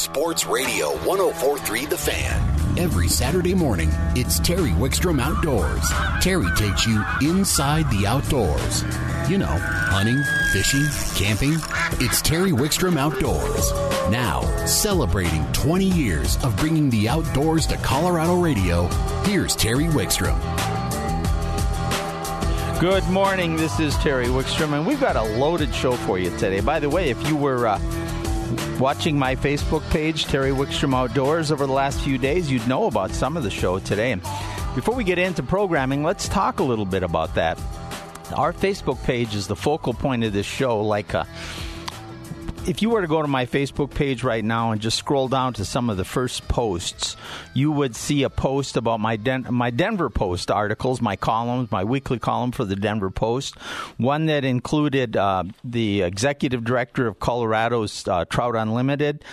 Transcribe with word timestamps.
Sports 0.00 0.46
Radio 0.46 0.96
1043 1.04 1.84
The 1.84 1.98
Fan. 1.98 2.78
Every 2.78 3.06
Saturday 3.06 3.54
morning, 3.54 3.90
it's 4.16 4.40
Terry 4.40 4.70
Wickstrom 4.70 5.20
Outdoors. 5.20 5.86
Terry 6.22 6.46
takes 6.56 6.86
you 6.86 7.04
inside 7.20 7.84
the 7.90 8.06
outdoors. 8.06 8.82
You 9.30 9.36
know, 9.36 9.44
hunting, 9.44 10.22
fishing, 10.54 10.86
camping. 11.14 11.52
It's 12.02 12.22
Terry 12.22 12.50
Wickstrom 12.50 12.96
Outdoors. 12.96 13.72
Now, 14.10 14.40
celebrating 14.64 15.44
20 15.52 15.84
years 15.84 16.42
of 16.42 16.56
bringing 16.56 16.88
the 16.88 17.06
outdoors 17.06 17.66
to 17.66 17.76
Colorado 17.76 18.40
radio, 18.40 18.86
here's 19.24 19.54
Terry 19.54 19.84
Wickstrom. 19.84 20.40
Good 22.80 23.04
morning. 23.10 23.56
This 23.56 23.78
is 23.78 23.94
Terry 23.96 24.28
Wickstrom, 24.28 24.72
and 24.72 24.86
we've 24.86 24.98
got 24.98 25.16
a 25.16 25.22
loaded 25.22 25.74
show 25.74 25.92
for 25.92 26.18
you 26.18 26.30
today. 26.38 26.60
By 26.60 26.80
the 26.80 26.88
way, 26.88 27.10
if 27.10 27.28
you 27.28 27.36
were 27.36 27.66
uh, 27.66 27.78
watching 28.78 29.18
my 29.18 29.36
Facebook 29.36 29.88
page, 29.90 30.24
Terry 30.24 30.50
Wickstrom 30.50 30.94
Outdoors, 30.94 31.52
over 31.52 31.66
the 31.66 31.72
last 31.72 32.00
few 32.00 32.18
days, 32.18 32.50
you'd 32.50 32.66
know 32.66 32.86
about 32.86 33.10
some 33.10 33.36
of 33.36 33.42
the 33.42 33.50
show 33.50 33.78
today. 33.78 34.12
And 34.12 34.22
before 34.74 34.94
we 34.94 35.04
get 35.04 35.18
into 35.18 35.42
programming, 35.42 36.02
let's 36.02 36.28
talk 36.28 36.60
a 36.60 36.62
little 36.62 36.84
bit 36.84 37.02
about 37.02 37.34
that. 37.34 37.58
Our 38.34 38.52
Facebook 38.52 39.02
page 39.04 39.34
is 39.34 39.46
the 39.46 39.56
focal 39.56 39.94
point 39.94 40.24
of 40.24 40.32
this 40.32 40.46
show, 40.46 40.80
like 40.80 41.14
a 41.14 41.26
if 42.70 42.82
you 42.82 42.88
were 42.88 43.00
to 43.00 43.08
go 43.08 43.20
to 43.20 43.26
my 43.26 43.46
Facebook 43.46 43.92
page 43.92 44.22
right 44.22 44.44
now 44.44 44.70
and 44.70 44.80
just 44.80 44.96
scroll 44.96 45.26
down 45.26 45.52
to 45.54 45.64
some 45.64 45.90
of 45.90 45.96
the 45.96 46.04
first 46.04 46.46
posts, 46.46 47.16
you 47.52 47.72
would 47.72 47.96
see 47.96 48.22
a 48.22 48.30
post 48.30 48.76
about 48.76 49.00
my 49.00 49.16
Den- 49.16 49.48
my 49.50 49.70
Denver 49.70 50.08
Post 50.08 50.52
articles, 50.52 51.02
my 51.02 51.16
columns, 51.16 51.72
my 51.72 51.82
weekly 51.82 52.20
column 52.20 52.52
for 52.52 52.64
the 52.64 52.76
Denver 52.76 53.10
Post. 53.10 53.58
One 53.96 54.26
that 54.26 54.44
included 54.44 55.16
uh, 55.16 55.42
the 55.64 56.02
executive 56.02 56.62
director 56.62 57.08
of 57.08 57.18
Colorado's 57.18 58.06
uh, 58.06 58.24
Trout 58.26 58.54
Unlimited 58.54 59.24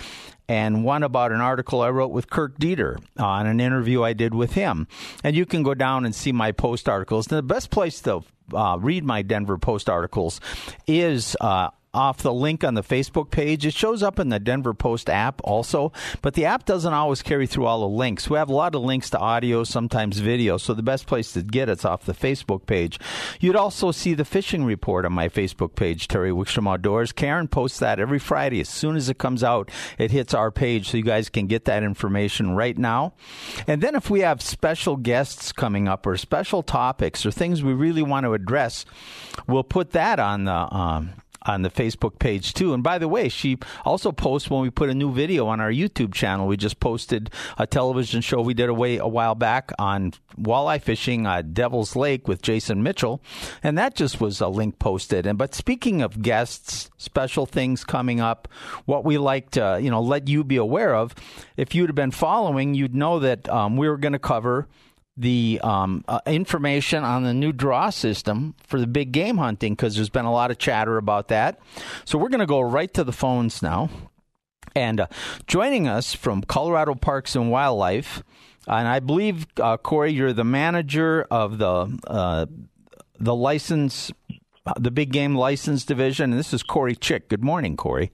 and 0.48 0.82
one 0.82 1.04
about 1.04 1.30
an 1.30 1.40
article 1.40 1.80
I 1.80 1.90
wrote 1.90 2.10
with 2.10 2.30
Kirk 2.30 2.58
Deeter 2.58 2.98
on 3.18 3.46
an 3.46 3.60
interview 3.60 4.02
I 4.02 4.14
did 4.14 4.34
with 4.34 4.54
him. 4.54 4.88
And 5.22 5.36
you 5.36 5.46
can 5.46 5.62
go 5.62 5.74
down 5.74 6.04
and 6.04 6.12
see 6.12 6.32
my 6.32 6.50
post 6.50 6.88
articles. 6.88 7.26
The 7.26 7.42
best 7.42 7.70
place 7.70 8.00
to 8.00 8.24
uh, 8.52 8.78
read 8.80 9.04
my 9.04 9.22
Denver 9.22 9.58
Post 9.58 9.88
articles 9.88 10.40
is 10.86 11.36
uh, 11.40 11.68
off 11.98 12.22
the 12.22 12.32
link 12.32 12.62
on 12.62 12.74
the 12.74 12.82
Facebook 12.82 13.30
page. 13.30 13.66
It 13.66 13.74
shows 13.74 14.04
up 14.04 14.20
in 14.20 14.28
the 14.28 14.38
Denver 14.38 14.72
Post 14.72 15.10
app 15.10 15.40
also, 15.42 15.92
but 16.22 16.34
the 16.34 16.44
app 16.44 16.64
doesn't 16.64 16.92
always 16.92 17.22
carry 17.22 17.48
through 17.48 17.66
all 17.66 17.80
the 17.80 17.88
links. 17.88 18.30
We 18.30 18.38
have 18.38 18.48
a 18.48 18.54
lot 18.54 18.76
of 18.76 18.82
links 18.82 19.10
to 19.10 19.18
audio, 19.18 19.64
sometimes 19.64 20.20
video, 20.20 20.58
so 20.58 20.74
the 20.74 20.82
best 20.82 21.08
place 21.08 21.32
to 21.32 21.42
get 21.42 21.68
it's 21.68 21.84
off 21.84 22.04
the 22.04 22.14
Facebook 22.14 22.66
page. 22.66 23.00
You'd 23.40 23.56
also 23.56 23.90
see 23.90 24.14
the 24.14 24.24
fishing 24.24 24.64
report 24.64 25.06
on 25.06 25.12
my 25.12 25.28
Facebook 25.28 25.74
page, 25.74 26.06
Terry 26.06 26.30
Wickstrom 26.30 26.72
Outdoors. 26.72 27.10
Karen 27.10 27.48
posts 27.48 27.80
that 27.80 27.98
every 27.98 28.20
Friday. 28.20 28.60
As 28.60 28.68
soon 28.68 28.94
as 28.94 29.08
it 29.08 29.18
comes 29.18 29.42
out, 29.42 29.68
it 29.98 30.12
hits 30.12 30.32
our 30.34 30.52
page 30.52 30.88
so 30.88 30.98
you 30.98 31.02
guys 31.02 31.28
can 31.28 31.48
get 31.48 31.64
that 31.64 31.82
information 31.82 32.54
right 32.54 32.78
now. 32.78 33.14
And 33.66 33.82
then 33.82 33.96
if 33.96 34.08
we 34.08 34.20
have 34.20 34.40
special 34.40 34.96
guests 34.96 35.50
coming 35.50 35.88
up 35.88 36.06
or 36.06 36.16
special 36.16 36.62
topics 36.62 37.26
or 37.26 37.32
things 37.32 37.64
we 37.64 37.72
really 37.72 38.02
want 38.02 38.24
to 38.24 38.34
address, 38.34 38.84
we'll 39.48 39.64
put 39.64 39.90
that 39.90 40.20
on 40.20 40.44
the 40.44 40.52
um, 40.52 41.14
on 41.48 41.62
the 41.62 41.70
Facebook 41.70 42.18
page 42.18 42.54
too. 42.54 42.74
And 42.74 42.82
by 42.82 42.98
the 42.98 43.08
way, 43.08 43.28
she 43.28 43.58
also 43.84 44.12
posts 44.12 44.50
when 44.50 44.60
we 44.60 44.70
put 44.70 44.90
a 44.90 44.94
new 44.94 45.12
video 45.12 45.46
on 45.46 45.60
our 45.60 45.70
YouTube 45.70 46.12
channel. 46.12 46.46
We 46.46 46.56
just 46.56 46.78
posted 46.78 47.30
a 47.56 47.66
television 47.66 48.20
show 48.20 48.40
we 48.40 48.54
did 48.54 48.68
away 48.68 48.98
a 48.98 49.06
while 49.06 49.34
back 49.34 49.72
on 49.78 50.12
walleye 50.40 50.80
fishing 50.80 51.26
at 51.26 51.54
Devil's 51.54 51.96
Lake 51.96 52.28
with 52.28 52.42
Jason 52.42 52.82
Mitchell, 52.82 53.20
and 53.62 53.76
that 53.78 53.94
just 53.94 54.20
was 54.20 54.40
a 54.40 54.48
link 54.48 54.78
posted. 54.78 55.26
And 55.26 55.38
but 55.38 55.54
speaking 55.54 56.02
of 56.02 56.22
guests, 56.22 56.90
special 56.98 57.46
things 57.46 57.82
coming 57.82 58.20
up, 58.20 58.46
what 58.84 59.04
we 59.04 59.18
like 59.18 59.50
to 59.52 59.78
you 59.80 59.90
know 59.90 60.02
let 60.02 60.28
you 60.28 60.44
be 60.44 60.56
aware 60.56 60.94
of. 60.94 61.14
If 61.56 61.74
you'd 61.74 61.88
have 61.88 61.96
been 61.96 62.10
following, 62.10 62.74
you'd 62.74 62.94
know 62.94 63.18
that 63.20 63.48
um, 63.48 63.76
we 63.76 63.88
were 63.88 63.96
going 63.96 64.12
to 64.12 64.18
cover 64.18 64.68
the 65.18 65.60
um, 65.64 66.04
uh, 66.06 66.20
information 66.26 67.02
on 67.02 67.24
the 67.24 67.34
new 67.34 67.52
draw 67.52 67.90
system 67.90 68.54
for 68.66 68.78
the 68.78 68.86
big 68.86 69.10
game 69.10 69.36
hunting 69.36 69.74
because 69.74 69.96
there's 69.96 70.08
been 70.08 70.24
a 70.24 70.32
lot 70.32 70.52
of 70.52 70.58
chatter 70.58 70.96
about 70.96 71.28
that. 71.28 71.58
So 72.04 72.18
we're 72.18 72.28
going 72.28 72.40
to 72.40 72.46
go 72.46 72.60
right 72.60 72.92
to 72.94 73.02
the 73.02 73.12
phones 73.12 73.60
now. 73.60 73.90
And 74.76 75.00
uh, 75.00 75.06
joining 75.48 75.88
us 75.88 76.14
from 76.14 76.42
Colorado 76.42 76.94
Parks 76.94 77.34
and 77.34 77.50
Wildlife, 77.50 78.22
and 78.68 78.86
I 78.86 79.00
believe 79.00 79.46
uh, 79.60 79.76
Corey, 79.76 80.12
you're 80.12 80.32
the 80.32 80.44
manager 80.44 81.26
of 81.30 81.58
the 81.58 81.98
uh, 82.06 82.46
the 83.18 83.34
license, 83.34 84.12
the 84.78 84.90
big 84.92 85.10
game 85.10 85.34
license 85.34 85.84
division, 85.84 86.30
and 86.30 86.38
this 86.38 86.52
is 86.52 86.62
Corey 86.62 86.94
Chick. 86.94 87.28
Good 87.28 87.42
morning, 87.42 87.76
Corey. 87.76 88.12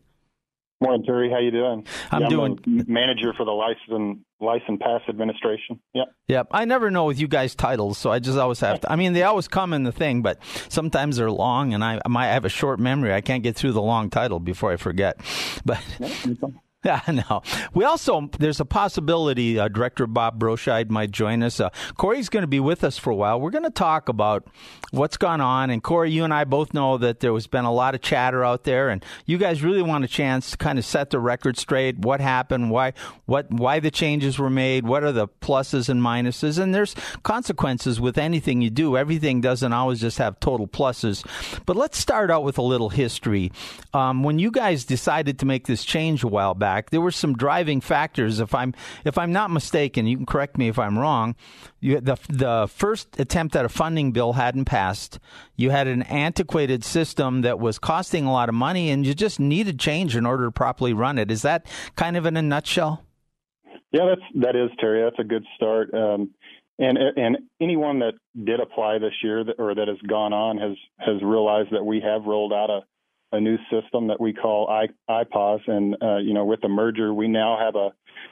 Morning, 0.81 1.05
Terry. 1.05 1.31
How 1.31 1.39
you 1.39 1.51
doing? 1.51 1.87
I'm 2.11 2.23
yeah, 2.23 2.29
doing 2.29 2.59
I'm 2.67 2.85
manager 2.87 3.33
for 3.37 3.45
the 3.45 3.53
license 3.53 4.21
license 4.45 4.81
pass 4.81 5.01
administration. 5.09 5.81
Yep. 5.95 6.07
Yep. 6.29 6.47
I 6.51 6.65
never 6.65 6.91
know 6.91 7.05
with 7.07 7.21
you 7.21 7.29
guys 7.29 7.55
titles, 7.55 7.99
so 7.99 8.11
I 8.11 8.19
just 8.19 8.39
always 8.39 8.61
have 8.61 8.81
to. 8.81 8.93
I 8.93 8.97
mean, 8.97 9.13
they 9.13 9.23
always 9.23 9.49
come 9.49 9.73
in 9.73 9.83
the 9.83 9.93
thing, 9.93 10.23
but 10.23 10.39
sometimes 10.69 11.17
they're 11.17 11.31
long, 11.31 11.75
and 11.75 11.83
I, 11.83 12.01
I 12.05 12.09
might 12.09 12.29
have 12.29 12.45
a 12.45 12.49
short 12.49 12.79
memory. 12.79 13.13
I 13.13 13.21
can't 13.21 13.43
get 13.43 13.57
through 13.57 13.73
the 13.73 13.83
long 13.83 14.11
title 14.11 14.41
before 14.41 14.73
I 14.73 14.77
forget. 14.77 15.19
But 15.65 15.83
no. 17.09 17.43
We 17.73 17.85
also 17.85 18.29
there's 18.39 18.61
a 18.61 18.65
possibility 18.65 19.59
uh, 19.59 19.69
Director 19.69 20.07
Bob 20.07 20.39
Broscheid 20.39 20.91
might 20.91 21.11
join 21.11 21.43
us. 21.43 21.61
Uh, 21.61 21.71
Corey's 21.97 22.29
going 22.29 22.43
to 22.43 22.49
be 22.49 22.61
with 22.61 22.85
us 22.85 22.99
for 22.99 23.11
a 23.11 23.15
while. 23.15 23.41
We're 23.41 23.51
going 23.51 23.65
to 23.65 23.71
talk 23.71 24.09
about 24.09 24.47
what's 24.91 25.17
gone 25.17 25.41
on. 25.41 25.71
And 25.71 25.83
Corey, 25.83 26.11
you 26.11 26.25
and 26.25 26.35
I 26.35 26.45
both 26.45 26.75
know 26.75 26.99
that 26.99 27.21
there 27.21 27.33
has 27.33 27.47
been 27.47 27.65
a 27.65 27.73
lot 27.73 27.95
of 27.95 28.03
chatter 28.03 28.45
out 28.45 28.65
there, 28.65 28.91
and 28.91 29.05
you 29.25 29.39
guys 29.39 29.63
really 29.63 29.83
want 29.83 30.05
a 30.05 30.09
chance 30.09 30.53
to 30.53 30.57
kind 30.57 30.79
of 30.79 30.85
set 30.85 31.11
the 31.11 31.19
record 31.19 31.57
straight. 31.57 31.99
What 31.99 32.21
happened? 32.21 32.71
Why? 32.71 32.93
What? 33.25 33.51
Why 33.51 33.81
the 33.81 33.91
changes 33.91 34.39
were 34.39 34.51
made? 34.51 34.87
What 34.87 35.05
are 35.05 35.13
the 35.13 35.29
pluses 35.29 35.89
and 35.89 36.03
minuses? 36.03 36.59
And 36.59 36.75
there's 36.75 36.95
consequences 37.23 38.01
with 38.01 38.19
anything 38.19 38.61
you 38.61 38.71
do. 38.71 38.97
Everything 38.97 39.41
doesn't 39.41 39.73
always 39.73 40.01
just 40.01 40.19
have 40.19 40.39
total 40.39 40.69
pluses. 40.69 41.25
But 41.65 41.77
let's 41.77 41.97
start 41.99 42.31
out 42.31 42.45
with 42.45 42.59
a 42.59 42.63
little 42.63 42.91
history. 42.91 43.53
Um, 43.95 44.23
when 44.23 44.39
you 44.39 44.51
guys 44.51 44.85
decided 44.85 45.39
to 45.39 45.47
make 45.47 45.67
this 45.67 45.85
change 45.85 46.23
a 46.23 46.29
while 46.29 46.55
back 46.55 46.74
back, 46.75 46.91
there 46.91 47.01
were 47.01 47.11
some 47.11 47.35
driving 47.35 47.81
factors. 47.81 48.41
If 48.41 48.55
I'm 48.55 48.75
if 49.05 49.17
I'm 49.19 49.33
not 49.33 49.51
mistaken, 49.51 50.07
you 50.07 50.17
can 50.17 50.27
correct 50.27 50.59
me 50.59 50.69
if 50.69 50.79
I'm 50.79 50.99
wrong. 50.99 51.37
You, 51.81 52.01
the 52.01 52.17
the 52.29 52.69
first 52.69 53.21
attempt 53.21 53.57
at 53.57 53.65
a 53.65 53.69
funding 53.69 54.13
bill 54.13 54.33
hadn't 54.33 54.65
passed. 54.65 55.19
You 55.57 55.71
had 55.71 55.87
an 55.87 56.03
antiquated 56.03 56.85
system 56.85 57.43
that 57.43 57.59
was 57.59 57.79
costing 57.79 58.25
a 58.27 58.33
lot 58.33 58.49
of 58.49 58.55
money, 58.55 58.91
and 58.91 59.07
you 59.07 59.15
just 59.15 59.39
needed 59.39 59.79
change 59.79 60.17
in 60.17 60.27
order 60.27 60.45
to 60.47 60.51
properly 60.51 60.93
run 60.93 61.19
it. 61.19 61.31
Is 61.31 61.43
that 61.43 61.67
kind 61.97 62.17
of 62.17 62.27
in 62.27 62.37
a 62.37 62.43
nutshell? 62.43 63.05
Yeah, 63.93 64.07
that's 64.09 64.45
that 64.45 64.57
is 64.57 64.71
Terry. 64.81 65.03
That's 65.03 65.21
a 65.21 65.29
good 65.29 65.45
start. 65.57 65.95
Um, 65.95 66.31
and 66.79 66.99
and 66.99 67.39
anyone 67.61 68.01
that 68.01 68.15
did 68.35 68.59
apply 68.59 68.99
this 68.99 69.13
year 69.23 69.45
or 69.59 69.75
that 69.75 69.87
has 69.87 69.99
gone 70.09 70.33
on 70.33 70.59
has 70.59 70.77
has 70.99 71.23
realized 71.23 71.71
that 71.71 71.85
we 71.85 72.01
have 72.01 72.25
rolled 72.25 72.53
out 72.53 72.71
a 72.71 72.81
a 73.35 73.41
new 73.41 73.57
system 73.71 74.09
that 74.09 74.21
we 74.21 74.33
call 74.33 74.69
I, 74.69 74.87
IPAWS, 75.11 75.69
and 75.69 75.97
uh, 76.03 76.17
you 76.19 76.35
know, 76.35 76.45
with 76.45 76.61
the 76.61 76.69
merger, 76.69 77.13
we 77.13 77.29
now 77.29 77.59
have 77.59 77.75
a 77.75 77.91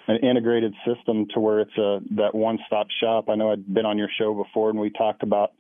an 0.08 0.16
integrated 0.16 0.74
system 0.86 1.26
to 1.34 1.40
where 1.40 1.60
it's 1.60 1.76
a 1.78 2.00
that 2.16 2.34
one-stop 2.34 2.86
shop. 3.00 3.28
I 3.28 3.34
know 3.36 3.52
I'd 3.52 3.72
been 3.72 3.86
on 3.86 3.98
your 3.98 4.08
show 4.18 4.34
before, 4.34 4.70
and 4.70 4.78
we 4.78 4.90
talked 4.90 5.22
about 5.22 5.52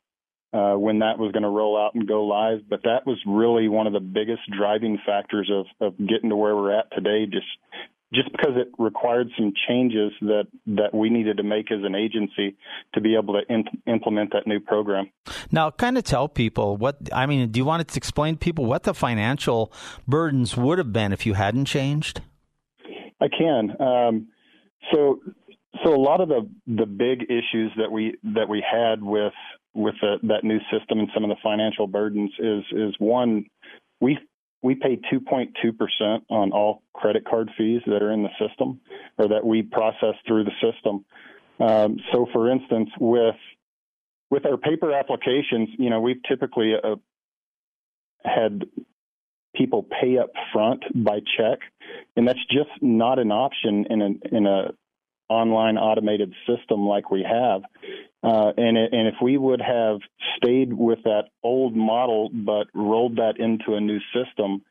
uh, 0.52 0.74
when 0.74 0.98
that 0.98 1.18
was 1.18 1.32
going 1.32 1.44
to 1.44 1.48
roll 1.48 1.80
out 1.80 1.94
and 1.94 2.06
go 2.06 2.24
live, 2.24 2.60
but 2.68 2.82
that 2.84 3.06
was 3.06 3.18
really 3.26 3.68
one 3.68 3.86
of 3.86 3.92
the 3.92 4.00
biggest 4.00 4.42
driving 4.50 4.98
factors 5.04 5.50
of 5.52 5.66
of 5.80 5.98
getting 5.98 6.30
to 6.30 6.36
where 6.36 6.56
we're 6.56 6.76
at 6.76 6.90
today. 6.92 7.26
Just 7.26 7.46
just 8.12 8.30
because 8.32 8.52
it 8.56 8.68
required 8.78 9.28
some 9.36 9.52
changes 9.68 10.12
that 10.20 10.44
that 10.66 10.94
we 10.94 11.10
needed 11.10 11.38
to 11.38 11.42
make 11.42 11.70
as 11.70 11.80
an 11.82 11.94
agency 11.94 12.56
to 12.94 13.00
be 13.00 13.16
able 13.16 13.34
to 13.34 13.40
in, 13.52 13.64
implement 13.86 14.32
that 14.32 14.46
new 14.46 14.60
program. 14.60 15.10
Now, 15.50 15.70
kind 15.70 15.96
of 15.96 16.04
tell 16.04 16.28
people 16.28 16.76
what 16.76 16.96
I 17.12 17.26
mean. 17.26 17.50
Do 17.50 17.58
you 17.58 17.64
want 17.64 17.86
to 17.86 17.96
explain 17.96 18.34
to 18.34 18.38
people 18.38 18.66
what 18.66 18.82
the 18.84 18.94
financial 18.94 19.72
burdens 20.06 20.56
would 20.56 20.78
have 20.78 20.92
been 20.92 21.12
if 21.12 21.26
you 21.26 21.34
hadn't 21.34 21.66
changed? 21.66 22.20
I 23.20 23.28
can. 23.28 23.80
Um, 23.80 24.28
so, 24.92 25.20
so 25.84 25.94
a 25.94 26.00
lot 26.00 26.20
of 26.20 26.28
the 26.28 26.48
the 26.66 26.86
big 26.86 27.22
issues 27.24 27.72
that 27.76 27.90
we 27.90 28.16
that 28.34 28.48
we 28.48 28.62
had 28.68 29.02
with 29.02 29.32
with 29.74 29.94
the, 30.02 30.16
that 30.24 30.44
new 30.44 30.58
system 30.70 30.98
and 30.98 31.08
some 31.14 31.24
of 31.24 31.30
the 31.30 31.36
financial 31.42 31.86
burdens 31.86 32.32
is 32.38 32.64
is 32.72 32.94
one 32.98 33.46
we 34.00 34.18
we 34.62 34.76
pay 34.76 35.00
2.2% 35.12 36.22
on 36.30 36.52
all 36.52 36.82
credit 36.94 37.24
card 37.26 37.50
fees 37.58 37.82
that 37.86 38.02
are 38.02 38.12
in 38.12 38.22
the 38.22 38.30
system 38.38 38.80
or 39.18 39.28
that 39.28 39.44
we 39.44 39.62
process 39.62 40.14
through 40.26 40.44
the 40.44 40.52
system. 40.60 41.04
Um, 41.58 41.98
so, 42.12 42.26
for 42.32 42.50
instance, 42.50 42.90
with 42.98 43.34
with 44.30 44.46
our 44.46 44.56
paper 44.56 44.92
applications, 44.92 45.68
you 45.78 45.90
know, 45.90 46.00
we've 46.00 46.22
typically 46.26 46.72
uh, 46.82 46.96
had 48.24 48.64
people 49.54 49.82
pay 49.82 50.16
up 50.16 50.30
front 50.52 50.82
by 50.94 51.18
check, 51.36 51.58
and 52.16 52.26
that's 52.26 52.42
just 52.50 52.70
not 52.80 53.18
an 53.18 53.30
option 53.30 53.86
in 53.90 54.02
a 54.02 54.34
in 54.36 54.46
a 54.46 54.70
online 55.32 55.76
automated 55.78 56.32
system 56.46 56.86
like 56.86 57.10
we 57.10 57.22
have. 57.22 57.62
Uh, 58.22 58.52
and, 58.56 58.76
it, 58.76 58.92
and 58.92 59.08
if 59.08 59.14
we 59.20 59.36
would 59.36 59.60
have 59.60 59.98
stayed 60.36 60.72
with 60.72 61.00
that 61.04 61.24
old 61.42 61.74
model 61.74 62.30
but 62.32 62.66
rolled 62.74 63.16
that 63.16 63.34
into 63.38 63.74
a 63.74 63.80
new 63.80 63.98
system, 64.14 64.62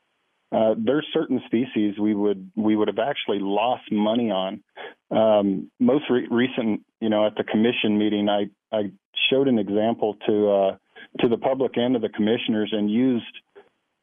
uh, 0.52 0.76
there's 0.78 1.08
certain 1.14 1.42
species 1.46 1.98
we 1.98 2.14
would 2.14 2.52
we 2.56 2.76
would 2.76 2.90
have 2.90 3.00
actually 3.00 3.40
lost 3.40 3.84
money 3.92 4.32
on. 4.32 4.62
Um, 5.10 5.72
most 5.80 6.06
re- 6.10 6.28
recent, 6.30 6.82
you 7.00 7.10
know, 7.10 7.26
at 7.26 7.36
the 7.36 7.44
commission 7.44 7.98
meeting, 7.98 8.28
I 8.28 8.50
I 8.76 8.92
showed 9.30 9.48
an 9.48 9.60
example 9.60 10.18
to 10.28 10.50
uh, 10.50 10.78
to 11.22 11.30
the 11.30 11.38
public 11.38 11.72
and 11.76 11.94
to 11.94 12.00
the 12.00 12.10
commissioners 12.10 12.74
and 12.74 12.92
used, 12.92 13.34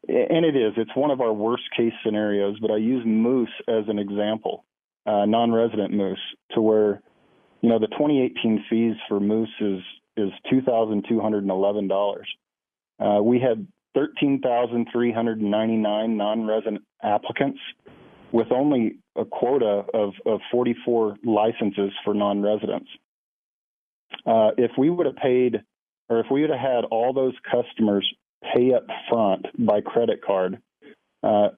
and 0.07 0.43
it 0.43 0.55
is 0.55 0.73
it's 0.77 0.95
one 0.95 1.11
of 1.11 1.21
our 1.21 1.33
worst 1.33 1.63
case 1.77 1.93
scenarios, 2.03 2.57
but 2.59 2.71
I 2.71 2.77
use 2.77 3.03
moose 3.05 3.53
as 3.67 3.83
an 3.87 3.99
example, 3.99 4.65
uh, 5.09 5.25
non-resident 5.25 5.93
moose, 5.93 6.19
to 6.51 6.61
where, 6.61 7.01
you 7.61 7.69
know, 7.69 7.79
the 7.79 7.87
2018 7.87 8.65
fees 8.69 8.95
for 9.07 9.19
moose 9.19 9.49
is 9.59 9.79
is 10.17 10.29
two 10.49 10.61
thousand 10.61 11.05
two 11.07 11.19
hundred 11.19 11.43
and 11.43 11.51
eleven 11.51 11.87
dollars. 11.87 12.27
Uh, 12.99 13.19
we 13.23 13.39
had 13.39 13.65
13,399 13.95 16.17
non-resident 16.17 16.81
applicants 17.01 17.59
with 18.31 18.51
only 18.51 18.97
a 19.15 19.25
quota 19.25 19.83
of, 19.93 20.13
of 20.25 20.41
44 20.51 21.15
licenses 21.23 21.93
for 22.03 22.13
non-residents. 22.13 22.89
Uh, 24.25 24.51
if 24.57 24.71
we 24.77 24.89
would 24.89 25.05
have 25.05 25.15
paid, 25.15 25.61
or 26.09 26.19
if 26.19 26.25
we 26.29 26.41
would 26.41 26.49
have 26.49 26.59
had 26.59 26.83
all 26.85 27.13
those 27.13 27.35
customers 27.49 28.05
pay 28.53 28.73
up 28.73 28.85
front 29.09 29.45
by 29.57 29.79
credit 29.81 30.21
card, 30.23 30.61
uh, 31.23 31.49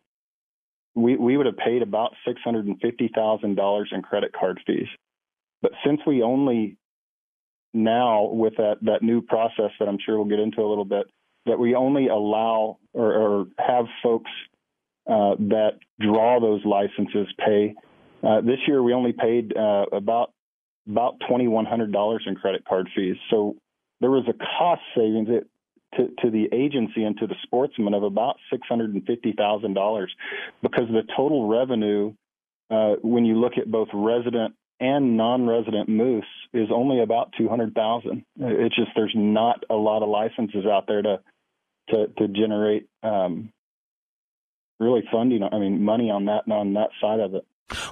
we, 0.95 1.15
we 1.15 1.37
would 1.37 1.45
have 1.45 1.57
paid 1.57 1.81
about 1.81 2.13
$650,000 2.27 3.83
in 3.91 4.01
credit 4.01 4.31
card 4.37 4.59
fees. 4.65 4.87
But 5.61 5.71
since 5.85 6.01
we 6.05 6.21
only 6.21 6.77
now, 7.73 8.25
with 8.25 8.57
that, 8.57 8.77
that 8.81 9.01
new 9.01 9.21
process 9.21 9.71
that 9.79 9.87
I'm 9.87 9.97
sure 10.05 10.17
we'll 10.17 10.29
get 10.29 10.39
into 10.39 10.61
a 10.61 10.67
little 10.67 10.85
bit, 10.85 11.05
that 11.45 11.57
we 11.57 11.75
only 11.75 12.07
allow 12.07 12.77
or, 12.93 13.13
or 13.13 13.45
have 13.57 13.85
folks 14.03 14.29
uh, 15.09 15.35
that 15.39 15.79
draw 15.99 16.39
those 16.39 16.61
licenses 16.65 17.27
pay. 17.39 17.73
Uh, 18.23 18.41
this 18.41 18.59
year, 18.67 18.83
we 18.83 18.93
only 18.93 19.13
paid 19.13 19.55
uh, 19.57 19.85
about 19.91 20.31
about 20.87 21.15
twenty 21.27 21.47
one 21.47 21.65
hundred 21.65 21.91
dollars 21.91 22.23
in 22.27 22.35
credit 22.35 22.63
card 22.65 22.87
fees. 22.95 23.15
So 23.29 23.55
there 23.99 24.11
was 24.11 24.25
a 24.27 24.33
cost 24.33 24.81
savings 24.95 25.29
to, 25.95 26.09
to 26.23 26.31
the 26.31 26.47
agency 26.53 27.03
and 27.03 27.17
to 27.17 27.27
the 27.27 27.35
sportsman 27.43 27.93
of 27.93 28.03
about 28.03 28.37
six 28.51 28.67
hundred 28.67 28.93
and 28.93 29.05
fifty 29.05 29.33
thousand 29.33 29.73
dollars, 29.73 30.13
because 30.61 30.87
the 30.89 31.03
total 31.15 31.47
revenue, 31.47 32.13
uh, 32.69 32.95
when 33.01 33.25
you 33.25 33.39
look 33.39 33.53
at 33.57 33.69
both 33.69 33.89
resident 33.93 34.55
and 34.81 35.15
non-resident 35.15 35.87
moose 35.87 36.25
is 36.53 36.69
only 36.73 37.01
about 37.01 37.31
200,000. 37.37 38.25
It's 38.39 38.75
just 38.75 38.89
there's 38.95 39.13
not 39.15 39.63
a 39.69 39.75
lot 39.75 40.01
of 40.01 40.09
licenses 40.09 40.65
out 40.65 40.85
there 40.87 41.03
to 41.03 41.19
to 41.89 42.07
to 42.17 42.27
generate 42.27 42.87
um, 43.03 43.51
really 44.79 45.03
funding. 45.11 45.43
I 45.43 45.59
mean, 45.59 45.83
money 45.83 46.09
on 46.09 46.25
that 46.25 46.51
on 46.51 46.73
that 46.73 46.89
side 46.99 47.19
of 47.19 47.35
it. 47.35 47.45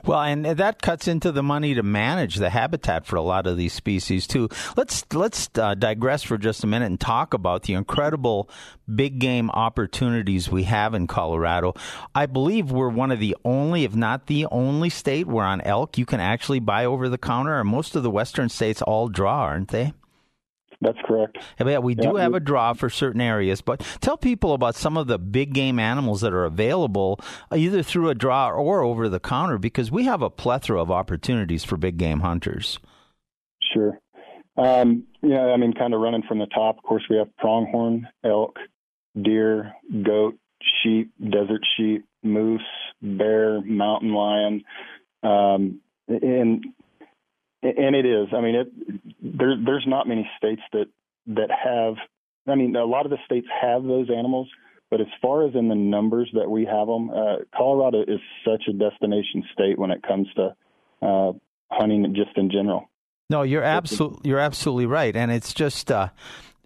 Well, 0.06 0.22
and 0.22 0.46
that 0.46 0.81
cuts 0.81 1.08
into 1.08 1.31
the 1.31 1.44
money 1.44 1.74
to 1.76 1.84
manage 1.84 2.36
the 2.36 2.50
habitat 2.50 3.06
for 3.06 3.16
a 3.16 3.22
lot 3.22 3.48
of 3.48 3.58
these 3.58 3.74
species 3.74 4.28
too. 4.28 4.50
Let's 4.76 5.06
let's 5.14 5.50
uh, 5.58 5.76
digress 5.76 6.24
for 6.24 6.38
just 6.38 6.64
a 6.64 6.68
minute 6.68 6.88
and 6.88 7.00
talk 7.00 7.34
about 7.34 7.64
the 7.64 7.74
incredible 7.74 8.50
big 8.94 9.20
game 9.20 9.50
opportunities 9.52 10.50
we 10.50 10.64
have 10.64 10.94
in 10.94 11.08
Colorado. 11.08 11.74
I 12.16 12.26
believe 12.26 12.72
we're 12.72 12.90
one 12.90 13.12
of 13.12 13.20
the 13.20 13.36
only, 13.46 13.84
if 13.84 13.96
not 13.96 14.28
the 14.28 14.48
only 14.48 14.90
state 14.90 15.28
where 15.28 15.46
on 15.46 15.62
elk 15.62 15.98
you 15.98 16.06
can 16.06 16.20
actually 16.20 16.60
buy 16.60 16.86
over 16.86 17.10
the 17.10 17.18
counter. 17.18 17.60
And 17.60 17.70
most 17.70 17.96
of 17.96 18.04
the 18.04 18.12
western 18.12 18.50
states 18.50 18.81
all 18.81 19.08
draw, 19.08 19.42
aren't 19.42 19.70
they? 19.70 19.94
That's 20.81 20.98
correct. 21.06 21.38
Yeah, 21.60 21.80
we 21.80 21.94
do 21.94 22.14
yeah. 22.16 22.24
have 22.24 22.34
a 22.34 22.40
draw 22.40 22.72
for 22.74 22.90
certain 22.90 23.20
areas, 23.20 23.60
but 23.60 23.81
tell 24.00 24.18
people 24.18 24.54
about 24.54 24.76
some 24.76 24.96
of 24.96 25.08
the 25.08 25.20
big 25.20 25.54
game 25.54 25.78
animals 25.78 26.22
that 26.22 26.34
are 26.34 26.46
available 26.46 27.20
uh, 27.52 27.58
either 27.58 27.84
through 27.84 28.10
a 28.10 28.16
draw 28.16 28.50
or 28.50 28.81
over 28.81 29.10
the 29.10 29.20
counter 29.20 29.58
because 29.58 29.92
we 29.92 30.06
have 30.06 30.22
a 30.22 30.30
plethora 30.30 30.81
of 30.81 30.90
opportunities 30.90 31.66
for 31.66 31.76
big 31.76 31.98
game 31.98 32.22
hunters. 32.22 32.80
Sure. 33.74 34.00
Um, 34.56 35.04
yeah, 35.22 35.48
I 35.48 35.58
mean, 35.58 35.74
kind 35.74 35.94
of 35.94 36.00
running 36.00 36.24
from 36.28 36.40
the 36.40 36.48
top, 36.48 36.78
of 36.78 36.84
course, 36.84 37.04
we 37.10 37.18
have 37.18 37.36
pronghorn, 37.38 38.08
elk, 38.24 38.58
deer, 39.22 39.74
goat, 40.06 40.38
sheep, 40.81 41.12
desert 41.20 41.62
sheep, 41.76 42.06
moose, 42.24 42.62
bear, 43.02 43.62
mountain 43.62 44.14
lion. 44.14 44.64
Um, 45.24 45.81
and 46.08 46.66
and 47.61 47.95
it 47.95 48.06
is. 48.06 48.27
I 48.33 48.41
mean, 48.41 48.56
it 48.56 48.67
there 49.21 49.56
there's 49.63 49.85
not 49.88 50.07
many 50.07 50.29
states 50.38 50.61
that 50.73 50.85
that 51.27 51.50
have. 51.51 51.95
I 52.47 52.56
mean, 52.56 52.75
a 52.75 52.85
lot 52.85 53.06
of 53.06 53.11
the 53.11 53.17
states 53.25 53.47
have 53.61 53.83
those 53.83 54.09
animals, 54.09 54.50
but 54.89 55.01
as 55.01 55.07
far 55.21 55.47
as 55.47 55.53
in 55.56 55.67
the 55.67 55.75
numbers 55.75 56.29
that 56.33 56.50
we 56.50 56.65
have 56.65 56.88
them, 56.88 57.09
uh, 57.09 57.38
Colorado 57.56 58.01
is 58.01 58.19
such 58.45 58.63
a 58.67 58.73
destination 58.73 59.44
state 59.53 59.77
when 59.77 59.91
it 59.91 60.01
comes 60.01 60.27
to 60.35 60.56
uh, 61.01 61.33
hunting, 61.69 62.13
just 62.15 62.35
in 62.38 62.50
general. 62.50 62.89
No, 63.29 63.44
you're 63.44 63.63
absolutely 63.63 64.29
you're 64.29 64.39
absolutely 64.39 64.85
right, 64.85 65.15
and 65.15 65.31
it's 65.31 65.53
just. 65.53 65.91
Uh, 65.91 66.09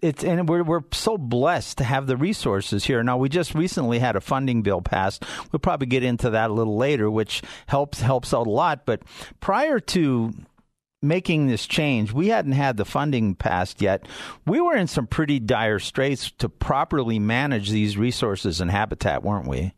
it's 0.00 0.22
and 0.22 0.46
we're 0.46 0.62
we're 0.62 0.82
so 0.92 1.16
blessed 1.16 1.78
to 1.78 1.84
have 1.84 2.06
the 2.06 2.16
resources 2.16 2.84
here. 2.84 3.02
Now 3.02 3.16
we 3.16 3.30
just 3.30 3.54
recently 3.54 4.00
had 4.00 4.16
a 4.16 4.20
funding 4.20 4.60
bill 4.60 4.82
passed. 4.82 5.24
We'll 5.50 5.60
probably 5.60 5.86
get 5.86 6.02
into 6.02 6.28
that 6.30 6.50
a 6.50 6.52
little 6.52 6.76
later, 6.76 7.10
which 7.10 7.40
helps 7.66 8.00
helps 8.02 8.34
out 8.34 8.46
a 8.46 8.50
lot. 8.50 8.84
But 8.84 9.00
prior 9.40 9.80
to 9.80 10.34
making 11.04 11.46
this 11.46 11.66
change, 11.66 12.12
we 12.12 12.28
hadn't 12.28 12.52
had 12.52 12.76
the 12.76 12.84
funding 12.84 13.34
passed 13.34 13.80
yet. 13.80 14.06
We 14.46 14.60
were 14.60 14.76
in 14.76 14.86
some 14.86 15.06
pretty 15.06 15.38
dire 15.38 15.78
straits 15.78 16.30
to 16.38 16.48
properly 16.48 17.18
manage 17.18 17.70
these 17.70 17.96
resources 17.96 18.60
and 18.60 18.70
habitat, 18.70 19.22
weren't 19.22 19.46
we? 19.48 19.74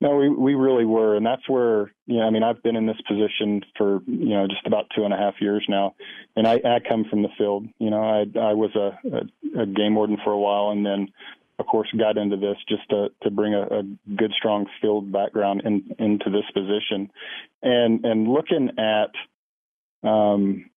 No, 0.00 0.16
we 0.16 0.28
we 0.28 0.54
really 0.54 0.84
were, 0.84 1.16
and 1.16 1.26
that's 1.26 1.48
where 1.48 1.90
you 2.06 2.18
know. 2.18 2.22
I 2.22 2.30
mean, 2.30 2.44
I've 2.44 2.62
been 2.62 2.76
in 2.76 2.86
this 2.86 3.00
position 3.08 3.62
for 3.76 4.00
you 4.06 4.28
know 4.28 4.46
just 4.46 4.64
about 4.64 4.86
two 4.94 5.04
and 5.04 5.12
a 5.12 5.16
half 5.16 5.34
years 5.40 5.64
now, 5.68 5.96
and 6.36 6.46
I, 6.46 6.54
I 6.54 6.78
come 6.88 7.04
from 7.10 7.22
the 7.22 7.28
field. 7.36 7.66
You 7.78 7.90
know, 7.90 8.00
I 8.00 8.20
I 8.38 8.52
was 8.52 8.70
a, 8.76 8.96
a, 9.08 9.62
a 9.62 9.66
game 9.66 9.96
warden 9.96 10.16
for 10.22 10.32
a 10.32 10.38
while, 10.38 10.70
and 10.70 10.86
then 10.86 11.08
of 11.58 11.66
course 11.66 11.88
got 11.98 12.16
into 12.16 12.36
this 12.36 12.56
just 12.68 12.88
to 12.90 13.08
to 13.24 13.30
bring 13.32 13.54
a, 13.54 13.62
a 13.62 13.82
good 14.14 14.32
strong 14.36 14.66
field 14.80 15.10
background 15.10 15.62
in, 15.64 15.90
into 15.98 16.30
this 16.30 16.48
position, 16.54 17.10
and 17.62 18.04
and 18.04 18.28
looking 18.28 18.70
at 18.78 19.10
um, 20.02 20.70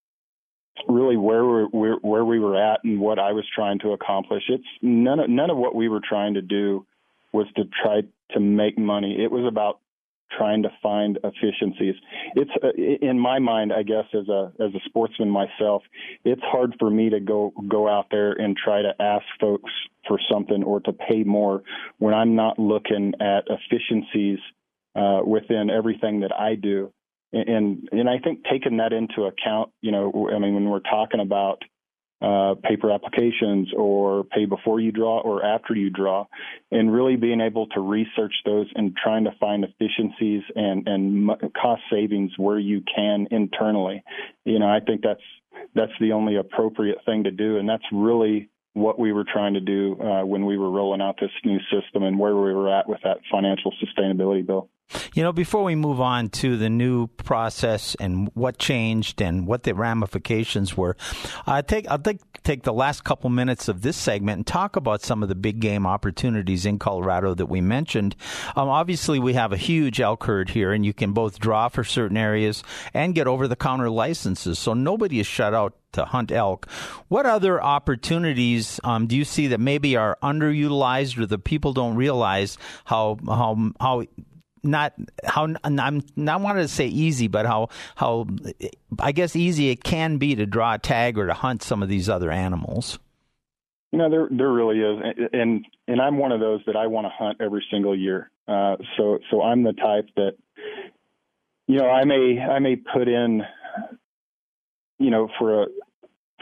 really 0.88 1.18
where 1.18 1.45
we 1.45 1.89
where 2.01 2.25
we 2.25 2.39
were 2.39 2.56
at 2.56 2.83
and 2.83 3.00
what 3.00 3.19
I 3.19 3.31
was 3.31 3.45
trying 3.53 3.79
to 3.79 3.91
accomplish. 3.91 4.44
It's 4.50 4.63
none 4.81 5.19
of 5.19 5.29
none 5.29 5.50
of 5.50 5.57
what 5.57 5.75
we 5.75 5.89
were 5.89 6.01
trying 6.07 6.35
to 6.35 6.41
do 6.41 6.85
was 7.31 7.47
to 7.56 7.63
try 7.83 8.01
to 8.31 8.39
make 8.39 8.77
money. 8.77 9.18
It 9.21 9.31
was 9.31 9.45
about 9.45 9.79
trying 10.38 10.63
to 10.63 10.69
find 10.81 11.19
efficiencies. 11.23 11.95
It's 12.35 12.51
uh, 12.63 12.69
in 12.77 13.19
my 13.19 13.39
mind, 13.39 13.73
I 13.73 13.83
guess, 13.83 14.05
as 14.13 14.27
a 14.29 14.51
as 14.60 14.74
a 14.74 14.79
sportsman 14.86 15.29
myself, 15.29 15.84
it's 16.24 16.41
hard 16.43 16.75
for 16.79 16.89
me 16.89 17.10
to 17.10 17.19
go 17.19 17.53
go 17.67 17.88
out 17.88 18.07
there 18.12 18.31
and 18.31 18.55
try 18.55 18.81
to 18.81 18.93
ask 19.00 19.25
folks 19.39 19.72
for 20.07 20.19
something 20.31 20.63
or 20.63 20.79
to 20.81 20.93
pay 20.93 21.24
more 21.24 21.63
when 22.00 22.13
I'm 22.13 22.36
not 22.36 22.57
looking 22.57 23.13
at 23.19 23.43
efficiencies 23.48 24.39
uh, 24.96 25.22
within 25.25 25.69
everything 25.69 26.22
that 26.22 26.34
I 26.34 26.55
do 26.55 26.91
and 27.33 27.88
and 27.91 28.09
I 28.09 28.19
think 28.19 28.43
taking 28.50 28.77
that 28.77 28.93
into 28.93 29.23
account, 29.23 29.71
you 29.81 29.91
know, 29.91 30.29
I 30.33 30.39
mean, 30.39 30.53
when 30.53 30.69
we're 30.69 30.79
talking 30.79 31.19
about 31.19 31.63
uh, 32.21 32.53
paper 32.63 32.91
applications 32.91 33.69
or 33.75 34.23
pay 34.25 34.45
before 34.45 34.79
you 34.79 34.91
draw 34.91 35.19
or 35.21 35.43
after 35.43 35.73
you 35.73 35.89
draw, 35.89 36.27
and 36.71 36.93
really 36.93 37.15
being 37.15 37.41
able 37.41 37.65
to 37.67 37.79
research 37.79 38.33
those 38.45 38.67
and 38.75 38.95
trying 38.95 39.23
to 39.23 39.31
find 39.39 39.63
efficiencies 39.63 40.43
and 40.55 40.88
and 40.88 41.31
cost 41.59 41.81
savings 41.91 42.31
where 42.38 42.59
you 42.59 42.83
can 42.95 43.27
internally, 43.31 44.03
you 44.45 44.59
know, 44.59 44.67
I 44.67 44.79
think 44.81 45.01
that's 45.01 45.21
that's 45.73 45.91
the 46.00 46.11
only 46.11 46.35
appropriate 46.35 47.00
thing 47.05 47.23
to 47.23 47.31
do, 47.31 47.57
and 47.57 47.67
that's 47.67 47.85
really 47.91 48.50
what 48.73 48.97
we 48.97 49.11
were 49.11 49.25
trying 49.25 49.53
to 49.53 49.59
do 49.59 50.00
uh, 50.00 50.23
when 50.25 50.45
we 50.45 50.57
were 50.57 50.69
rolling 50.69 51.01
out 51.01 51.17
this 51.19 51.31
new 51.43 51.59
system 51.71 52.03
and 52.03 52.17
where 52.17 52.35
we 52.35 52.53
were 52.53 52.73
at 52.73 52.88
with 52.88 53.00
that 53.03 53.17
financial 53.29 53.73
sustainability 53.83 54.45
bill. 54.45 54.69
You 55.13 55.24
know, 55.24 55.31
before 55.31 55.63
we 55.63 55.75
move 55.75 56.01
on 56.01 56.29
to 56.29 56.57
the 56.57 56.69
new 56.69 57.07
process 57.07 57.95
and 57.95 58.29
what 58.33 58.57
changed 58.57 59.21
and 59.21 59.48
what 59.48 59.63
the 59.63 59.74
ramifications 59.74 60.75
were, 60.75 60.95
I 61.45 61.62
take 61.62 61.88
I'll 61.88 62.00
take 62.00 62.19
take 62.43 62.63
the 62.63 62.74
last 62.74 63.03
couple 63.03 63.29
minutes 63.29 63.67
of 63.67 63.81
this 63.81 63.98
segment 63.98 64.38
and 64.38 64.48
talk 64.48 64.75
about 64.75 65.01
some 65.01 65.21
of 65.21 65.29
the 65.29 65.36
big 65.36 65.60
game 65.60 65.86
opportunities 65.86 66.65
in 66.65 66.79
Colorado 66.79 67.33
that 67.36 67.45
we 67.45 67.62
mentioned. 67.62 68.15
Um, 68.55 68.69
obviously, 68.69 69.19
we 69.19 69.33
have 69.33 69.53
a 69.53 69.57
huge 69.57 70.00
elk 70.00 70.24
herd 70.24 70.50
here, 70.50 70.71
and 70.71 70.86
you 70.86 70.93
can 70.93 71.13
both 71.13 71.39
draw 71.39 71.67
for 71.69 71.83
certain 71.83 72.17
areas 72.17 72.63
and 72.93 73.15
get 73.15 73.27
over 73.27 73.48
the 73.48 73.55
counter 73.55 73.89
licenses, 73.89 74.60
so 74.60 74.74
nobody 74.74 75.19
is 75.19 75.27
shut 75.27 75.53
out 75.53 75.75
to 75.93 76.05
hunt 76.05 76.31
elk. 76.31 76.69
What 77.10 77.25
other 77.25 77.62
opportunities 77.62 78.79
um, 78.83 79.07
do 79.07 79.15
you 79.15 79.25
see 79.25 79.48
that 79.48 79.60
maybe 79.60 79.95
are 79.95 80.17
underutilized 80.24 81.17
or 81.17 81.25
the 81.25 81.39
people 81.39 81.74
don't 81.74 81.95
realize 81.95 82.57
how 82.86 83.17
how 83.27 83.71
how 83.79 84.03
not 84.63 84.94
how 85.24 85.48
I'm 85.63 86.03
not 86.15 86.41
wanted 86.41 86.62
to 86.62 86.68
say 86.68 86.88
easy, 86.88 87.27
but 87.27 87.46
how 87.46 87.70
how 87.96 88.27
I 89.00 89.12
guess 89.12 89.36
easy 89.36 89.70
it 89.70 89.84
can 89.84 90.18
be 90.18 90.36
to 90.36 90.46
draw 90.46 90.75
a 90.75 90.80
tag 90.80 91.18
or 91.18 91.27
to 91.27 91.34
hunt 91.34 91.63
some 91.63 91.82
of 91.82 91.89
these 91.89 92.10
other 92.10 92.32
animals. 92.32 93.00
You 93.91 94.00
know, 94.00 94.10
there 94.10 94.27
there 94.32 94.51
really 94.51 94.80
is, 94.80 95.27
and 95.34 95.65
and 95.88 96.01
I'm 96.01 96.18
one 96.18 96.32
of 96.32 96.39
those 96.39 96.62
that 96.65 96.75
I 96.75 96.88
want 96.88 97.06
to 97.06 97.12
hunt 97.12 97.38
every 97.41 97.63
single 97.72 97.98
year. 97.98 98.32
Uh, 98.48 98.77
so 98.98 99.20
so 99.30 99.41
I'm 99.41 99.63
the 99.63 99.74
type 99.74 100.10
that 100.15 100.34
you 101.68 101.77
know 101.77 101.89
I 101.89 102.06
may 102.06 102.39
I 102.39 102.60
may 102.60 102.75
put 102.75 103.08
in 103.08 103.41
you 105.00 105.10
know 105.10 105.27
for 105.38 105.63
a 105.63 105.68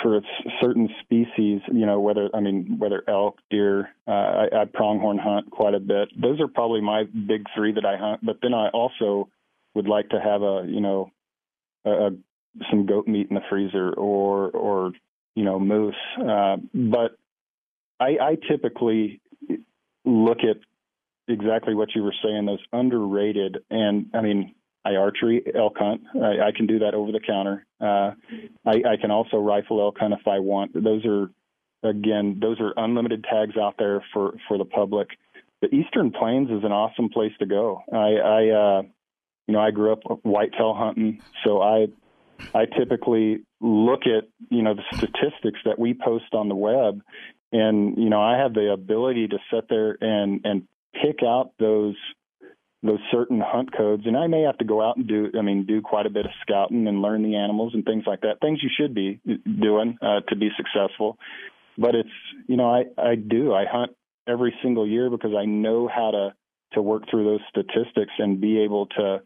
for 0.01 0.21
certain 0.61 0.89
species, 1.01 1.61
you 1.71 1.85
know, 1.85 1.99
whether 1.99 2.29
I 2.33 2.39
mean 2.39 2.77
whether 2.79 3.03
elk, 3.07 3.37
deer, 3.49 3.89
uh, 4.07 4.11
I, 4.11 4.61
I 4.61 4.65
pronghorn 4.65 5.17
hunt 5.17 5.51
quite 5.51 5.73
a 5.73 5.79
bit. 5.79 6.09
Those 6.19 6.39
are 6.39 6.47
probably 6.47 6.81
my 6.81 7.03
big 7.03 7.45
three 7.55 7.73
that 7.73 7.85
I 7.85 7.97
hunt. 7.97 8.25
But 8.25 8.37
then 8.41 8.53
I 8.53 8.69
also 8.69 9.29
would 9.75 9.87
like 9.87 10.09
to 10.09 10.19
have 10.19 10.41
a 10.41 10.65
you 10.67 10.81
know 10.81 11.11
a, 11.85 11.89
a 11.89 12.09
some 12.69 12.85
goat 12.85 13.07
meat 13.07 13.27
in 13.29 13.35
the 13.35 13.41
freezer 13.49 13.93
or 13.93 14.49
or 14.51 14.91
you 15.35 15.43
know 15.43 15.59
moose. 15.59 15.95
Uh, 16.17 16.57
but 16.73 17.17
I, 17.99 18.17
I 18.21 18.37
typically 18.49 19.21
look 20.05 20.39
at 20.39 20.57
exactly 21.27 21.75
what 21.75 21.89
you 21.95 22.03
were 22.03 22.15
saying, 22.23 22.45
those 22.45 22.63
underrated. 22.73 23.59
And 23.69 24.07
I 24.13 24.21
mean, 24.21 24.55
I 24.85 24.95
archery 24.95 25.43
elk 25.53 25.77
hunt. 25.77 26.01
I, 26.15 26.47
I 26.47 26.51
can 26.55 26.65
do 26.65 26.79
that 26.79 26.93
over 26.93 27.11
the 27.11 27.19
counter. 27.19 27.65
Uh, 27.81 28.11
I, 28.65 28.93
I 28.93 28.97
can 28.99 29.11
also 29.11 29.37
rifle 29.37 29.81
elk 29.81 29.97
hunt 29.99 30.13
if 30.13 30.27
I 30.27 30.39
want. 30.39 30.71
Those 30.73 31.05
are, 31.05 31.29
again, 31.83 32.39
those 32.41 32.59
are 32.59 32.73
unlimited 32.77 33.25
tags 33.29 33.57
out 33.57 33.75
there 33.77 34.03
for 34.13 34.35
for 34.47 34.57
the 34.57 34.65
public. 34.65 35.09
The 35.61 35.73
Eastern 35.75 36.11
Plains 36.11 36.49
is 36.49 36.63
an 36.63 36.71
awesome 36.71 37.09
place 37.09 37.33
to 37.39 37.45
go. 37.45 37.81
I, 37.91 37.97
I 37.97 38.49
uh, 38.49 38.81
you 39.47 39.53
know, 39.53 39.59
I 39.59 39.71
grew 39.71 39.91
up 39.91 39.99
whitetail 40.23 40.73
hunting, 40.73 41.21
so 41.43 41.61
I 41.61 41.87
I 42.53 42.65
typically 42.65 43.41
look 43.59 44.01
at 44.05 44.29
you 44.49 44.61
know 44.61 44.75
the 44.75 44.83
statistics 44.97 45.59
that 45.65 45.77
we 45.77 45.93
post 45.93 46.33
on 46.33 46.49
the 46.49 46.55
web, 46.55 47.01
and 47.51 47.97
you 47.97 48.09
know 48.09 48.21
I 48.21 48.37
have 48.37 48.53
the 48.53 48.71
ability 48.71 49.27
to 49.29 49.39
sit 49.51 49.65
there 49.69 49.97
and 49.99 50.41
and 50.43 50.67
pick 50.93 51.23
out 51.23 51.51
those 51.59 51.95
those 52.81 52.99
certain 53.11 53.41
hunt 53.45 53.75
codes 53.75 54.03
and 54.05 54.15
I 54.15 54.27
may 54.27 54.43
have 54.43 54.57
to 54.59 54.65
go 54.65 54.81
out 54.81 54.95
and 54.95 55.07
do 55.07 55.31
I 55.37 55.41
mean 55.41 55.65
do 55.65 55.81
quite 55.81 56.05
a 56.05 56.09
bit 56.09 56.25
of 56.25 56.31
scouting 56.41 56.87
and 56.87 57.01
learn 57.01 57.23
the 57.23 57.35
animals 57.35 57.73
and 57.73 57.83
things 57.83 58.03
like 58.07 58.21
that 58.21 58.39
things 58.41 58.59
you 58.63 58.69
should 58.77 58.95
be 58.95 59.19
doing 59.45 59.97
uh, 60.01 60.21
to 60.29 60.35
be 60.35 60.49
successful. 60.55 61.17
But 61.77 61.95
it's 61.95 62.09
you 62.47 62.55
know 62.55 62.69
I 62.69 62.85
I 62.97 63.15
do. 63.15 63.53
I 63.53 63.65
hunt 63.65 63.91
every 64.27 64.53
single 64.63 64.87
year 64.87 65.09
because 65.09 65.33
I 65.37 65.45
know 65.45 65.89
how 65.93 66.11
to 66.11 66.33
to 66.73 66.81
work 66.81 67.03
through 67.09 67.25
those 67.25 67.41
statistics 67.49 68.13
and 68.17 68.39
be 68.39 68.59
able 68.59 68.85
to 68.87 69.21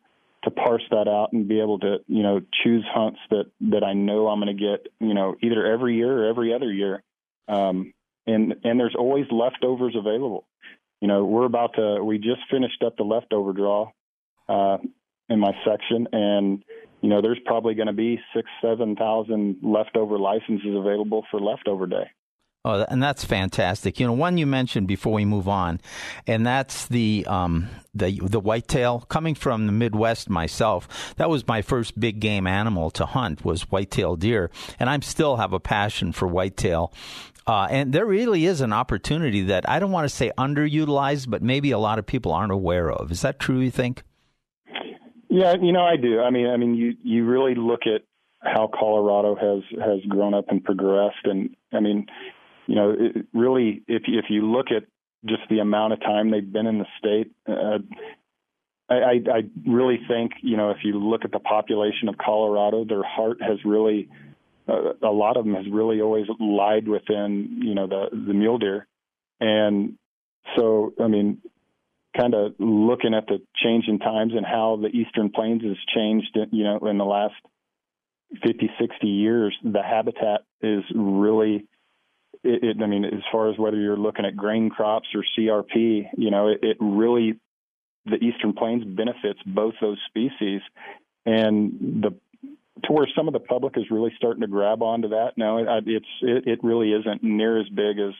to 0.45 0.51
parse 0.51 0.83
that 0.89 1.07
out 1.07 1.31
and 1.31 1.47
be 1.47 1.59
able 1.59 1.79
to 1.79 1.97
you 2.07 2.23
know 2.23 2.41
choose 2.63 2.85
hunts 2.91 3.19
that 3.29 3.45
that 3.61 3.83
I 3.83 3.93
know 3.93 4.27
I'm 4.29 4.39
going 4.39 4.55
to 4.55 4.61
get 4.61 4.91
you 4.99 5.13
know 5.13 5.35
either 5.43 5.65
every 5.65 5.95
year 5.97 6.23
or 6.23 6.29
every 6.29 6.53
other 6.53 6.71
year. 6.71 7.03
Um 7.47 7.93
and 8.25 8.55
and 8.63 8.79
there's 8.79 8.95
always 8.97 9.25
leftovers 9.31 9.95
available 9.95 10.47
you 11.03 11.09
know, 11.09 11.25
we're 11.25 11.43
about 11.43 11.73
to, 11.75 12.01
we 12.01 12.17
just 12.17 12.39
finished 12.49 12.81
up 12.81 12.95
the 12.95 13.03
leftover 13.03 13.51
draw 13.51 13.91
uh, 14.47 14.77
in 15.27 15.37
my 15.37 15.51
section, 15.67 16.07
and, 16.13 16.63
you 17.01 17.09
know, 17.09 17.21
there's 17.21 17.41
probably 17.45 17.73
going 17.73 17.87
to 17.87 17.93
be 17.93 18.21
six, 18.33 18.49
7,000 18.61 19.57
leftover 19.61 20.17
licenses 20.17 20.73
available 20.73 21.25
for 21.29 21.41
leftover 21.41 21.87
day. 21.87 22.09
Oh, 22.65 22.85
and 22.87 23.03
that's 23.03 23.25
fantastic. 23.25 23.99
You 23.99 24.07
know, 24.07 24.13
one 24.13 24.37
you 24.37 24.47
mentioned 24.47 24.87
before 24.87 25.11
we 25.11 25.25
move 25.25 25.49
on, 25.49 25.81
and 26.25 26.47
that's 26.47 26.87
the 26.87 27.25
um, 27.27 27.67
the 27.93 28.21
the 28.23 28.39
whitetail. 28.39 29.01
Coming 29.09 29.35
from 29.35 29.65
the 29.65 29.73
Midwest 29.73 30.29
myself, 30.29 31.13
that 31.17 31.29
was 31.29 31.45
my 31.45 31.61
first 31.61 31.99
big 31.99 32.21
game 32.21 32.47
animal 32.47 32.89
to 32.91 33.05
hunt 33.05 33.43
was 33.43 33.63
whitetail 33.63 34.15
deer, 34.15 34.49
and 34.79 34.89
I 34.89 34.97
still 34.99 35.35
have 35.35 35.51
a 35.51 35.59
passion 35.59 36.13
for 36.13 36.25
whitetail. 36.25 36.93
Uh, 37.45 37.67
and 37.69 37.91
there 37.91 38.05
really 38.05 38.45
is 38.45 38.61
an 38.61 38.71
opportunity 38.71 39.41
that 39.41 39.69
I 39.69 39.79
don't 39.79 39.91
want 39.91 40.05
to 40.07 40.15
say 40.15 40.31
underutilized, 40.37 41.29
but 41.29 41.41
maybe 41.41 41.71
a 41.71 41.77
lot 41.77 41.99
of 41.99 42.05
people 42.05 42.31
aren't 42.31 42.53
aware 42.53 42.89
of. 42.89 43.11
Is 43.11 43.21
that 43.23 43.39
true? 43.39 43.59
You 43.59 43.71
think? 43.71 44.03
Yeah, 45.27 45.55
you 45.61 45.73
know, 45.73 45.83
I 45.83 45.97
do. 45.97 46.21
I 46.21 46.29
mean, 46.29 46.47
I 46.47 46.55
mean, 46.55 46.75
you 46.75 46.93
you 47.03 47.25
really 47.25 47.55
look 47.55 47.81
at 47.87 48.03
how 48.39 48.69
Colorado 48.73 49.35
has 49.35 49.79
has 49.81 49.99
grown 50.07 50.33
up 50.33 50.45
and 50.47 50.63
progressed, 50.63 51.25
and 51.25 51.49
I 51.73 51.81
mean, 51.81 52.05
you 52.67 52.75
know, 52.75 52.95
it 52.97 53.25
really, 53.33 53.83
if 53.87 54.03
if 54.07 54.25
you 54.29 54.51
look 54.51 54.67
at 54.75 54.83
just 55.25 55.43
the 55.49 55.59
amount 55.59 55.93
of 55.93 56.01
time 56.01 56.31
they've 56.31 56.51
been 56.51 56.67
in 56.67 56.79
the 56.79 56.85
state, 56.97 57.31
uh, 57.47 57.79
I, 58.89 59.21
I 59.31 59.41
really 59.65 59.99
think, 60.07 60.33
you 60.41 60.57
know, 60.57 60.71
if 60.71 60.77
you 60.83 60.99
look 60.99 61.23
at 61.23 61.31
the 61.31 61.39
population 61.39 62.09
of 62.09 62.17
Colorado, 62.17 62.83
their 62.85 63.03
heart 63.03 63.41
has 63.41 63.57
really 63.65 64.09
uh, 64.67 64.93
a 65.01 65.11
lot 65.11 65.37
of 65.37 65.45
them 65.45 65.55
has 65.55 65.65
really 65.71 66.01
always 66.01 66.25
lied 66.39 66.87
within 66.87 67.59
you 67.63 67.75
know 67.75 67.87
the 67.87 68.09
the 68.11 68.33
mule 68.33 68.57
deer, 68.57 68.87
and 69.39 69.97
so 70.55 70.93
I 71.01 71.07
mean, 71.07 71.39
kind 72.15 72.33
of 72.33 72.53
looking 72.59 73.13
at 73.13 73.27
the 73.27 73.41
change 73.61 73.85
in 73.87 73.99
times 73.99 74.33
and 74.35 74.45
how 74.45 74.79
the 74.81 74.87
Eastern 74.87 75.31
Plains 75.31 75.63
has 75.63 75.77
changed, 75.93 76.37
you 76.51 76.63
know, 76.63 76.77
in 76.87 76.97
the 76.97 77.05
last 77.05 77.35
50, 78.43 78.69
60 78.79 79.07
years, 79.07 79.55
the 79.63 79.81
habitat 79.81 80.41
is 80.61 80.83
really. 80.95 81.65
It, 82.43 82.63
it, 82.63 82.83
I 82.83 82.87
mean, 82.87 83.05
as 83.05 83.21
far 83.31 83.49
as 83.49 83.57
whether 83.57 83.77
you're 83.77 83.97
looking 83.97 84.25
at 84.25 84.35
grain 84.35 84.69
crops 84.69 85.07
or 85.15 85.23
CRP, 85.37 86.09
you 86.17 86.31
know, 86.31 86.49
it, 86.49 86.59
it 86.61 86.77
really 86.79 87.39
the 88.05 88.15
Eastern 88.15 88.53
Plains 88.53 88.83
benefits 88.83 89.39
both 89.45 89.75
those 89.81 89.97
species, 90.09 90.61
and 91.25 92.01
the 92.03 92.13
to 92.85 92.91
where 92.91 93.07
some 93.15 93.27
of 93.27 93.33
the 93.33 93.39
public 93.39 93.77
is 93.77 93.85
really 93.89 94.11
starting 94.17 94.41
to 94.41 94.47
grab 94.47 94.81
onto 94.81 95.09
that. 95.09 95.31
No, 95.37 95.57
it, 95.57 95.67
it's 95.87 96.05
it, 96.21 96.47
it 96.47 96.59
really 96.63 96.91
isn't 96.91 97.23
near 97.23 97.59
as 97.59 97.69
big 97.69 97.99
as 97.99 98.13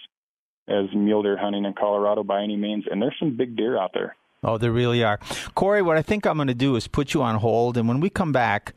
as 0.68 0.86
mule 0.96 1.24
deer 1.24 1.38
hunting 1.38 1.66
in 1.66 1.74
Colorado 1.74 2.24
by 2.24 2.42
any 2.42 2.56
means, 2.56 2.86
and 2.90 3.02
there's 3.02 3.16
some 3.20 3.36
big 3.36 3.58
deer 3.58 3.78
out 3.78 3.92
there. 3.94 4.16
Oh, 4.46 4.58
there 4.58 4.72
really 4.72 5.04
are. 5.04 5.20
Corey, 5.56 5.82
what 5.82 5.98
I 5.98 6.02
think 6.02 6.26
I'm 6.26 6.36
going 6.36 6.50
to 6.50 6.54
do 6.54 6.76
is 6.76 6.88
put 6.88 7.14
you 7.14 7.22
on 7.22 7.36
hold, 7.36 7.78
and 7.78 7.88
when 7.88 8.00
we 8.00 8.10
come 8.10 8.32
back, 8.32 8.74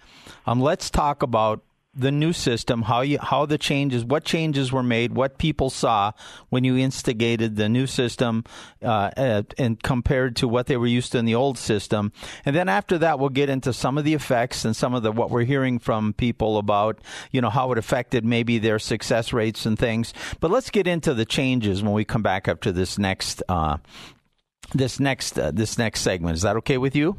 um, 0.47 0.61
let's 0.61 0.91
talk 0.91 1.23
about 1.23 1.63
the 1.97 2.13
new 2.13 2.33
system, 2.33 2.83
how 2.83 3.01
you 3.01 3.19
how 3.21 3.47
the 3.47 3.59
changes, 3.59 4.05
what 4.05 4.25
changes 4.25 4.71
were 4.71 4.83
made, 4.83 5.15
what 5.15 5.39
people 5.39 5.71
saw 5.71 6.13
when 6.51 6.63
you 6.63 6.77
instigated 6.77 7.57
the 7.57 7.69
new 7.69 7.87
system, 7.87 8.45
uh, 8.83 9.43
and 9.59 9.83
compared 9.83 10.37
to 10.37 10.47
what 10.47 10.67
they 10.67 10.77
were 10.77 10.87
used 10.87 11.13
to 11.13 11.19
in 11.19 11.25
the 11.25 11.35
old 11.35 11.57
system, 11.59 12.13
and 12.45 12.55
then 12.55 12.69
after 12.69 12.99
that 12.99 13.19
we'll 13.19 13.31
get 13.31 13.49
into 13.49 13.73
some 13.73 13.97
of 13.97 14.05
the 14.05 14.15
effects 14.15 14.65
and 14.65 14.77
some 14.77 14.95
of 14.95 15.03
the 15.03 15.11
what 15.11 15.31
we're 15.31 15.45
hearing 15.45 15.79
from 15.79 16.13
people 16.13 16.59
about, 16.59 17.01
you 17.31 17.41
know, 17.41 17.51
how 17.51 17.73
it 17.73 17.79
affected 17.79 18.25
maybe 18.25 18.59
their 18.59 18.79
success 18.79 19.33
rates 19.33 19.65
and 19.65 19.79
things. 19.79 20.13
But 20.41 20.51
let's 20.51 20.71
get 20.71 20.87
into 20.87 21.15
the 21.15 21.25
changes 21.25 21.83
when 21.83 21.93
we 21.93 22.05
come 22.05 22.23
back 22.23 22.49
up 22.49 22.61
to 22.63 22.73
this 22.73 22.99
next 22.99 23.43
uh, 23.49 23.79
this 24.75 25.01
next 25.01 25.39
uh, 25.39 25.51
this 25.53 25.79
next 25.79 26.01
segment. 26.01 26.37
Is 26.37 26.43
that 26.43 26.57
okay 26.57 26.79
with 26.79 26.95
you? 26.95 27.17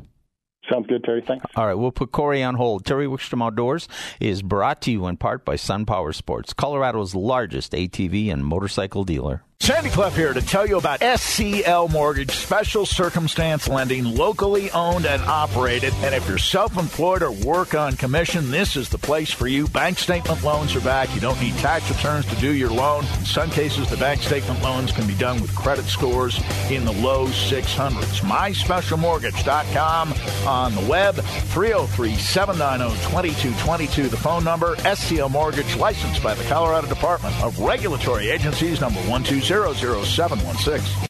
Sounds 0.71 0.88
good, 0.88 1.03
Terry. 1.03 1.24
Thanks. 1.25 1.45
All 1.55 1.65
right, 1.65 1.75
we'll 1.75 1.91
put 1.91 2.12
Corey 2.12 2.43
on 2.43 2.55
hold. 2.55 2.86
Terry 2.86 3.07
Wickstrom 3.07 3.43
Outdoors 3.43 3.88
is 4.19 4.41
brought 4.41 4.81
to 4.81 4.91
you 4.91 5.07
in 5.07 5.17
part 5.17 5.45
by 5.45 5.55
Sun 5.55 5.86
Power 5.86 6.12
Sports, 6.12 6.53
Colorado's 6.53 7.15
largest 7.15 7.71
ATV 7.71 8.31
and 8.31 8.45
motorcycle 8.45 9.03
dealer. 9.03 9.43
Sandy 9.59 9.89
Clough 9.89 10.11
here 10.11 10.33
to 10.33 10.41
tell 10.41 10.65
you 10.65 10.77
about 10.77 11.01
SCL 11.01 11.89
Mortgage, 11.89 12.31
special 12.31 12.85
circumstance 12.85 13.67
lending, 13.67 14.05
locally 14.05 14.71
owned 14.71 15.05
and 15.05 15.21
operated. 15.23 15.93
And 16.03 16.15
if 16.15 16.25
you're 16.25 16.37
self 16.37 16.77
employed 16.77 17.21
or 17.21 17.31
work 17.31 17.75
on 17.75 17.97
commission, 17.97 18.49
this 18.49 18.77
is 18.77 18.87
the 18.87 18.97
place 18.97 19.29
for 19.29 19.45
you. 19.45 19.67
Bank 19.67 19.99
statement 19.99 20.41
loans 20.41 20.73
are 20.75 20.79
back. 20.81 21.13
You 21.13 21.19
don't 21.19 21.41
need 21.41 21.53
tax 21.55 21.89
returns 21.89 22.25
to 22.27 22.35
do 22.37 22.53
your 22.53 22.69
loan. 22.69 23.03
In 23.19 23.25
some 23.25 23.49
cases, 23.49 23.89
the 23.89 23.97
bank 23.97 24.21
statement 24.21 24.61
loans 24.61 24.93
can 24.93 25.05
be 25.05 25.15
done 25.15 25.41
with 25.41 25.53
credit 25.53 25.85
scores 25.85 26.39
in 26.71 26.85
the 26.85 26.93
low 26.93 27.27
600s. 27.27 28.21
MySpecialMortgage.com 28.21 30.13
on 30.47 30.75
the 30.75 30.85
web, 30.89 31.15
303 31.15 32.15
790 32.15 32.95
2222. 33.09 34.07
The 34.07 34.15
phone 34.15 34.45
number, 34.45 34.75
SCL 34.77 35.29
Mortgage, 35.29 35.75
licensed 35.75 36.23
by 36.23 36.35
the 36.35 36.43
Colorado 36.45 36.87
Department 36.87 37.35
of 37.43 37.59
Regulatory 37.59 38.29
Agencies, 38.29 38.79
number 38.79 38.99
120. 39.01 39.46
00716. 39.47 41.07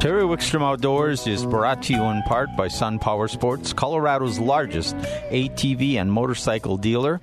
Terry 0.00 0.22
Wickstrom 0.22 0.62
Outdoors 0.62 1.26
is 1.26 1.44
brought 1.44 1.82
to 1.82 1.92
you 1.92 2.02
in 2.04 2.22
part 2.22 2.48
by 2.56 2.68
Sun 2.68 3.00
Power 3.00 3.28
Sports, 3.28 3.74
Colorado's 3.74 4.38
largest 4.38 4.96
ATV 4.96 5.96
and 5.96 6.10
motorcycle 6.10 6.78
dealer. 6.78 7.20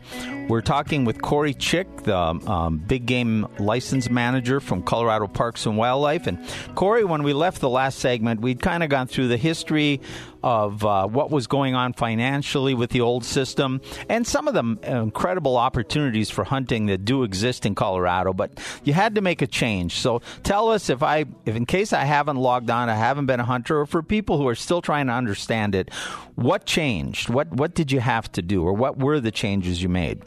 We're 0.47 0.61
talking 0.61 1.05
with 1.05 1.23
Corey 1.23 1.55
Chick, 1.55 2.03
the 2.03 2.15
um, 2.15 2.77
big 2.85 3.07
game 3.07 3.47
license 3.57 4.11
manager 4.11 4.59
from 4.59 4.83
Colorado 4.83 5.25
Parks 5.25 5.65
and 5.65 5.75
Wildlife. 5.75 6.27
And 6.27 6.37
Corey, 6.75 7.03
when 7.03 7.23
we 7.23 7.33
left 7.33 7.61
the 7.61 7.69
last 7.69 7.97
segment, 7.97 8.41
we'd 8.41 8.61
kind 8.61 8.83
of 8.83 8.89
gone 8.89 9.07
through 9.07 9.29
the 9.29 9.37
history 9.37 10.01
of 10.43 10.85
uh, 10.85 11.07
what 11.07 11.31
was 11.31 11.47
going 11.47 11.73
on 11.73 11.93
financially 11.93 12.73
with 12.73 12.89
the 12.91 13.01
old 13.01 13.23
system 13.23 13.81
and 14.09 14.27
some 14.27 14.47
of 14.47 14.53
the 14.53 14.77
incredible 14.83 15.57
opportunities 15.57 16.29
for 16.29 16.43
hunting 16.43 16.87
that 16.87 17.05
do 17.05 17.23
exist 17.23 17.65
in 17.65 17.73
Colorado. 17.73 18.33
But 18.33 18.59
you 18.83 18.93
had 18.93 19.15
to 19.15 19.21
make 19.21 19.41
a 19.41 19.47
change. 19.47 19.99
So 19.99 20.21
tell 20.43 20.69
us 20.69 20.89
if 20.89 21.01
I, 21.01 21.25
if 21.45 21.55
in 21.55 21.65
case 21.65 21.93
I 21.93 22.03
haven't 22.03 22.37
logged 22.37 22.69
on, 22.69 22.89
I 22.89 22.95
haven't 22.95 23.25
been 23.25 23.39
a 23.39 23.45
hunter, 23.45 23.79
or 23.79 23.85
for 23.85 24.03
people 24.03 24.37
who 24.37 24.47
are 24.47 24.55
still 24.55 24.81
trying 24.81 25.07
to 25.07 25.13
understand 25.13 25.75
it, 25.75 25.93
what 26.35 26.65
changed? 26.65 27.29
What 27.29 27.51
what 27.51 27.73
did 27.73 27.91
you 27.91 27.99
have 27.99 28.31
to 28.33 28.41
do, 28.41 28.63
or 28.63 28.73
what 28.73 28.97
were 28.97 29.19
the 29.19 29.31
changes 29.31 29.81
you 29.81 29.89
made? 29.89 30.21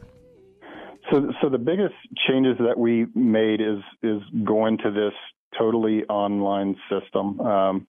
So, 1.11 1.32
so 1.40 1.49
the 1.49 1.58
biggest 1.58 1.94
changes 2.26 2.56
that 2.58 2.78
we 2.78 3.06
made 3.14 3.61
is 3.61 3.78
is 4.02 4.23
going 4.44 4.78
to 4.78 4.90
this 4.90 5.12
totally 5.58 6.04
online 6.04 6.76
system. 6.90 7.40
Um, 7.40 7.87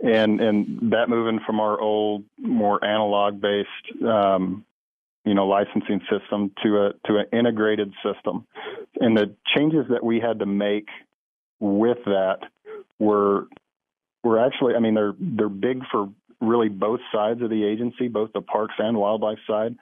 and 0.00 0.40
and 0.40 0.92
that 0.92 1.08
moving 1.08 1.40
from 1.44 1.60
our 1.60 1.80
old 1.80 2.24
more 2.38 2.82
analog 2.84 3.40
based 3.40 4.02
um, 4.04 4.64
you 5.24 5.34
know 5.34 5.46
licensing 5.46 6.00
system 6.10 6.52
to 6.62 6.86
a 6.86 6.92
to 7.06 7.18
an 7.18 7.26
integrated 7.32 7.92
system. 8.04 8.46
And 9.00 9.16
the 9.16 9.34
changes 9.56 9.86
that 9.90 10.04
we 10.04 10.20
had 10.20 10.38
to 10.40 10.46
make 10.46 10.88
with 11.60 11.98
that 12.06 12.38
were 12.98 13.48
were 14.22 14.44
actually 14.44 14.74
I 14.74 14.80
mean 14.80 14.94
they're 14.94 15.14
they're 15.18 15.48
big 15.48 15.82
for 15.90 16.08
really 16.40 16.68
both 16.68 17.00
sides 17.12 17.42
of 17.42 17.50
the 17.50 17.64
agency 17.64 18.08
both 18.08 18.32
the 18.32 18.40
parks 18.40 18.74
and 18.78 18.96
wildlife 18.96 19.38
side. 19.46 19.76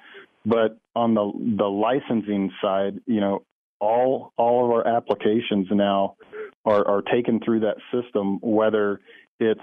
But 0.44 0.78
on 0.94 1.14
the 1.14 1.32
the 1.58 1.66
licensing 1.66 2.52
side 2.62 3.00
you 3.06 3.20
know 3.20 3.42
all 3.78 4.32
all 4.36 4.64
of 4.64 4.70
our 4.70 4.96
applications 4.96 5.68
now 5.70 6.16
are, 6.64 6.86
are 6.88 7.02
taken 7.02 7.40
through 7.40 7.60
that 7.60 7.76
system 7.92 8.38
whether 8.40 9.00
it's 9.38 9.60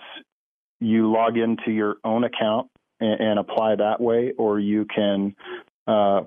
you 0.83 1.11
log 1.11 1.37
into 1.37 1.71
your 1.71 1.97
own 2.03 2.23
account 2.23 2.69
and, 2.99 3.19
and 3.19 3.39
apply 3.39 3.75
that 3.75 4.01
way, 4.01 4.33
or 4.37 4.59
you 4.59 4.85
can, 4.85 5.35
uh, 5.87 6.21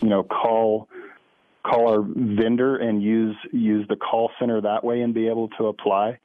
you 0.00 0.08
know, 0.08 0.22
call 0.22 0.88
call 1.64 1.88
our 1.88 2.02
vendor 2.02 2.76
and 2.76 3.02
use 3.02 3.36
use 3.52 3.86
the 3.88 3.96
call 3.96 4.30
center 4.38 4.60
that 4.60 4.84
way 4.84 5.00
and 5.00 5.14
be 5.14 5.28
able 5.28 5.48
to 5.48 5.66
apply. 5.66 6.18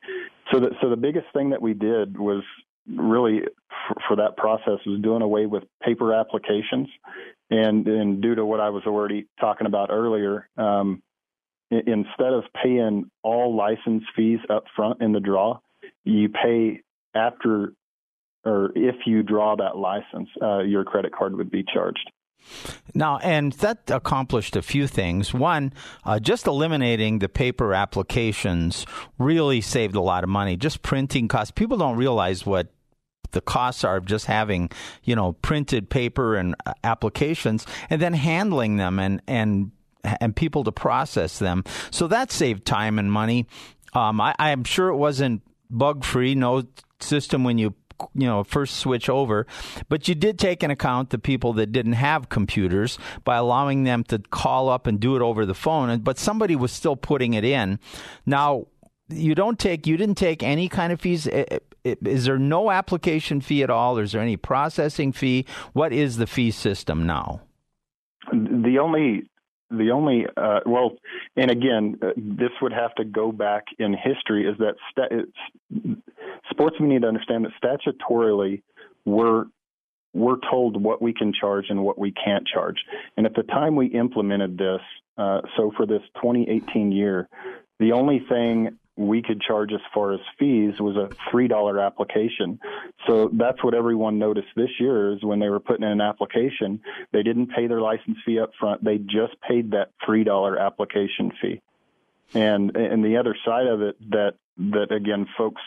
So 0.51 0.59
that 0.59 0.71
so 0.81 0.89
the 0.89 0.97
biggest 0.97 1.27
thing 1.33 1.51
that 1.51 1.61
we 1.61 1.73
did 1.73 2.17
was 2.17 2.43
really 2.87 3.41
for, 3.87 3.95
for 4.07 4.15
that 4.17 4.35
process 4.35 4.79
was 4.85 4.99
doing 5.01 5.21
away 5.21 5.45
with 5.45 5.63
paper 5.83 6.13
applications, 6.13 6.87
and 7.49 7.87
and 7.87 8.21
due 8.21 8.35
to 8.35 8.45
what 8.45 8.59
I 8.59 8.69
was 8.69 8.83
already 8.85 9.27
talking 9.39 9.67
about 9.67 9.89
earlier. 9.91 10.49
Um, 10.57 11.01
instead 11.71 12.33
of 12.33 12.45
paying 12.63 13.11
all 13.21 13.55
license 13.55 14.03
fees 14.15 14.39
up 14.49 14.63
front 14.75 15.01
in 15.01 15.11
the 15.11 15.19
draw, 15.19 15.59
you 16.03 16.27
pay 16.29 16.81
after 17.15 17.73
or 18.45 18.71
if 18.75 18.95
you 19.05 19.21
draw 19.23 19.55
that 19.57 19.77
license, 19.77 20.29
uh, 20.41 20.59
your 20.59 20.83
credit 20.83 21.13
card 21.13 21.35
would 21.35 21.51
be 21.51 21.63
charged. 21.73 22.09
Now, 22.95 23.17
and 23.17 23.51
that 23.53 23.91
accomplished 23.91 24.55
a 24.55 24.61
few 24.61 24.87
things. 24.87 25.33
One, 25.33 25.73
uh, 26.05 26.19
just 26.19 26.47
eliminating 26.47 27.19
the 27.19 27.29
paper 27.29 27.73
applications 27.73 28.85
really 29.17 29.61
saved 29.61 29.95
a 29.95 30.01
lot 30.01 30.23
of 30.23 30.29
money. 30.29 30.55
Just 30.55 30.81
printing 30.81 31.27
costs. 31.27 31.51
People 31.51 31.77
don't 31.77 31.97
realize 31.97 32.45
what 32.45 32.67
the 33.31 33.41
costs 33.41 33.83
are 33.83 33.97
of 33.97 34.05
just 34.05 34.25
having, 34.25 34.71
you 35.03 35.15
know, 35.15 35.33
printed 35.33 35.89
paper 35.89 36.35
and 36.35 36.55
uh, 36.65 36.73
applications 36.83 37.67
and 37.89 38.01
then 38.01 38.13
handling 38.13 38.77
them 38.77 38.99
and, 38.99 39.21
and, 39.27 39.71
and 40.03 40.35
people 40.35 40.63
to 40.63 40.71
process 40.71 41.39
them. 41.39 41.63
So 41.91 42.07
that 42.07 42.31
saved 42.31 42.65
time 42.65 42.97
and 42.97 43.11
money. 43.11 43.47
Um, 43.93 44.21
I, 44.21 44.33
I'm 44.39 44.63
sure 44.63 44.87
it 44.87 44.95
wasn't 44.95 45.41
bug 45.69 46.03
free, 46.03 46.35
no 46.35 46.63
system 47.01 47.43
when 47.43 47.57
you 47.57 47.73
you 48.13 48.27
know 48.27 48.43
first 48.43 48.77
switch 48.77 49.09
over. 49.09 49.45
But 49.87 50.07
you 50.07 50.15
did 50.15 50.39
take 50.39 50.63
into 50.63 50.73
account 50.73 51.09
the 51.09 51.19
people 51.19 51.53
that 51.53 51.71
didn't 51.71 51.93
have 51.93 52.29
computers 52.29 52.97
by 53.23 53.37
allowing 53.37 53.83
them 53.83 54.03
to 54.05 54.19
call 54.19 54.69
up 54.69 54.87
and 54.87 54.99
do 54.99 55.15
it 55.15 55.21
over 55.21 55.45
the 55.45 55.53
phone. 55.53 55.99
But 55.99 56.17
somebody 56.17 56.55
was 56.55 56.71
still 56.71 56.95
putting 56.95 57.33
it 57.33 57.43
in. 57.43 57.79
Now 58.25 58.67
you 59.09 59.35
don't 59.35 59.59
take 59.59 59.87
you 59.87 59.97
didn't 59.97 60.17
take 60.17 60.43
any 60.43 60.69
kind 60.69 60.93
of 60.93 61.01
fees. 61.01 61.27
Is 61.83 62.25
there 62.25 62.37
no 62.37 62.71
application 62.71 63.41
fee 63.41 63.63
at 63.63 63.69
all? 63.69 63.97
Is 63.97 64.11
there 64.11 64.21
any 64.21 64.37
processing 64.37 65.11
fee? 65.11 65.45
What 65.73 65.93
is 65.93 66.17
the 66.17 66.27
fee 66.27 66.51
system 66.51 67.05
now? 67.05 67.41
The 68.31 68.77
only 68.79 69.28
the 69.71 69.91
only 69.91 70.25
uh, 70.35 70.59
well, 70.65 70.97
and 71.35 71.51
again, 71.51 71.97
uh, 72.01 72.11
this 72.17 72.51
would 72.61 72.73
have 72.73 72.93
to 72.95 73.05
go 73.05 73.31
back 73.31 73.65
in 73.77 73.93
history. 73.93 74.47
Is 74.47 74.57
that 74.57 74.75
sta- 74.91 75.91
sportsmen 76.49 76.89
need 76.89 77.03
to 77.03 77.07
understand 77.07 77.45
that 77.45 77.51
statutorily 77.61 78.61
we're 79.05 79.45
we're 80.13 80.37
told 80.49 80.81
what 80.81 81.01
we 81.01 81.13
can 81.13 81.31
charge 81.33 81.65
and 81.69 81.83
what 81.83 81.99
we 81.99 82.11
can't 82.11 82.47
charge. 82.47 82.77
And 83.15 83.25
at 83.25 83.35
the 83.35 83.43
time 83.43 83.75
we 83.75 83.87
implemented 83.87 84.57
this, 84.57 84.81
uh, 85.17 85.41
so 85.55 85.71
for 85.77 85.85
this 85.85 86.01
2018 86.15 86.91
year, 86.91 87.29
the 87.79 87.91
only 87.91 88.25
thing 88.27 88.77
we 88.99 89.21
could 89.21 89.41
charge 89.41 89.71
as 89.71 89.79
far 89.93 90.13
as 90.13 90.19
fees 90.37 90.73
was 90.79 90.97
a 90.97 91.09
three 91.31 91.47
dollar 91.47 91.79
application. 91.79 92.59
So 93.07 93.29
that's 93.31 93.63
what 93.63 93.73
everyone 93.73 94.19
noticed 94.19 94.49
this 94.57 94.71
year 94.77 95.13
is 95.13 95.23
when 95.23 95.39
they 95.39 95.47
were 95.47 95.61
putting 95.61 95.83
in 95.83 95.91
an 95.91 96.01
application, 96.01 96.81
they 97.13 97.23
didn't 97.23 97.47
pay 97.47 97.67
their 97.67 97.79
license 97.79 98.17
fee 98.25 98.39
up 98.39 98.51
front. 98.59 98.83
They 98.83 98.97
just 98.97 99.39
paid 99.47 99.71
that 99.71 99.91
three 100.05 100.25
dollar 100.25 100.59
application 100.59 101.31
fee. 101.41 101.61
And 102.33 102.75
and 102.75 103.03
the 103.03 103.15
other 103.15 103.35
side 103.45 103.67
of 103.67 103.81
it 103.81 103.95
that 104.11 104.33
that 104.57 104.91
again 104.91 105.27
folks 105.37 105.61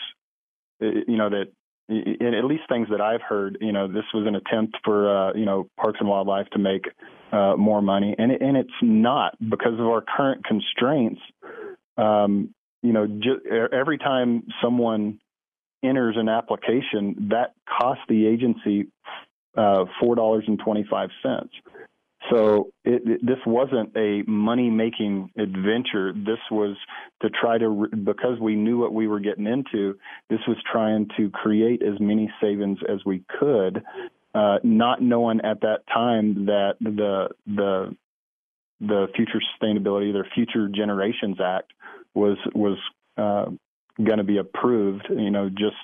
you 0.80 1.16
know 1.16 1.30
that 1.30 1.46
in 1.88 2.34
at 2.34 2.44
least 2.44 2.64
things 2.68 2.88
that 2.90 3.00
I've 3.00 3.22
heard, 3.22 3.58
you 3.60 3.72
know, 3.72 3.88
this 3.88 4.04
was 4.14 4.26
an 4.26 4.34
attempt 4.34 4.76
for 4.84 5.08
uh, 5.08 5.32
you 5.34 5.46
know 5.46 5.68
Parks 5.78 5.98
and 6.00 6.08
Wildlife 6.08 6.48
to 6.50 6.58
make 6.58 6.84
uh, 7.32 7.56
more 7.56 7.80
money, 7.80 8.14
and 8.18 8.30
it, 8.30 8.42
and 8.42 8.58
it's 8.58 8.70
not 8.82 9.36
because 9.40 9.74
of 9.74 9.86
our 9.86 10.02
current 10.02 10.44
constraints. 10.44 11.20
Um, 11.96 12.54
you 12.82 12.92
know, 12.92 13.06
ju- 13.06 13.68
every 13.72 13.98
time 13.98 14.44
someone 14.62 15.20
enters 15.84 16.16
an 16.18 16.28
application, 16.28 17.28
that 17.30 17.54
costs 17.78 18.02
the 18.08 18.26
agency 18.26 18.88
uh, 19.56 19.84
four 20.00 20.14
dollars 20.16 20.44
and 20.46 20.58
twenty 20.58 20.86
five 20.90 21.10
cents. 21.22 21.52
So 22.30 22.70
it, 22.84 23.02
it, 23.04 23.26
this 23.26 23.38
wasn't 23.46 23.96
a 23.96 24.22
money 24.26 24.70
making 24.70 25.30
adventure. 25.36 26.12
This 26.12 26.38
was 26.50 26.76
to 27.20 27.30
try 27.30 27.58
to 27.58 27.68
re- 27.68 27.88
because 27.88 28.38
we 28.40 28.54
knew 28.54 28.78
what 28.78 28.94
we 28.94 29.08
were 29.08 29.20
getting 29.20 29.46
into. 29.46 29.98
This 30.30 30.38
was 30.46 30.56
trying 30.70 31.08
to 31.16 31.30
create 31.30 31.82
as 31.82 31.98
many 32.00 32.32
savings 32.40 32.78
as 32.88 33.00
we 33.04 33.24
could, 33.40 33.82
uh, 34.34 34.58
not 34.62 35.02
knowing 35.02 35.40
at 35.42 35.60
that 35.62 35.80
time 35.92 36.46
that 36.46 36.74
the 36.80 37.28
the 37.46 37.96
the 38.80 39.06
Future 39.14 39.40
Sustainability, 39.54 40.12
the 40.12 40.24
Future 40.34 40.68
Generations 40.68 41.38
Act 41.40 41.72
was 42.14 42.38
was 42.54 42.78
uh, 43.16 43.46
going 44.02 44.18
to 44.18 44.24
be 44.24 44.38
approved. 44.38 45.06
You 45.10 45.30
know, 45.30 45.48
just 45.48 45.76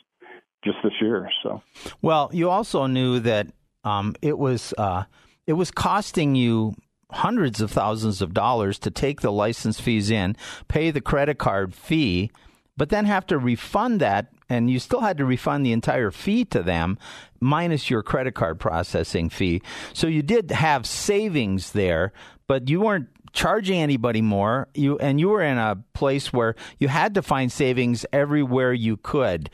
just 0.65 0.79
this 0.83 0.93
year. 1.01 1.29
So, 1.43 1.63
well, 2.03 2.31
you 2.33 2.51
also 2.51 2.87
knew 2.87 3.21
that 3.21 3.49
um, 3.85 4.15
it 4.23 4.39
was 4.39 4.75
uh, 4.77 5.05
it 5.47 5.55
was 5.55 5.71
costing 5.71 6.35
you 6.35 6.75
hundreds 7.11 7.61
of 7.61 7.71
thousands 7.71 8.21
of 8.21 8.35
dollars 8.35 8.79
to 8.79 8.91
take 8.91 9.23
the 9.23 9.33
license 9.33 9.81
fees 9.81 10.11
in, 10.11 10.37
pay 10.69 10.91
the 10.91 11.01
credit 11.01 11.39
card 11.39 11.75
fee, 11.75 12.31
but 12.77 12.91
then 12.91 13.07
have 13.07 13.27
to 13.27 13.39
refund 13.39 14.01
that 14.01 14.29
and 14.49 14.71
you 14.71 14.79
still 14.79 15.01
had 15.01 15.19
to 15.19 15.25
refund 15.25 15.65
the 15.65 15.73
entire 15.73 16.11
fee 16.11 16.45
to 16.47 16.63
them 16.63 16.99
minus 17.41 17.91
your 17.91 18.03
credit 18.03 18.35
card 18.35 18.59
processing 18.59 19.29
fee. 19.29 19.63
So 19.93 20.07
you 20.07 20.23
did 20.23 20.51
have 20.51 20.87
savings 20.87 21.73
there, 21.73 22.13
but 22.47 22.69
you 22.69 22.81
weren't 22.81 23.09
charging 23.39 23.79
anybody 23.79 24.21
more 24.21 24.67
you 24.75 24.99
and 24.99 25.21
you 25.21 25.29
were 25.29 25.43
in 25.43 25.59
a 25.59 25.77
place 25.95 26.33
where 26.33 26.57
you 26.79 26.89
had 26.89 27.15
to 27.15 27.23
find 27.23 27.53
savings 27.53 28.05
everywhere 28.13 28.73
you 28.73 28.97
could. 28.97 29.49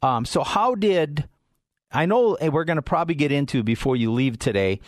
Um, 0.00 0.24
so 0.24 0.42
how 0.42 0.74
did 0.74 1.28
i 1.92 2.06
know 2.06 2.38
we're 2.40 2.64
going 2.64 2.76
to 2.76 2.82
probably 2.82 3.14
get 3.14 3.30
into 3.30 3.62
before 3.62 3.94
you 3.94 4.10
leave 4.10 4.38
today 4.38 4.80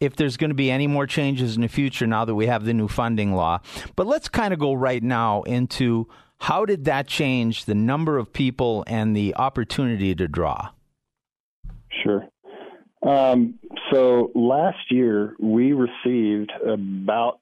if 0.00 0.16
there's 0.16 0.36
going 0.36 0.50
to 0.50 0.54
be 0.54 0.68
any 0.68 0.88
more 0.88 1.06
changes 1.06 1.54
in 1.54 1.62
the 1.62 1.68
future 1.68 2.08
now 2.08 2.24
that 2.24 2.34
we 2.34 2.46
have 2.46 2.64
the 2.64 2.74
new 2.74 2.88
funding 2.88 3.34
law. 3.34 3.60
But 3.94 4.08
let's 4.08 4.28
kind 4.28 4.52
of 4.52 4.58
go 4.58 4.72
right 4.72 5.02
now 5.02 5.42
into 5.42 6.08
how 6.40 6.64
did 6.64 6.86
that 6.86 7.06
change 7.06 7.66
the 7.66 7.74
number 7.76 8.18
of 8.18 8.32
people 8.32 8.82
and 8.88 9.16
the 9.16 9.36
opportunity 9.36 10.12
to 10.16 10.26
draw? 10.26 10.70
Sure. 12.02 12.26
Um, 13.06 13.60
so 13.92 14.32
last 14.34 14.90
year 14.90 15.34
we 15.38 15.72
received 15.72 16.50
about 16.66 17.38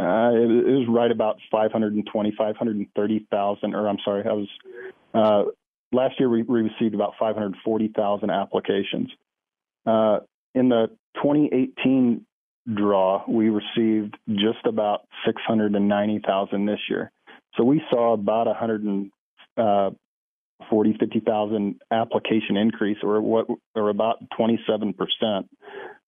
uh, 0.00 0.30
it, 0.32 0.48
it, 0.48 0.76
was 0.78 0.86
right 0.88 1.10
about 1.10 1.38
520, 1.50 2.34
530,000, 2.38 3.74
or 3.74 3.88
I'm 3.88 3.98
sorry, 4.04 4.24
I 4.28 4.32
was, 4.32 4.48
uh, 5.12 5.42
last 5.90 6.20
year 6.20 6.28
we, 6.28 6.42
received 6.42 6.94
about 6.94 7.14
540,000 7.18 8.30
applications. 8.30 9.10
Uh, 9.84 10.20
in 10.54 10.68
the 10.68 10.88
2018 11.16 12.24
draw, 12.74 13.24
we 13.28 13.48
received 13.48 14.16
just 14.28 14.64
about 14.66 15.00
690,000 15.26 16.66
this 16.66 16.78
year. 16.88 17.10
So 17.56 17.64
we 17.64 17.82
saw 17.90 18.12
about 18.12 18.46
140, 18.46 19.10
uh, 19.56 19.90
50,000 21.00 21.80
application 21.90 22.56
increase, 22.56 22.98
or 23.02 23.20
what, 23.20 23.46
or 23.74 23.88
about 23.88 24.18
27 24.36 24.94
percent, 24.94 25.48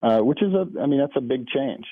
uh, 0.02 0.18
which 0.20 0.42
is 0.42 0.52
a, 0.54 0.66
I 0.80 0.86
mean, 0.86 1.00
that's 1.00 1.16
a 1.16 1.20
big 1.20 1.48
change. 1.48 1.86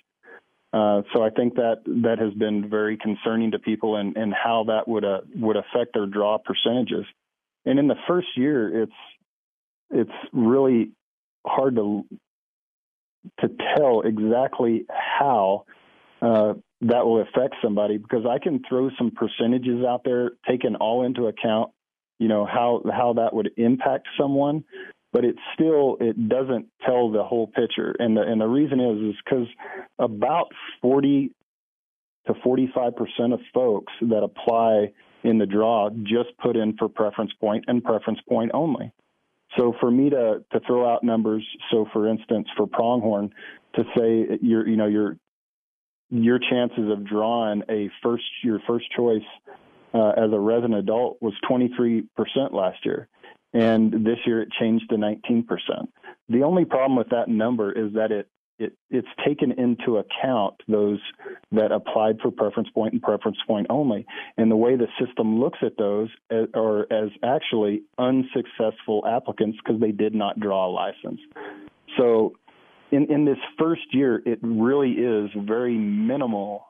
Uh, 0.72 1.02
so 1.14 1.22
I 1.22 1.30
think 1.30 1.54
that 1.54 1.76
that 1.86 2.18
has 2.18 2.34
been 2.34 2.68
very 2.68 2.98
concerning 2.98 3.52
to 3.52 3.58
people 3.58 3.96
and, 3.96 4.16
and 4.16 4.34
how 4.34 4.64
that 4.68 4.86
would 4.86 5.04
uh, 5.04 5.20
would 5.34 5.56
affect 5.56 5.94
their 5.94 6.06
draw 6.06 6.38
percentages. 6.38 7.06
And 7.64 7.78
in 7.78 7.88
the 7.88 7.96
first 8.06 8.28
year, 8.36 8.82
it's 8.82 8.92
it's 9.90 10.10
really 10.32 10.90
hard 11.46 11.76
to 11.76 12.04
to 13.40 13.48
tell 13.76 14.02
exactly 14.02 14.84
how 14.88 15.64
uh, 16.20 16.54
that 16.82 17.04
will 17.04 17.22
affect 17.22 17.56
somebody 17.62 17.96
because 17.96 18.26
I 18.28 18.38
can 18.38 18.62
throw 18.68 18.90
some 18.98 19.10
percentages 19.10 19.84
out 19.84 20.02
there, 20.04 20.32
taking 20.48 20.76
all 20.76 21.04
into 21.04 21.26
account, 21.26 21.70
you 22.18 22.28
know 22.28 22.44
how 22.44 22.82
how 22.92 23.14
that 23.14 23.32
would 23.32 23.50
impact 23.56 24.08
someone, 24.20 24.64
but 25.12 25.24
it 25.24 25.36
still 25.54 25.96
it 26.00 26.28
doesn't 26.28 26.66
tell 26.84 27.10
the 27.10 27.24
whole 27.24 27.46
picture. 27.46 27.94
And 27.98 28.16
the 28.16 28.22
and 28.22 28.40
the 28.40 28.46
reason 28.46 28.80
is 28.80 29.14
is 29.14 29.20
because 29.24 29.46
about 29.98 30.48
forty 30.82 31.32
to 32.26 32.34
forty 32.42 32.70
five 32.74 32.94
percent 32.96 33.32
of 33.32 33.40
folks 33.54 33.92
that 34.02 34.22
apply 34.22 34.92
in 35.24 35.38
the 35.38 35.46
draw 35.46 35.90
just 36.02 36.36
put 36.42 36.56
in 36.56 36.76
for 36.76 36.88
preference 36.88 37.32
point 37.40 37.64
and 37.68 37.82
preference 37.82 38.20
point 38.28 38.50
only. 38.54 38.92
So 39.56 39.74
for 39.80 39.90
me 39.90 40.10
to 40.10 40.44
to 40.52 40.60
throw 40.66 40.92
out 40.92 41.02
numbers, 41.02 41.46
so 41.70 41.86
for 41.92 42.08
instance 42.08 42.48
for 42.56 42.66
pronghorn, 42.66 43.30
to 43.74 43.84
say 43.96 44.38
your 44.42 44.68
you 44.68 44.76
know 44.76 44.86
your 44.86 45.16
your 46.10 46.38
chances 46.38 46.90
of 46.90 47.06
drawing 47.06 47.62
a 47.68 47.90
first 48.02 48.24
your 48.42 48.60
first 48.66 48.86
choice 48.96 49.22
uh, 49.94 50.10
as 50.10 50.32
a 50.32 50.38
resident 50.38 50.74
adult 50.74 51.18
was 51.20 51.32
23% 51.50 52.04
last 52.52 52.84
year, 52.84 53.08
and 53.52 53.92
this 53.92 54.18
year 54.26 54.42
it 54.42 54.48
changed 54.58 54.90
to 54.90 54.96
19%. 54.96 55.44
The 56.28 56.42
only 56.42 56.64
problem 56.64 56.96
with 56.96 57.08
that 57.10 57.28
number 57.28 57.72
is 57.72 57.94
that 57.94 58.12
it 58.12 58.28
it, 58.58 58.72
it's 58.90 59.08
taken 59.24 59.52
into 59.52 59.98
account 59.98 60.54
those 60.66 60.98
that 61.52 61.70
applied 61.70 62.18
for 62.20 62.30
preference 62.30 62.68
point 62.70 62.92
and 62.92 63.00
preference 63.00 63.38
point 63.46 63.68
only. 63.70 64.04
And 64.36 64.50
the 64.50 64.56
way 64.56 64.76
the 64.76 64.88
system 65.04 65.38
looks 65.38 65.58
at 65.62 65.76
those 65.78 66.08
are 66.54 66.92
as 66.92 67.10
actually 67.22 67.82
unsuccessful 67.98 69.04
applicants 69.06 69.58
because 69.64 69.80
they 69.80 69.92
did 69.92 70.14
not 70.14 70.40
draw 70.40 70.66
a 70.66 70.72
license. 70.72 71.20
So 71.96 72.34
in, 72.90 73.10
in 73.12 73.24
this 73.24 73.38
first 73.58 73.94
year, 73.94 74.22
it 74.26 74.38
really 74.42 74.92
is 74.92 75.30
very 75.36 75.76
minimal 75.76 76.66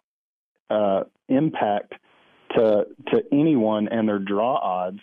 uh, 0.71 1.05
impact 1.29 1.95
to 2.57 2.87
to 3.13 3.23
anyone 3.33 3.89
and 3.89 4.09
their 4.09 4.19
draw 4.19 4.57
odds. 4.57 5.01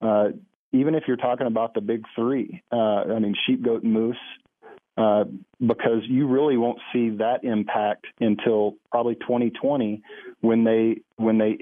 Uh, 0.00 0.28
even 0.72 0.94
if 0.94 1.04
you're 1.06 1.16
talking 1.16 1.46
about 1.46 1.74
the 1.74 1.80
big 1.80 2.04
three, 2.14 2.62
uh, 2.72 3.04
I 3.14 3.18
mean 3.18 3.34
sheep, 3.46 3.62
goat, 3.64 3.82
and 3.82 3.92
moose, 3.92 4.16
uh, 4.96 5.24
because 5.60 6.02
you 6.08 6.26
really 6.26 6.56
won't 6.56 6.80
see 6.92 7.10
that 7.10 7.44
impact 7.44 8.06
until 8.20 8.74
probably 8.90 9.14
2020 9.16 10.02
when 10.40 10.64
they 10.64 11.02
when 11.16 11.38
they 11.38 11.58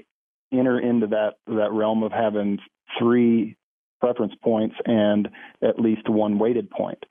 enter 0.51 0.79
into 0.79 1.07
that 1.07 1.35
that 1.47 1.71
realm 1.71 2.03
of 2.03 2.11
having 2.11 2.59
three 2.99 3.55
preference 3.99 4.33
points 4.43 4.75
and 4.85 5.29
at 5.61 5.79
least 5.79 6.07
one 6.09 6.39
weighted 6.39 6.69
point. 6.69 7.03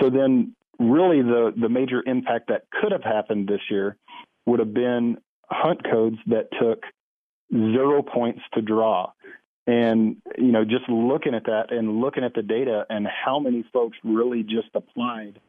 So 0.00 0.10
then 0.10 0.54
really 0.78 1.22
the, 1.22 1.52
the 1.56 1.68
major 1.68 2.02
impact 2.06 2.48
that 2.48 2.62
could 2.70 2.92
have 2.92 3.04
happened 3.04 3.48
this 3.48 3.60
year 3.70 3.96
would 4.44 4.60
have 4.60 4.74
been 4.74 5.18
hunt 5.50 5.82
codes 5.84 6.16
that 6.26 6.48
took 6.60 6.82
zero 7.52 8.02
points 8.02 8.40
to 8.54 8.60
draw. 8.60 9.10
And, 9.66 10.16
you 10.38 10.52
know, 10.52 10.64
just 10.64 10.88
looking 10.88 11.34
at 11.34 11.44
that 11.44 11.72
and 11.72 12.00
looking 12.00 12.22
at 12.22 12.34
the 12.34 12.42
data 12.42 12.84
and 12.88 13.06
how 13.06 13.40
many 13.40 13.64
folks 13.72 13.96
really 14.04 14.42
just 14.42 14.68
applied 14.74 15.40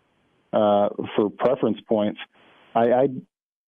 uh, 0.53 0.89
for 1.15 1.29
preference 1.29 1.77
points, 1.87 2.19
I, 2.73 3.09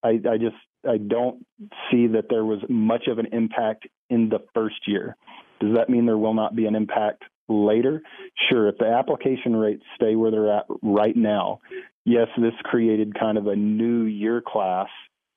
I, 0.03 0.09
I, 0.09 0.37
just 0.37 0.55
I 0.87 0.97
don't 0.97 1.45
see 1.91 2.07
that 2.07 2.25
there 2.29 2.45
was 2.45 2.59
much 2.67 3.07
of 3.07 3.19
an 3.19 3.27
impact 3.31 3.87
in 4.09 4.29
the 4.29 4.39
first 4.55 4.87
year. 4.87 5.15
Does 5.59 5.75
that 5.75 5.89
mean 5.89 6.05
there 6.05 6.17
will 6.17 6.33
not 6.33 6.55
be 6.55 6.65
an 6.65 6.75
impact 6.75 7.23
later, 7.49 8.01
sure, 8.49 8.67
if 8.69 8.77
the 8.77 8.85
application 8.85 9.55
rates 9.55 9.83
stay 9.95 10.15
where 10.15 10.31
they're 10.31 10.51
at 10.51 10.65
right 10.81 11.15
now, 11.15 11.59
yes, 12.05 12.27
this 12.37 12.53
created 12.63 13.19
kind 13.19 13.37
of 13.37 13.47
a 13.47 13.55
new 13.55 14.03
year 14.03 14.41
class, 14.45 14.87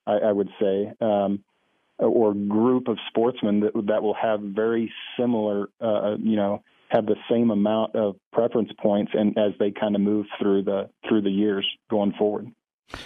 I, 0.07 0.13
I 0.13 0.33
would 0.33 0.51
say, 0.61 0.93
um, 1.01 1.43
or 2.07 2.35
group 2.35 2.89
of 2.89 2.99
sportsmen 3.09 3.61
that 3.61 3.73
that 3.87 4.03
will 4.03 4.15
have 4.15 4.41
very 4.41 4.93
similar, 5.19 5.69
uh, 5.81 6.17
you 6.19 6.37
know, 6.37 6.63
have 6.89 7.07
the 7.07 7.17
same 7.31 7.51
amount 7.51 7.97
of 7.97 8.17
preference 8.33 8.71
points, 8.81 9.13
and 9.15 9.37
as 9.39 9.53
they 9.59 9.71
kind 9.71 9.95
of 9.95 10.01
move 10.01 10.27
through 10.41 10.63
the 10.63 10.91
through 11.09 11.23
the 11.23 11.31
years 11.31 11.67
going 11.91 12.13
forward. 12.19 12.51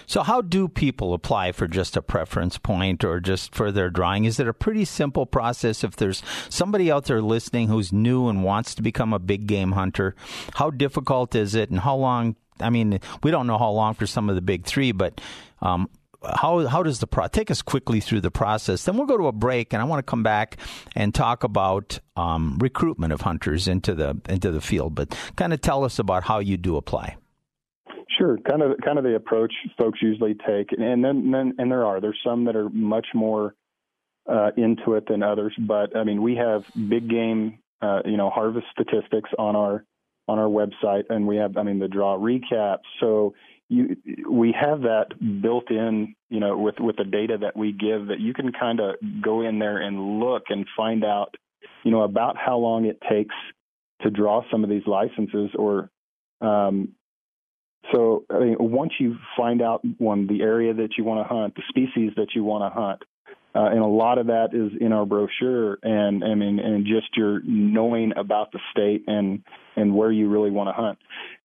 So, 0.05 0.23
how 0.23 0.41
do 0.41 0.67
people 0.67 1.13
apply 1.13 1.51
for 1.51 1.67
just 1.67 1.95
a 1.95 2.01
preference 2.01 2.57
point 2.57 3.03
or 3.03 3.19
just 3.19 3.55
for 3.55 3.71
their 3.71 3.89
drawing? 3.89 4.25
Is 4.25 4.39
it 4.39 4.47
a 4.47 4.53
pretty 4.53 4.85
simple 4.85 5.25
process? 5.25 5.83
If 5.83 5.95
there's 5.95 6.23
somebody 6.49 6.91
out 6.91 7.05
there 7.05 7.21
listening 7.21 7.67
who's 7.67 7.93
new 7.93 8.27
and 8.27 8.43
wants 8.43 8.75
to 8.75 8.81
become 8.81 9.13
a 9.13 9.19
big 9.19 9.47
game 9.47 9.73
hunter, 9.73 10.15
how 10.55 10.69
difficult 10.69 11.35
is 11.35 11.55
it, 11.55 11.69
and 11.69 11.79
how 11.79 11.95
long? 11.95 12.35
I 12.59 12.69
mean, 12.69 12.99
we 13.23 13.31
don't 13.31 13.47
know 13.47 13.57
how 13.57 13.69
long 13.69 13.93
for 13.93 14.07
some 14.07 14.29
of 14.29 14.35
the 14.35 14.41
big 14.41 14.65
three, 14.65 14.91
but 14.91 15.21
um, 15.61 15.89
how 16.23 16.65
how 16.67 16.83
does 16.83 16.99
the 16.99 17.07
pro 17.07 17.27
take 17.27 17.51
us 17.51 17.61
quickly 17.61 17.99
through 17.99 18.21
the 18.21 18.31
process? 18.31 18.83
Then 18.83 18.97
we'll 18.97 19.05
go 19.05 19.17
to 19.17 19.27
a 19.27 19.31
break, 19.31 19.73
and 19.73 19.81
I 19.81 19.85
want 19.85 19.99
to 19.99 20.09
come 20.09 20.23
back 20.23 20.57
and 20.95 21.13
talk 21.13 21.43
about 21.43 21.99
um, 22.15 22.57
recruitment 22.59 23.13
of 23.13 23.21
hunters 23.21 23.67
into 23.67 23.93
the 23.93 24.19
into 24.27 24.51
the 24.51 24.61
field. 24.61 24.95
But 24.95 25.15
kind 25.35 25.53
of 25.53 25.61
tell 25.61 25.83
us 25.83 25.99
about 25.99 26.23
how 26.23 26.39
you 26.39 26.57
do 26.57 26.77
apply. 26.77 27.17
Sure, 28.17 28.37
kind 28.49 28.61
of 28.63 28.77
kind 28.83 28.97
of 28.97 29.03
the 29.03 29.15
approach 29.15 29.53
folks 29.77 29.99
usually 30.01 30.33
take, 30.33 30.71
and 30.71 31.03
then, 31.03 31.31
then 31.31 31.53
and 31.57 31.71
there 31.71 31.85
are 31.85 32.01
there's 32.01 32.19
some 32.25 32.45
that 32.45 32.55
are 32.55 32.69
much 32.69 33.07
more 33.13 33.53
uh, 34.27 34.51
into 34.57 34.93
it 34.93 35.07
than 35.07 35.21
others, 35.21 35.53
but 35.59 35.95
I 35.95 36.03
mean 36.03 36.21
we 36.21 36.35
have 36.35 36.63
big 36.89 37.09
game, 37.09 37.59
uh, 37.81 38.01
you 38.05 38.17
know, 38.17 38.29
harvest 38.29 38.65
statistics 38.71 39.29
on 39.37 39.55
our 39.55 39.85
on 40.27 40.39
our 40.39 40.49
website, 40.49 41.03
and 41.09 41.27
we 41.27 41.37
have 41.37 41.57
I 41.57 41.63
mean 41.63 41.77
the 41.79 41.87
draw 41.87 42.17
recaps. 42.17 42.79
So 42.99 43.35
you 43.69 43.95
we 44.29 44.55
have 44.59 44.81
that 44.81 45.07
built 45.41 45.69
in, 45.69 46.15
you 46.29 46.39
know, 46.39 46.57
with 46.57 46.75
with 46.79 46.95
the 46.97 47.03
data 47.03 47.37
that 47.41 47.55
we 47.55 47.71
give 47.71 48.07
that 48.07 48.19
you 48.19 48.33
can 48.33 48.51
kind 48.51 48.79
of 48.79 48.95
go 49.21 49.41
in 49.41 49.59
there 49.59 49.77
and 49.77 50.19
look 50.19 50.43
and 50.49 50.65
find 50.75 51.03
out, 51.03 51.35
you 51.83 51.91
know, 51.91 52.03
about 52.03 52.37
how 52.37 52.57
long 52.57 52.85
it 52.85 52.99
takes 53.09 53.35
to 54.01 54.09
draw 54.09 54.41
some 54.51 54.63
of 54.63 54.69
these 54.69 54.85
licenses 54.85 55.49
or 55.57 55.89
um, 56.41 56.93
so 57.93 58.25
I 58.29 58.39
mean, 58.39 58.55
once 58.59 58.93
you 58.99 59.15
find 59.35 59.61
out 59.61 59.81
one 59.97 60.27
the 60.27 60.41
area 60.41 60.73
that 60.73 60.89
you 60.97 61.03
want 61.03 61.27
to 61.27 61.33
hunt, 61.33 61.55
the 61.55 61.63
species 61.69 62.11
that 62.17 62.27
you 62.35 62.43
want 62.43 62.63
to 62.63 62.79
hunt, 62.79 63.03
uh, 63.55 63.69
and 63.69 63.79
a 63.79 63.87
lot 63.87 64.17
of 64.17 64.27
that 64.27 64.49
is 64.53 64.71
in 64.79 64.91
our 64.91 65.05
brochure, 65.05 65.77
and 65.81 66.23
I 66.23 66.35
mean, 66.35 66.59
and 66.59 66.85
just 66.85 67.15
your 67.15 67.41
knowing 67.43 68.13
about 68.15 68.51
the 68.51 68.59
state 68.71 69.03
and 69.07 69.43
and 69.75 69.95
where 69.95 70.11
you 70.11 70.29
really 70.29 70.51
want 70.51 70.69
to 70.69 70.73
hunt. 70.73 70.99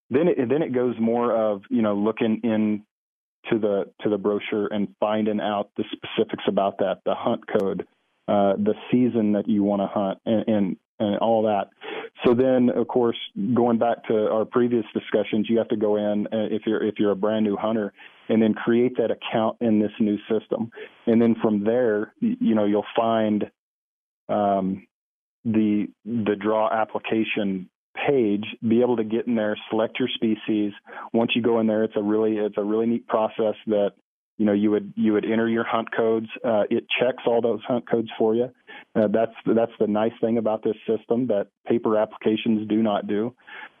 Then 0.09 0.27
it 0.27 0.49
then 0.49 0.61
it 0.61 0.73
goes 0.73 0.95
more 0.99 1.35
of 1.35 1.61
you 1.69 1.81
know 1.81 1.95
looking 1.95 2.41
in 2.43 2.83
to 3.49 3.59
the 3.59 3.91
to 4.01 4.09
the 4.09 4.17
brochure 4.17 4.67
and 4.67 4.87
finding 4.99 5.39
out 5.39 5.69
the 5.77 5.83
specifics 5.91 6.43
about 6.47 6.77
that, 6.79 7.01
the 7.05 7.15
hunt 7.15 7.41
code, 7.47 7.87
uh, 8.27 8.53
the 8.57 8.73
season 8.91 9.33
that 9.33 9.47
you 9.47 9.63
want 9.63 9.81
to 9.81 9.87
hunt, 9.87 10.19
and, 10.25 10.47
and 10.47 10.77
and 10.99 11.17
all 11.17 11.43
that. 11.43 11.69
So 12.25 12.33
then, 12.33 12.69
of 12.69 12.87
course, 12.87 13.17
going 13.53 13.77
back 13.77 14.05
to 14.07 14.29
our 14.29 14.45
previous 14.45 14.85
discussions, 14.93 15.47
you 15.49 15.57
have 15.57 15.67
to 15.69 15.75
go 15.75 15.97
in 15.97 16.27
uh, 16.27 16.47
if 16.51 16.63
you're 16.65 16.83
if 16.83 16.95
you're 16.97 17.11
a 17.11 17.15
brand 17.15 17.45
new 17.45 17.57
hunter, 17.57 17.91
and 18.29 18.41
then 18.41 18.53
create 18.53 18.95
that 18.97 19.11
account 19.11 19.57
in 19.61 19.79
this 19.79 19.91
new 19.99 20.17
system, 20.29 20.71
and 21.05 21.21
then 21.21 21.35
from 21.41 21.63
there, 21.63 22.13
you 22.19 22.55
know, 22.55 22.65
you'll 22.65 22.85
find 22.95 23.49
um, 24.29 24.87
the 25.43 25.87
the 26.05 26.35
draw 26.39 26.71
application 26.71 27.69
page, 27.93 28.45
be 28.67 28.81
able 28.81 28.97
to 28.97 29.03
get 29.03 29.27
in 29.27 29.35
there, 29.35 29.57
select 29.69 29.99
your 29.99 30.09
species. 30.13 30.73
Once 31.13 31.31
you 31.35 31.41
go 31.41 31.59
in 31.59 31.67
there, 31.67 31.83
it's 31.83 31.95
a 31.95 32.01
really 32.01 32.37
it's 32.37 32.57
a 32.57 32.63
really 32.63 32.85
neat 32.85 33.07
process 33.07 33.55
that 33.67 33.91
you 34.37 34.45
know 34.45 34.53
you 34.53 34.71
would 34.71 34.93
you 34.95 35.13
would 35.13 35.25
enter 35.25 35.47
your 35.47 35.63
hunt 35.63 35.89
codes. 35.95 36.27
Uh, 36.43 36.63
it 36.69 36.85
checks 36.99 37.23
all 37.25 37.41
those 37.41 37.61
hunt 37.67 37.89
codes 37.89 38.09
for 38.17 38.35
you. 38.35 38.49
Uh, 38.95 39.07
that's 39.07 39.33
that's 39.45 39.71
the 39.79 39.87
nice 39.87 40.13
thing 40.21 40.37
about 40.37 40.63
this 40.63 40.75
system 40.87 41.27
that 41.27 41.47
paper 41.67 41.97
applications 41.97 42.67
do 42.67 42.81
not 42.81 43.07
do. 43.07 43.33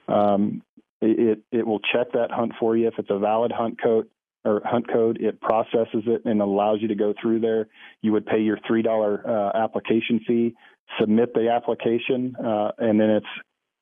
Um, 0.07 0.61
it 1.01 1.39
it 1.51 1.65
will 1.65 1.79
check 1.79 2.11
that 2.13 2.31
hunt 2.31 2.53
for 2.59 2.77
you 2.77 2.87
if 2.87 2.93
it's 2.97 3.09
a 3.09 3.19
valid 3.19 3.51
hunt 3.51 3.81
code 3.81 4.07
or 4.45 4.61
hunt 4.63 4.87
code. 4.91 5.19
It 5.21 5.41
processes 5.41 6.03
it 6.05 6.23
and 6.25 6.41
allows 6.41 6.81
you 6.81 6.87
to 6.89 6.95
go 6.95 7.13
through 7.21 7.39
there. 7.41 7.67
You 8.01 8.11
would 8.13 8.25
pay 8.25 8.39
your 8.39 8.59
three 8.67 8.81
dollar 8.81 9.23
uh, 9.27 9.57
application 9.57 10.19
fee, 10.25 10.55
submit 10.99 11.33
the 11.33 11.49
application, 11.49 12.35
uh, 12.37 12.71
and 12.77 12.99
then 12.99 13.09
it's 13.09 13.25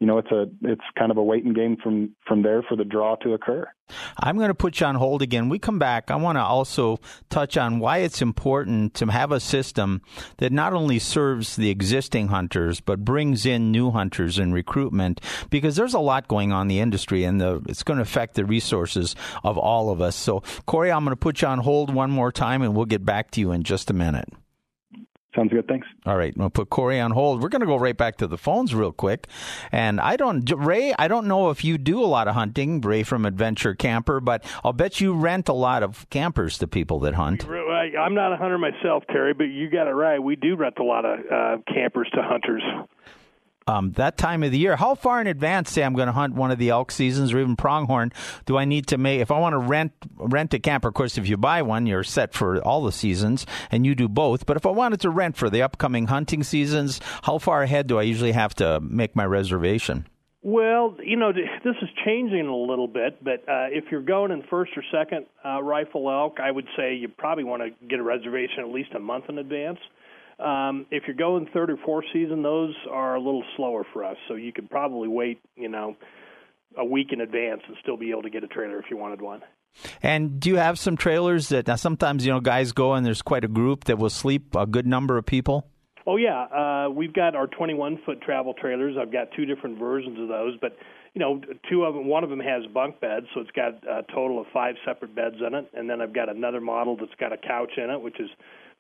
you 0.01 0.07
know, 0.07 0.17
it's 0.17 0.31
a 0.31 0.47
it's 0.63 0.81
kind 0.97 1.11
of 1.11 1.17
a 1.17 1.23
waiting 1.23 1.53
game 1.53 1.77
from 1.77 2.15
from 2.27 2.41
there 2.41 2.63
for 2.63 2.75
the 2.75 2.83
draw 2.83 3.15
to 3.17 3.35
occur. 3.35 3.71
I'm 4.17 4.35
going 4.35 4.47
to 4.47 4.55
put 4.55 4.79
you 4.79 4.87
on 4.87 4.95
hold 4.95 5.21
again. 5.21 5.47
We 5.47 5.59
come 5.59 5.77
back. 5.77 6.09
I 6.09 6.15
want 6.15 6.37
to 6.37 6.41
also 6.41 6.97
touch 7.29 7.55
on 7.55 7.77
why 7.77 7.99
it's 7.99 8.19
important 8.19 8.95
to 8.95 9.05
have 9.05 9.31
a 9.31 9.39
system 9.39 10.01
that 10.37 10.51
not 10.51 10.73
only 10.73 10.97
serves 10.97 11.55
the 11.55 11.69
existing 11.69 12.29
hunters 12.29 12.81
but 12.81 13.05
brings 13.05 13.45
in 13.45 13.71
new 13.71 13.91
hunters 13.91 14.39
and 14.39 14.55
recruitment 14.55 15.21
because 15.51 15.75
there's 15.75 15.93
a 15.93 15.99
lot 15.99 16.27
going 16.27 16.51
on 16.51 16.63
in 16.63 16.67
the 16.69 16.79
industry 16.79 17.23
and 17.23 17.39
the, 17.39 17.61
it's 17.69 17.83
going 17.83 17.97
to 17.97 18.03
affect 18.03 18.33
the 18.33 18.45
resources 18.45 19.15
of 19.43 19.55
all 19.55 19.91
of 19.91 20.01
us. 20.01 20.15
So, 20.15 20.41
Corey, 20.65 20.91
I'm 20.91 21.03
going 21.03 21.11
to 21.11 21.15
put 21.15 21.43
you 21.43 21.47
on 21.47 21.59
hold 21.59 21.93
one 21.93 22.09
more 22.09 22.31
time 22.31 22.63
and 22.63 22.75
we'll 22.75 22.85
get 22.85 23.05
back 23.05 23.29
to 23.31 23.39
you 23.39 23.51
in 23.51 23.61
just 23.61 23.91
a 23.91 23.93
minute. 23.93 24.29
Sounds 25.35 25.51
good. 25.51 25.65
Thanks. 25.67 25.87
All 26.05 26.17
right. 26.17 26.35
We'll 26.35 26.49
put 26.49 26.69
Corey 26.69 26.99
on 26.99 27.11
hold. 27.11 27.41
We're 27.41 27.49
going 27.49 27.61
to 27.61 27.65
go 27.65 27.77
right 27.77 27.95
back 27.95 28.17
to 28.17 28.27
the 28.27 28.37
phones 28.37 28.75
real 28.75 28.91
quick. 28.91 29.27
And 29.71 30.01
I 30.01 30.17
don't, 30.17 30.49
Ray, 30.57 30.93
I 30.99 31.07
don't 31.07 31.25
know 31.27 31.49
if 31.49 31.63
you 31.63 31.77
do 31.77 32.03
a 32.03 32.05
lot 32.05 32.27
of 32.27 32.35
hunting, 32.35 32.81
Ray 32.81 33.03
from 33.03 33.25
Adventure 33.25 33.73
Camper, 33.73 34.19
but 34.19 34.43
I'll 34.63 34.73
bet 34.73 34.99
you 34.99 35.13
rent 35.13 35.47
a 35.47 35.53
lot 35.53 35.83
of 35.83 36.05
campers 36.09 36.57
to 36.57 36.67
people 36.67 36.99
that 37.01 37.13
hunt. 37.13 37.45
I, 37.49 37.97
I'm 37.97 38.13
not 38.13 38.33
a 38.33 38.37
hunter 38.37 38.57
myself, 38.57 39.03
Terry, 39.07 39.33
but 39.33 39.45
you 39.45 39.69
got 39.69 39.87
it 39.87 39.93
right. 39.93 40.19
We 40.21 40.35
do 40.35 40.55
rent 40.57 40.79
a 40.79 40.83
lot 40.83 41.05
of 41.05 41.19
uh, 41.31 41.57
campers 41.73 42.09
to 42.13 42.21
hunters. 42.21 42.63
Um, 43.67 43.91
that 43.93 44.17
time 44.17 44.41
of 44.43 44.51
the 44.51 44.57
year, 44.57 44.75
how 44.75 44.95
far 44.95 45.21
in 45.21 45.27
advance, 45.27 45.71
say 45.71 45.83
I'm 45.83 45.93
going 45.93 46.07
to 46.07 46.13
hunt 46.13 46.33
one 46.33 46.49
of 46.49 46.57
the 46.57 46.69
elk 46.69 46.91
seasons 46.91 47.31
or 47.31 47.39
even 47.39 47.55
pronghorn, 47.55 48.11
do 48.45 48.57
I 48.57 48.65
need 48.65 48.87
to 48.87 48.97
make? 48.97 49.21
If 49.21 49.29
I 49.29 49.39
want 49.39 49.53
to 49.53 49.59
rent 49.59 49.93
rent 50.17 50.53
a 50.53 50.59
camper, 50.59 50.87
of 50.87 50.95
course, 50.95 51.17
if 51.17 51.29
you 51.29 51.37
buy 51.37 51.61
one, 51.61 51.85
you're 51.85 52.03
set 52.03 52.33
for 52.33 52.59
all 52.61 52.83
the 52.83 52.91
seasons, 52.91 53.45
and 53.69 53.85
you 53.85 53.93
do 53.93 54.07
both. 54.07 54.45
But 54.45 54.57
if 54.57 54.65
I 54.65 54.71
wanted 54.71 54.99
to 55.01 55.09
rent 55.09 55.37
for 55.37 55.49
the 55.49 55.61
upcoming 55.61 56.07
hunting 56.07 56.43
seasons, 56.43 56.99
how 57.23 57.37
far 57.37 57.61
ahead 57.61 57.87
do 57.87 57.99
I 57.99 58.03
usually 58.03 58.31
have 58.31 58.55
to 58.55 58.79
make 58.81 59.15
my 59.15 59.25
reservation? 59.25 60.07
Well, 60.43 60.97
you 61.03 61.17
know, 61.17 61.31
this 61.31 61.75
is 61.83 61.89
changing 62.03 62.47
a 62.47 62.55
little 62.55 62.87
bit, 62.87 63.23
but 63.23 63.47
uh, 63.47 63.69
if 63.69 63.85
you're 63.91 64.01
going 64.01 64.31
in 64.31 64.41
first 64.49 64.71
or 64.75 64.83
second 64.91 65.27
uh, 65.45 65.61
rifle 65.61 66.09
elk, 66.09 66.39
I 66.41 66.49
would 66.49 66.65
say 66.75 66.95
you 66.95 67.09
probably 67.09 67.43
want 67.43 67.61
to 67.61 67.85
get 67.85 67.99
a 67.99 68.03
reservation 68.03 68.61
at 68.61 68.69
least 68.69 68.89
a 68.95 68.99
month 68.99 69.25
in 69.29 69.37
advance. 69.37 69.77
Um, 70.39 70.85
if 70.91 71.03
you're 71.07 71.15
going 71.15 71.47
third 71.53 71.69
or 71.69 71.77
fourth 71.85 72.05
season, 72.13 72.41
those 72.41 72.73
are 72.89 73.15
a 73.15 73.19
little 73.19 73.43
slower 73.55 73.85
for 73.93 74.03
us, 74.03 74.17
so 74.27 74.35
you 74.35 74.51
could 74.51 74.69
probably 74.69 75.07
wait, 75.07 75.39
you 75.55 75.69
know, 75.69 75.95
a 76.77 76.85
week 76.85 77.07
in 77.11 77.21
advance 77.21 77.61
and 77.67 77.77
still 77.81 77.97
be 77.97 78.11
able 78.11 78.23
to 78.23 78.29
get 78.29 78.43
a 78.43 78.47
trailer 78.47 78.79
if 78.79 78.85
you 78.89 78.97
wanted 78.97 79.21
one. 79.21 79.41
And 80.01 80.39
do 80.39 80.49
you 80.49 80.57
have 80.57 80.77
some 80.79 80.97
trailers 80.97 81.49
that 81.49 81.67
now 81.67 81.75
sometimes 81.75 82.25
you 82.25 82.31
know 82.31 82.39
guys 82.39 82.71
go 82.71 82.93
and 82.93 83.05
there's 83.05 83.21
quite 83.21 83.43
a 83.43 83.47
group 83.47 83.85
that 83.85 83.97
will 83.97 84.09
sleep 84.09 84.55
a 84.55 84.65
good 84.65 84.85
number 84.85 85.17
of 85.17 85.25
people? 85.25 85.67
Oh 86.07 86.17
yeah, 86.17 86.43
uh, 86.43 86.89
we've 86.89 87.13
got 87.13 87.35
our 87.35 87.47
21 87.47 87.99
foot 88.05 88.21
travel 88.21 88.53
trailers. 88.53 88.95
I've 88.99 89.11
got 89.11 89.27
two 89.35 89.45
different 89.45 89.77
versions 89.77 90.19
of 90.19 90.27
those, 90.27 90.57
but 90.59 90.75
you 91.13 91.19
know, 91.19 91.41
two 91.69 91.83
of 91.83 91.93
them. 91.93 92.07
One 92.07 92.23
of 92.23 92.29
them 92.29 92.39
has 92.39 92.63
bunk 92.73 92.99
beds, 93.01 93.27
so 93.33 93.41
it's 93.41 93.51
got 93.51 93.83
a 93.87 94.03
total 94.13 94.39
of 94.39 94.47
five 94.53 94.75
separate 94.85 95.13
beds 95.13 95.35
in 95.45 95.53
it, 95.53 95.69
and 95.73 95.89
then 95.89 96.01
I've 96.01 96.13
got 96.13 96.29
another 96.29 96.61
model 96.61 96.95
that's 96.97 97.13
got 97.19 97.33
a 97.33 97.37
couch 97.37 97.73
in 97.77 97.89
it, 97.89 98.01
which 98.01 98.19
is 98.19 98.29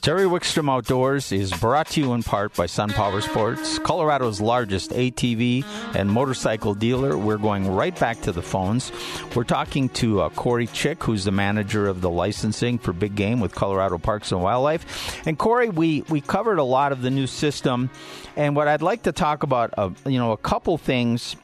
Terry 0.00 0.24
Wickstrom 0.24 0.70
Outdoors 0.70 1.32
is 1.32 1.52
brought 1.52 1.88
to 1.88 2.00
you 2.00 2.14
in 2.14 2.22
part 2.22 2.54
by 2.54 2.66
Sun 2.66 2.90
Power 2.90 3.20
Sports, 3.20 3.78
Colorado's 3.80 4.40
largest 4.40 4.90
ATV 4.90 5.64
and 5.94 6.10
motorcycle 6.10 6.72
dealer. 6.74 7.18
We're 7.18 7.36
going 7.36 7.68
right 7.68 7.98
back 7.98 8.20
to 8.22 8.32
the 8.32 8.40
phones. 8.40 8.90
We're 9.34 9.44
talking 9.44 9.88
to 9.90 10.22
uh, 10.22 10.28
Corey 10.30 10.66
Chick, 10.68 11.02
who's 11.02 11.24
the 11.24 11.32
manager 11.32 11.88
of 11.88 12.00
the 12.00 12.08
licensing 12.08 12.78
for 12.78 12.92
big 12.92 13.16
game 13.16 13.40
with 13.40 13.54
Colorado 13.54 13.98
Parks 13.98 14.30
and 14.32 14.40
Wildlife. 14.40 15.26
And 15.26 15.36
Corey, 15.36 15.68
we, 15.68 16.02
we 16.02 16.20
covered 16.20 16.58
a 16.58 16.64
lot 16.64 16.92
of 16.92 17.02
the 17.02 17.10
new 17.10 17.26
system, 17.26 17.90
and 18.36 18.56
what 18.56 18.68
I'd 18.68 18.82
like 18.82 19.02
to 19.02 19.12
talk 19.12 19.42
about, 19.42 19.74
uh, 19.76 19.90
you 20.06 20.18
know, 20.18 20.32
a 20.32 20.38
couple 20.38 20.78
things. 20.78 21.36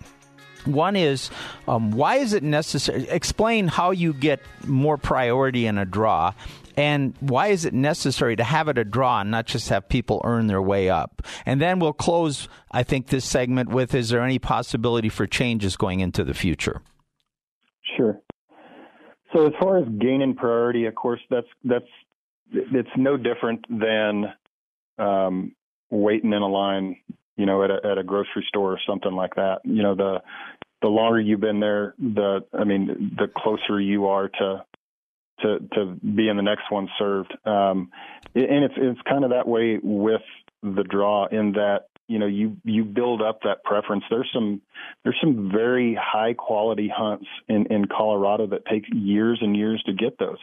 One 0.65 0.97
is 0.97 1.29
um, 1.69 1.91
why 1.91 2.17
is 2.17 2.33
it 2.33 2.43
necessary? 2.43 3.07
Explain 3.11 3.69
how 3.69 3.91
you 3.91 4.15
get 4.15 4.41
more 4.65 4.97
priority 4.97 5.67
in 5.67 5.77
a 5.77 5.85
draw, 5.85 6.33
and 6.77 7.15
why 7.21 7.49
is 7.49 7.65
it 7.65 7.75
necessary 7.75 8.37
to 8.37 8.45
have 8.45 8.69
it 8.69 8.79
a 8.79 8.85
draw 8.85 9.21
and 9.21 9.31
not 9.31 9.47
just 9.47 9.69
have 9.69 9.89
people 9.89 10.21
earn 10.25 10.47
their 10.47 10.63
way 10.63 10.89
up? 10.89 11.23
And 11.47 11.61
then 11.61 11.79
we'll 11.79 11.93
close, 11.93 12.49
I 12.71 12.83
think, 12.83 13.09
this 13.09 13.25
segment 13.25 13.71
with 13.71 13.95
is 13.95 14.11
there 14.11 14.23
any 14.23 14.39
possibility 14.39 15.09
for 15.09 15.27
changes 15.27 15.77
going 15.77 16.01
into 16.01 16.25
the 16.25 16.35
future? 16.35 16.83
Sure. 17.97 18.21
So 19.33 19.47
as 19.47 19.53
far 19.61 19.79
as 19.79 19.85
gaining 20.01 20.35
priority, 20.35 20.87
of 20.87 20.95
course, 20.95 21.21
that's 21.29 21.47
that's 21.65 21.89
it's 22.53 22.89
no 22.97 23.17
different 23.17 23.65
than 23.69 24.33
um, 24.99 25.55
waiting 25.91 26.33
in 26.33 26.43
a 26.43 26.49
line, 26.49 26.97
you 27.37 27.47
know, 27.47 27.65
at 27.65 27.71
a 27.71 27.81
at 27.85 27.99
a 27.99 28.05
grocery 28.05 28.45
store 28.49 28.73
or 28.73 28.81
something 28.87 29.13
like 29.13 29.35
that. 29.35 29.59
You 29.65 29.83
know, 29.83 29.95
the 29.95 30.23
the 30.83 30.89
longer 30.89 31.21
you've 31.21 31.41
been 31.41 31.61
there, 31.61 31.95
the 31.99 32.45
I 32.53 32.65
mean, 32.65 33.17
the 33.19 33.27
closer 33.37 33.81
you 33.81 34.07
are 34.07 34.29
to 34.29 34.65
to 35.41 35.59
to 35.75 35.97
be 36.03 36.29
in 36.29 36.37
the 36.37 36.43
next 36.43 36.71
one 36.71 36.89
served. 36.99 37.33
Um, 37.45 37.91
and 38.35 38.65
it's 38.65 38.75
it's 38.77 39.01
kind 39.09 39.25
of 39.25 39.31
that 39.31 39.47
way 39.47 39.79
with 39.83 40.23
the 40.63 40.85
draw 40.85 41.27
in 41.27 41.53
that 41.53 41.87
you 42.09 42.19
know 42.19 42.27
you 42.27 42.57
you 42.65 42.85
build 42.85 43.23
up 43.23 43.41
that 43.43 43.65
preference. 43.65 44.05
There's 44.11 44.31
some 44.33 44.61
there's 45.03 45.19
some 45.21 45.51
very 45.53 45.99
high 46.01 46.35
quality 46.35 46.93
hunts 46.95 47.27
in 47.49 47.67
in 47.67 47.87
Colorado 47.87 48.47
that 48.49 48.67
take 48.67 48.85
years 48.93 49.39
and 49.41 49.57
years 49.57 49.83
to 49.87 49.93
get 49.93 50.19
those. 50.19 50.39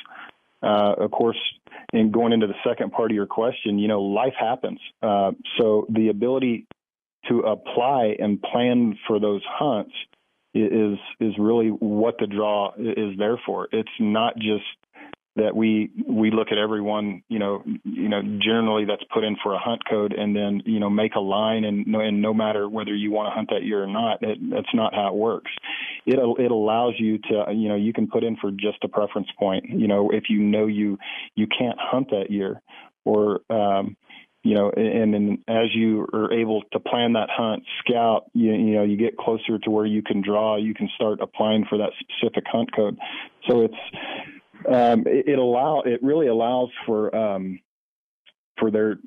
Uh, 0.63 0.93
of 0.99 1.11
course, 1.11 1.39
in 1.91 2.11
going 2.11 2.33
into 2.33 2.45
the 2.45 2.53
second 2.63 2.91
part 2.91 3.09
of 3.09 3.15
your 3.15 3.25
question, 3.25 3.79
you 3.79 3.87
know, 3.87 4.01
life 4.01 4.35
happens. 4.39 4.79
Uh, 5.01 5.31
so 5.57 5.87
the 5.89 6.09
ability 6.09 6.67
to 7.27 7.39
apply 7.39 8.15
and 8.19 8.41
plan 8.41 8.97
for 9.07 9.19
those 9.19 9.41
hunts 9.47 9.93
is 10.53 10.97
is 11.19 11.33
really 11.39 11.69
what 11.69 12.15
the 12.19 12.27
draw 12.27 12.73
is 12.77 13.17
there 13.17 13.39
for. 13.45 13.67
It's 13.71 13.89
not 13.99 14.35
just 14.37 14.65
that 15.37 15.55
we 15.55 15.89
we 16.05 16.29
look 16.29 16.47
at 16.51 16.57
everyone, 16.57 17.23
you 17.29 17.39
know, 17.39 17.63
you 17.85 18.09
know, 18.09 18.21
generally 18.21 18.83
that's 18.83 19.03
put 19.13 19.23
in 19.23 19.37
for 19.41 19.53
a 19.53 19.59
hunt 19.59 19.81
code, 19.89 20.11
and 20.11 20.35
then 20.35 20.61
you 20.65 20.79
know 20.79 20.89
make 20.89 21.15
a 21.15 21.21
line, 21.21 21.63
and 21.63 21.87
no, 21.87 22.01
and 22.01 22.21
no 22.21 22.33
matter 22.33 22.67
whether 22.67 22.93
you 22.93 23.11
want 23.11 23.27
to 23.27 23.35
hunt 23.35 23.49
that 23.49 23.63
year 23.63 23.81
or 23.81 23.87
not, 23.87 24.21
it, 24.21 24.37
that's 24.51 24.73
not 24.73 24.93
how 24.93 25.07
it 25.07 25.15
works. 25.15 25.51
It 26.05 26.19
it 26.39 26.51
allows 26.51 26.95
you 26.97 27.17
to, 27.17 27.45
you 27.53 27.69
know, 27.69 27.75
you 27.75 27.93
can 27.93 28.07
put 28.07 28.25
in 28.25 28.35
for 28.35 28.51
just 28.51 28.83
a 28.83 28.89
preference 28.89 29.29
point. 29.39 29.69
You 29.69 29.87
know, 29.87 30.09
if 30.11 30.25
you 30.29 30.39
know 30.39 30.67
you 30.67 30.97
you 31.35 31.47
can't 31.47 31.77
hunt 31.79 32.09
that 32.09 32.29
year, 32.29 32.61
or 33.05 33.39
um, 33.49 33.95
you 34.43 34.55
know, 34.55 34.71
and 34.71 35.13
then 35.13 35.43
as 35.47 35.67
you 35.73 36.07
are 36.13 36.33
able 36.33 36.63
to 36.73 36.79
plan 36.79 37.13
that 37.13 37.29
hunt, 37.29 37.63
scout, 37.79 38.25
you, 38.33 38.51
you 38.51 38.73
know, 38.73 38.83
you 38.83 38.97
get 38.97 39.15
closer 39.17 39.59
to 39.59 39.69
where 39.69 39.85
you 39.85 40.01
can 40.01 40.21
draw, 40.21 40.57
you 40.57 40.73
can 40.73 40.89
start 40.95 41.19
applying 41.21 41.65
for 41.69 41.77
that 41.77 41.91
specific 41.99 42.45
hunt 42.51 42.75
code. 42.75 42.97
So 43.47 43.61
it's 43.61 43.75
um, 44.67 45.01
it, 45.05 45.27
it 45.27 45.39
allow 45.39 45.81
it 45.81 46.01
really 46.01 46.27
allows 46.27 46.69
for 46.85 47.15
um, 47.15 47.59
for 48.57 48.71
there 48.71 48.97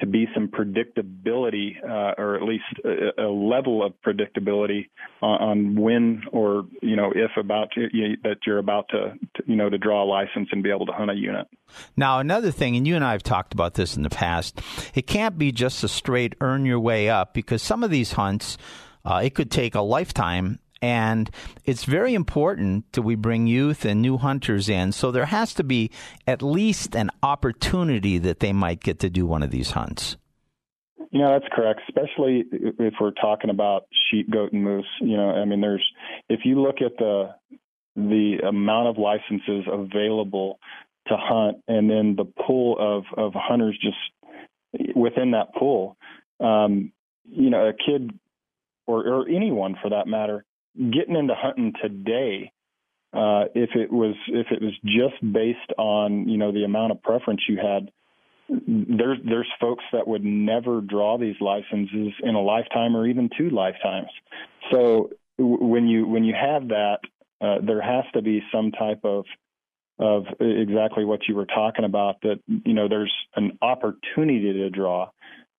to 0.00 0.06
be 0.06 0.26
some 0.34 0.48
predictability, 0.48 1.82
uh, 1.82 2.14
or 2.18 2.36
at 2.36 2.42
least 2.42 2.64
a, 2.84 3.22
a, 3.22 3.28
level 3.28 3.84
of 3.84 3.94
predictability 4.06 4.88
on, 5.22 5.42
on, 5.42 5.76
when 5.76 6.22
or 6.32 6.66
you 6.82 6.96
know 6.96 7.12
if 7.14 7.30
about 7.38 7.70
to, 7.72 7.88
you, 7.92 8.16
that 8.22 8.38
you're 8.46 8.58
about 8.58 8.88
to, 8.90 9.14
to, 9.36 9.42
you 9.46 9.56
know 9.56 9.70
to 9.70 9.78
draw 9.78 10.04
a 10.04 10.06
license 10.06 10.48
and 10.52 10.62
be 10.62 10.70
able 10.70 10.86
to 10.86 10.92
hunt 10.92 11.10
a 11.10 11.14
unit. 11.14 11.46
Now 11.96 12.18
another 12.18 12.50
thing, 12.50 12.76
and 12.76 12.86
you 12.86 12.94
and 12.94 13.04
I 13.04 13.12
have 13.12 13.22
talked 13.22 13.54
about 13.54 13.74
this 13.74 13.96
in 13.96 14.02
the 14.02 14.10
past, 14.10 14.60
it 14.94 15.06
can't 15.06 15.38
be 15.38 15.50
just 15.50 15.82
a 15.82 15.88
straight 15.88 16.34
earn 16.40 16.66
your 16.66 16.80
way 16.80 17.08
up 17.08 17.32
because 17.32 17.62
some 17.62 17.82
of 17.82 17.90
these 17.90 18.12
hunts. 18.12 18.58
Uh, 19.04 19.20
it 19.22 19.36
could 19.36 19.52
take 19.52 19.76
a 19.76 19.80
lifetime 19.80 20.58
and 20.82 21.30
it's 21.64 21.84
very 21.84 22.14
important 22.14 22.92
that 22.92 23.02
we 23.02 23.14
bring 23.14 23.46
youth 23.46 23.84
and 23.84 24.02
new 24.02 24.18
hunters 24.18 24.68
in. 24.68 24.92
So 24.92 25.10
there 25.10 25.26
has 25.26 25.54
to 25.54 25.64
be 25.64 25.90
at 26.26 26.42
least 26.42 26.94
an 26.94 27.10
opportunity 27.22 28.18
that 28.18 28.40
they 28.40 28.52
might 28.52 28.80
get 28.80 28.98
to 29.00 29.10
do 29.10 29.26
one 29.26 29.42
of 29.42 29.50
these 29.50 29.72
hunts. 29.72 30.16
You 31.10 31.20
know, 31.20 31.32
that's 31.32 31.50
correct, 31.52 31.80
especially 31.88 32.44
if 32.50 32.94
we're 33.00 33.12
talking 33.12 33.48
about 33.48 33.86
sheep, 34.10 34.30
goat, 34.30 34.52
and 34.52 34.62
moose. 34.62 34.86
You 35.00 35.16
know, 35.16 35.30
I 35.30 35.44
mean, 35.44 35.60
there's 35.60 35.84
if 36.28 36.40
you 36.44 36.60
look 36.60 36.76
at 36.84 36.98
the 36.98 37.34
the 37.94 38.40
amount 38.46 38.88
of 38.88 38.98
licenses 38.98 39.64
available 39.66 40.58
to 41.06 41.16
hunt, 41.16 41.58
and 41.68 41.88
then 41.88 42.16
the 42.16 42.24
pool 42.46 42.76
of 42.78 43.04
of 43.16 43.32
hunters 43.34 43.78
just 43.80 44.96
within 44.96 45.30
that 45.30 45.54
pool. 45.54 45.96
Um, 46.40 46.92
you 47.24 47.50
know, 47.50 47.68
a 47.68 47.72
kid 47.72 48.10
or 48.86 49.06
or 49.06 49.28
anyone 49.28 49.76
for 49.80 49.90
that 49.90 50.06
matter 50.06 50.44
getting 50.76 51.16
into 51.16 51.34
hunting 51.34 51.72
today 51.80 52.52
uh, 53.12 53.44
if 53.54 53.70
it 53.74 53.90
was 53.92 54.14
if 54.28 54.48
it 54.50 54.60
was 54.60 54.74
just 54.84 55.32
based 55.32 55.72
on 55.78 56.28
you 56.28 56.36
know 56.36 56.52
the 56.52 56.64
amount 56.64 56.92
of 56.92 57.02
preference 57.02 57.40
you 57.48 57.56
had 57.56 57.90
there's 58.48 59.18
there's 59.24 59.48
folks 59.60 59.84
that 59.92 60.06
would 60.06 60.24
never 60.24 60.80
draw 60.80 61.18
these 61.18 61.34
licenses 61.40 62.12
in 62.22 62.34
a 62.34 62.40
lifetime 62.40 62.96
or 62.96 63.06
even 63.06 63.28
two 63.36 63.50
lifetimes. 63.50 64.08
So 64.70 65.10
when 65.38 65.88
you 65.88 66.06
when 66.06 66.24
you 66.24 66.34
have 66.34 66.68
that, 66.68 66.98
uh, 67.40 67.56
there 67.64 67.82
has 67.82 68.04
to 68.14 68.22
be 68.22 68.42
some 68.52 68.70
type 68.72 69.00
of 69.04 69.24
of 69.98 70.26
exactly 70.40 71.04
what 71.04 71.20
you 71.28 71.34
were 71.34 71.46
talking 71.46 71.84
about. 71.84 72.20
That 72.22 72.40
you 72.46 72.74
know 72.74 72.88
there's 72.88 73.12
an 73.34 73.58
opportunity 73.62 74.52
to 74.52 74.70
draw, 74.70 75.10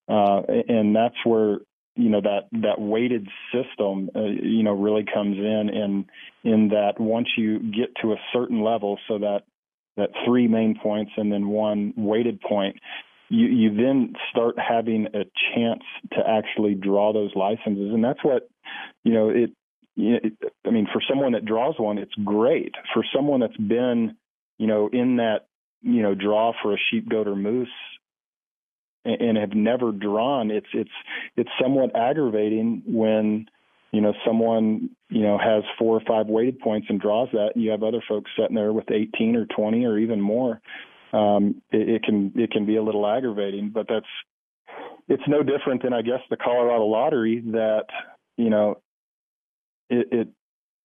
uh, 0.08 0.42
and 0.68 0.96
that's 0.96 1.16
where 1.24 1.58
you 1.98 2.08
know 2.08 2.20
that 2.20 2.48
that 2.52 2.80
weighted 2.80 3.28
system 3.52 4.08
uh, 4.14 4.22
you 4.22 4.62
know 4.62 4.72
really 4.72 5.04
comes 5.04 5.36
in 5.36 5.68
in 5.68 6.06
in 6.44 6.68
that 6.68 6.94
once 6.98 7.28
you 7.36 7.58
get 7.58 7.94
to 8.00 8.12
a 8.12 8.16
certain 8.32 8.62
level, 8.62 8.98
so 9.08 9.18
that 9.18 9.42
that 9.96 10.10
three 10.24 10.46
main 10.46 10.78
points 10.80 11.10
and 11.16 11.30
then 11.30 11.48
one 11.48 11.92
weighted 11.96 12.40
point, 12.40 12.76
you, 13.28 13.46
you 13.46 13.74
then 13.74 14.14
start 14.30 14.54
having 14.56 15.06
a 15.06 15.24
chance 15.54 15.82
to 16.12 16.20
actually 16.26 16.74
draw 16.74 17.12
those 17.12 17.32
licenses. 17.34 17.92
And 17.92 18.02
that's 18.02 18.22
what, 18.22 18.48
you 19.02 19.12
know, 19.12 19.30
it, 19.30 19.50
it, 19.96 20.32
I 20.64 20.70
mean, 20.70 20.86
for 20.92 21.02
someone 21.08 21.32
that 21.32 21.44
draws 21.44 21.74
one, 21.78 21.98
it's 21.98 22.14
great. 22.24 22.74
For 22.94 23.04
someone 23.14 23.40
that's 23.40 23.56
been, 23.56 24.14
you 24.56 24.68
know, 24.68 24.88
in 24.92 25.16
that, 25.16 25.48
you 25.82 26.02
know, 26.02 26.14
draw 26.14 26.52
for 26.62 26.74
a 26.74 26.78
sheep, 26.90 27.08
goat, 27.08 27.26
or 27.26 27.34
moose 27.34 27.68
and, 29.04 29.38
have 29.38 29.54
never 29.54 29.92
drawn, 29.92 30.50
it's, 30.50 30.66
it's, 30.72 30.90
it's 31.36 31.50
somewhat 31.60 31.96
aggravating 31.96 32.82
when, 32.86 33.46
you 33.92 34.00
know, 34.00 34.12
someone, 34.26 34.90
you 35.08 35.22
know, 35.22 35.38
has 35.38 35.62
four 35.78 35.96
or 35.96 36.02
five 36.06 36.26
weighted 36.26 36.58
points 36.60 36.88
and 36.90 37.00
draws 37.00 37.28
that, 37.32 37.52
and 37.54 37.64
you 37.64 37.70
have 37.70 37.82
other 37.82 38.02
folks 38.08 38.30
sitting 38.38 38.56
there 38.56 38.72
with 38.72 38.90
18 38.90 39.36
or 39.36 39.46
20 39.46 39.84
or 39.84 39.98
even 39.98 40.20
more. 40.20 40.60
Um, 41.12 41.62
it, 41.70 41.88
it 41.88 42.02
can 42.02 42.32
it 42.36 42.50
can 42.50 42.66
be 42.66 42.76
a 42.76 42.82
little 42.82 43.06
aggravating, 43.06 43.70
but 43.72 43.86
that's 43.88 44.06
it's 45.08 45.22
no 45.26 45.42
different 45.42 45.82
than 45.82 45.94
I 45.94 46.02
guess 46.02 46.20
the 46.28 46.36
Colorado 46.36 46.84
lottery 46.84 47.40
that 47.52 47.86
you 48.36 48.50
know 48.50 48.80
it, 49.88 50.08
it 50.12 50.28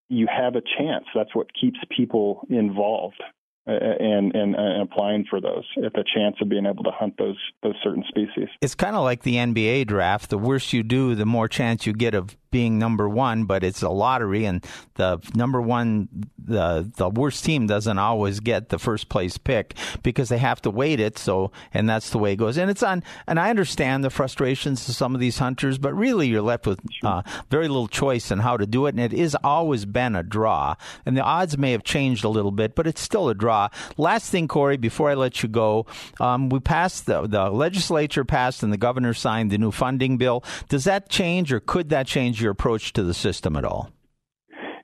you 0.10 0.28
have 0.28 0.56
a 0.56 0.62
chance. 0.78 1.06
That's 1.14 1.36
what 1.36 1.48
keeps 1.54 1.80
people 1.96 2.48
involved 2.50 3.22
and, 3.66 4.36
and, 4.36 4.56
and 4.56 4.82
applying 4.82 5.26
for 5.30 5.40
those 5.40 5.64
at 5.86 5.94
the 5.94 6.04
chance 6.14 6.36
of 6.42 6.50
being 6.50 6.66
able 6.66 6.84
to 6.84 6.92
hunt 6.92 7.16
those 7.18 7.38
those 7.62 7.76
certain 7.84 8.04
species. 8.08 8.50
It's 8.62 8.76
kind 8.76 8.96
of 8.96 9.04
like 9.04 9.24
the 9.24 9.36
NBA 9.36 9.88
draft. 9.88 10.30
The 10.30 10.38
worse 10.38 10.74
you 10.74 10.84
do, 10.84 11.16
the 11.16 11.26
more 11.26 11.48
chance 11.48 11.86
you 11.86 11.94
get 11.94 12.14
of 12.14 12.36
being 12.54 12.80
number 12.80 13.10
one. 13.10 13.44
But 13.44 13.66
it's 13.66 13.82
a 13.82 13.90
lottery, 13.90 14.46
and 14.46 14.66
the 14.96 15.20
number 15.36 15.62
one, 15.62 16.08
the 16.38 16.90
the 16.96 17.10
worst 17.10 17.44
team 17.44 17.68
doesn't 17.68 17.98
always 17.98 18.40
get 18.40 18.70
the 18.70 18.80
first 18.80 19.10
place 19.10 19.38
pick 19.38 19.74
because 20.04 20.30
they 20.30 20.38
have 20.38 20.62
to 20.62 20.70
weight 20.70 21.02
it. 21.02 21.18
So, 21.18 21.52
and 21.74 21.90
that's 21.90 22.12
the 22.12 22.20
way 22.20 22.34
it 22.34 22.38
goes. 22.38 22.58
And 22.58 22.72
it's 22.72 22.84
on. 22.84 23.04
And 23.28 23.40
I 23.40 23.50
understand 23.50 24.04
the 24.06 24.10
frustrations 24.10 24.88
of 24.88 24.96
some 24.96 25.16
of 25.16 25.20
these 25.20 25.40
hunters, 25.40 25.78
but 25.78 25.94
really 25.94 26.28
you're 26.28 26.42
left 26.42 26.66
with 26.66 26.80
uh, 27.04 27.24
very 27.50 27.68
little 27.68 27.88
choice 27.88 28.32
in 28.32 28.40
how 28.40 28.56
to 28.56 28.66
do 28.66 28.86
it. 28.86 28.96
And 28.96 29.00
it 29.00 29.14
is 29.14 29.36
always 29.44 29.86
been 29.86 30.16
a 30.16 30.24
draw. 30.24 30.76
And 31.06 31.18
the 31.18 31.22
odds 31.22 31.58
may 31.58 31.72
have 31.72 31.84
changed 31.84 32.24
a 32.24 32.30
little 32.30 32.52
bit, 32.52 32.76
but 32.76 32.88
it's 32.88 33.02
still 33.02 33.28
a 33.30 33.36
draw. 33.36 33.70
Last 33.98 34.32
thing, 34.32 34.48
Corey, 34.48 34.78
before 34.78 35.10
I 35.10 35.16
let 35.16 35.42
you 35.42 35.50
go, 35.50 35.88
um, 36.20 36.50
we 36.50 36.60
passed 36.60 37.08
the, 37.08 37.26
the 37.28 37.50
legislature 37.50 38.24
passed 38.24 38.62
and 38.62 38.72
the 38.72 38.78
governor 38.78 39.14
signed 39.14 39.50
the 39.52 39.58
new 39.58 39.72
funding 39.72 40.18
bill. 40.18 40.44
Does 40.70 40.84
that 40.84 41.10
change 41.10 41.52
or 41.52 41.60
could 41.60 41.90
that 41.90 42.06
change 42.06 42.43
your 42.44 42.52
approach 42.52 42.94
to 42.94 43.04
the 43.04 43.14
system 43.14 43.56
at 43.56 43.66
all? 43.66 43.90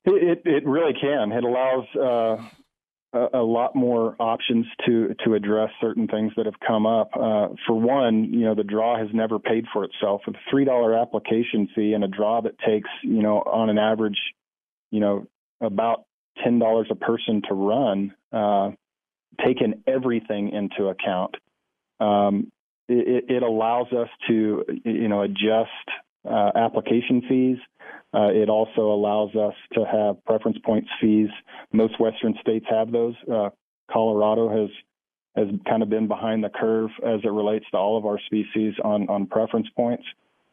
It, 0.05 0.41
it 0.45 0.65
really 0.65 0.93
can. 0.99 1.31
It 1.31 1.43
allows 1.43 1.85
uh, 1.95 3.17
a, 3.17 3.39
a, 3.39 3.43
lot 3.43 3.75
more 3.75 4.15
options 4.19 4.65
to 4.85 5.13
to 5.25 5.33
address 5.33 5.69
certain 5.81 6.07
things 6.07 6.31
that 6.37 6.45
have 6.45 6.59
come 6.65 6.85
up. 6.85 7.09
Uh, 7.13 7.49
for 7.67 7.79
one, 7.79 8.25
you 8.25 8.45
know, 8.45 8.55
the 8.55 8.63
draw 8.63 8.97
has 8.97 9.09
never 9.13 9.39
paid 9.39 9.65
for 9.73 9.83
itself. 9.83 10.21
With 10.25 10.35
a 10.35 10.39
three 10.49 10.65
dollar 10.65 10.97
application 10.97 11.67
fee 11.75 11.93
and 11.93 12.03
a 12.03 12.07
draw 12.07 12.41
that 12.41 12.57
takes, 12.59 12.89
you 13.03 13.21
know, 13.21 13.39
on 13.39 13.69
an 13.69 13.77
average, 13.77 14.19
you 14.91 14.99
know, 14.99 15.27
about 15.61 16.05
ten 16.43 16.59
dollars 16.59 16.87
a 16.89 16.95
person 16.95 17.41
to 17.49 17.53
run, 17.53 18.13
uh, 18.31 18.71
taken 19.45 19.83
everything 19.87 20.49
into 20.49 20.89
account, 20.89 21.35
um, 21.99 22.51
it, 22.87 23.25
it, 23.29 23.43
allows 23.43 23.87
us 23.91 24.09
to 24.27 24.63
you 24.83 25.07
know 25.07 25.21
adjust 25.21 25.69
uh, 26.25 26.51
application 26.55 27.21
fees. 27.27 27.57
Uh, 28.13 28.29
it 28.29 28.49
also 28.49 28.91
allows 28.91 29.35
us 29.35 29.53
to 29.73 29.85
have 29.85 30.23
preference 30.25 30.57
points 30.65 30.89
fees. 30.99 31.29
Most 31.71 31.99
Western 31.99 32.35
states 32.41 32.65
have 32.69 32.91
those. 32.91 33.15
Uh, 33.31 33.49
Colorado 33.91 34.49
has 34.49 34.69
has 35.35 35.47
kind 35.67 35.83
of 35.83 35.89
been 35.89 36.07
behind 36.07 36.43
the 36.43 36.49
curve 36.49 36.89
as 37.05 37.19
it 37.23 37.31
relates 37.31 37.65
to 37.71 37.77
all 37.77 37.97
of 37.97 38.05
our 38.05 38.19
species 38.25 38.73
on 38.83 39.07
on 39.09 39.27
preference 39.27 39.67
points. 39.75 40.03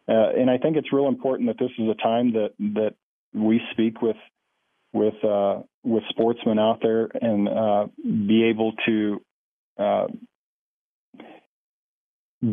Uh, 0.09 0.31
and 0.39 0.51
I 0.51 0.59
think 0.59 0.77
it's 0.77 0.93
real 0.93 1.09
important 1.09 1.49
that 1.49 1.59
this 1.59 1.73
is 1.79 1.89
a 1.89 2.03
time 2.03 2.33
that 2.33 2.51
that 2.59 2.95
we 3.35 3.61
speak 3.73 4.03
with 4.03 4.17
with 4.93 5.25
uh, 5.25 5.61
with 5.83 6.03
sportsmen 6.11 6.59
out 6.59 6.81
there 6.83 7.09
and 7.21 7.49
uh, 7.49 7.87
be 8.03 8.45
able 8.45 8.73
to 8.87 9.21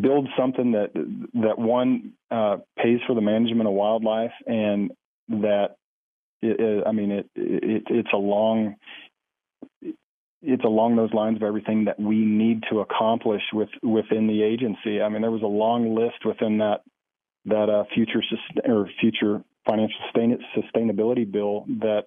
build 0.00 0.28
something 0.36 0.72
that 0.72 0.90
that 1.34 1.58
one 1.58 2.12
uh, 2.30 2.56
pays 2.76 3.00
for 3.06 3.14
the 3.14 3.20
management 3.20 3.68
of 3.68 3.74
wildlife 3.74 4.32
and 4.46 4.90
that 5.28 5.76
it, 6.42 6.60
it, 6.60 6.84
I 6.86 6.92
mean 6.92 7.10
it, 7.10 7.30
it 7.34 7.82
it's 7.88 8.12
along 8.12 8.76
it's 10.42 10.64
along 10.64 10.96
those 10.96 11.12
lines 11.12 11.36
of 11.36 11.42
everything 11.42 11.84
that 11.84 11.98
we 11.98 12.16
need 12.16 12.64
to 12.70 12.80
accomplish 12.80 13.42
with 13.52 13.70
within 13.82 14.26
the 14.26 14.42
agency. 14.42 15.00
I 15.00 15.08
mean 15.08 15.22
there 15.22 15.30
was 15.30 15.42
a 15.42 15.46
long 15.46 15.94
list 15.94 16.24
within 16.24 16.58
that 16.58 16.82
that 17.46 17.68
uh, 17.68 17.84
future 17.94 18.22
or 18.66 18.88
future 19.00 19.42
financial 19.66 19.96
sustain- 20.06 20.44
sustainability 20.56 21.30
bill 21.30 21.64
that 21.80 22.06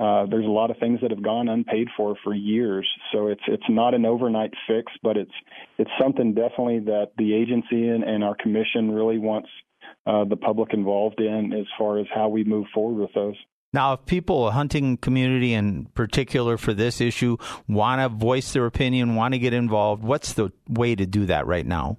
uh, 0.00 0.24
there's 0.30 0.46
a 0.46 0.50
lot 0.50 0.70
of 0.70 0.78
things 0.78 0.98
that 1.02 1.10
have 1.10 1.22
gone 1.22 1.48
unpaid 1.48 1.88
for 1.96 2.16
for 2.24 2.34
years. 2.34 2.88
So 3.12 3.26
it's 3.26 3.42
it's 3.46 3.68
not 3.68 3.92
an 3.92 4.06
overnight 4.06 4.52
fix, 4.66 4.90
but 5.02 5.16
it's 5.16 5.32
it's 5.78 5.90
something 6.00 6.32
definitely 6.32 6.80
that 6.80 7.10
the 7.18 7.34
agency 7.34 7.88
and, 7.88 8.02
and 8.02 8.24
our 8.24 8.34
commission 8.34 8.90
really 8.90 9.18
wants 9.18 9.48
uh, 10.06 10.24
the 10.24 10.36
public 10.36 10.72
involved 10.72 11.20
in 11.20 11.52
as 11.52 11.66
far 11.78 11.98
as 11.98 12.06
how 12.14 12.28
we 12.28 12.44
move 12.44 12.66
forward 12.72 13.00
with 13.00 13.12
those. 13.14 13.36
Now, 13.72 13.92
if 13.92 14.06
people, 14.06 14.48
a 14.48 14.50
hunting 14.50 14.96
community 14.96 15.52
in 15.52 15.84
particular 15.94 16.56
for 16.56 16.72
this 16.74 17.00
issue, 17.00 17.36
want 17.68 18.00
to 18.00 18.08
voice 18.08 18.52
their 18.52 18.66
opinion, 18.66 19.14
want 19.14 19.34
to 19.34 19.38
get 19.38 19.52
involved, 19.52 20.02
what's 20.02 20.32
the 20.32 20.50
way 20.68 20.96
to 20.96 21.06
do 21.06 21.26
that 21.26 21.46
right 21.46 21.66
now? 21.66 21.98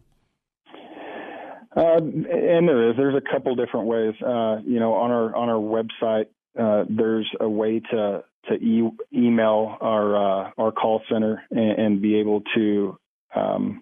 Uh, 1.74 1.96
and 1.98 2.68
there 2.68 2.90
is. 2.90 2.98
There's 2.98 3.16
a 3.16 3.22
couple 3.32 3.56
different 3.56 3.86
ways. 3.86 4.14
Uh, 4.22 4.58
you 4.66 4.80
know, 4.80 4.94
on 4.94 5.12
our 5.12 5.34
on 5.34 5.48
our 5.48 5.56
website, 5.56 6.26
uh, 6.60 6.84
there's 6.90 7.30
a 7.40 7.48
way 7.48 7.80
to 7.80 8.24
to 8.50 8.54
e- 8.56 8.98
email 9.14 9.78
our 9.80 10.16
uh, 10.16 10.52
our 10.58 10.72
call 10.72 11.02
center 11.10 11.44
and, 11.52 11.80
and, 11.80 12.02
be 12.02 12.16
able 12.16 12.42
to 12.56 12.98
um, 13.36 13.82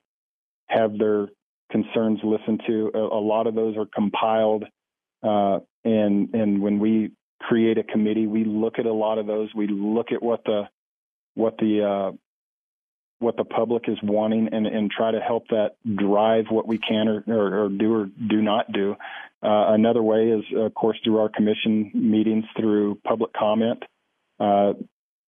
have 0.67 0.97
their 0.97 1.27
concerns 1.71 2.19
listened 2.23 2.61
to. 2.67 2.91
A, 2.93 2.97
a, 2.99 3.21
lot 3.21 3.47
of 3.47 3.55
those 3.55 3.77
are 3.77 3.85
compiled, 3.85 4.65
uh, 5.23 5.59
and 5.83 6.33
and 6.33 6.61
when 6.61 6.79
we 6.79 7.11
create 7.41 7.77
a 7.77 7.83
committee, 7.83 8.27
we 8.27 8.43
look 8.43 8.79
at 8.79 8.85
a 8.85 8.93
lot 8.93 9.17
of 9.17 9.27
those. 9.27 9.49
We 9.55 9.67
look 9.67 10.11
at 10.11 10.21
what 10.21 10.43
the 10.43 10.63
what 11.35 11.57
the 11.57 11.83
uh, 11.83 12.17
what 13.19 13.35
the 13.37 13.43
public 13.43 13.83
is 13.87 13.97
wanting 14.01 14.49
and, 14.51 14.65
and 14.65 14.89
try 14.89 15.11
to 15.11 15.19
help 15.19 15.47
that 15.49 15.71
drive 15.95 16.45
what 16.49 16.67
we 16.67 16.77
can 16.77 17.07
or, 17.07 17.23
or, 17.27 17.65
or 17.65 17.69
do 17.69 17.93
or 17.93 18.05
do 18.05 18.41
not 18.41 18.71
do. 18.71 18.95
Uh, 19.41 19.73
another 19.73 20.01
way 20.01 20.29
is, 20.29 20.43
of 20.55 20.73
course, 20.73 20.97
through 21.03 21.19
our 21.19 21.29
commission 21.29 21.91
meetings 21.93 22.45
through 22.57 22.95
public 23.05 23.31
comment. 23.33 23.83
Uh, 24.39 24.73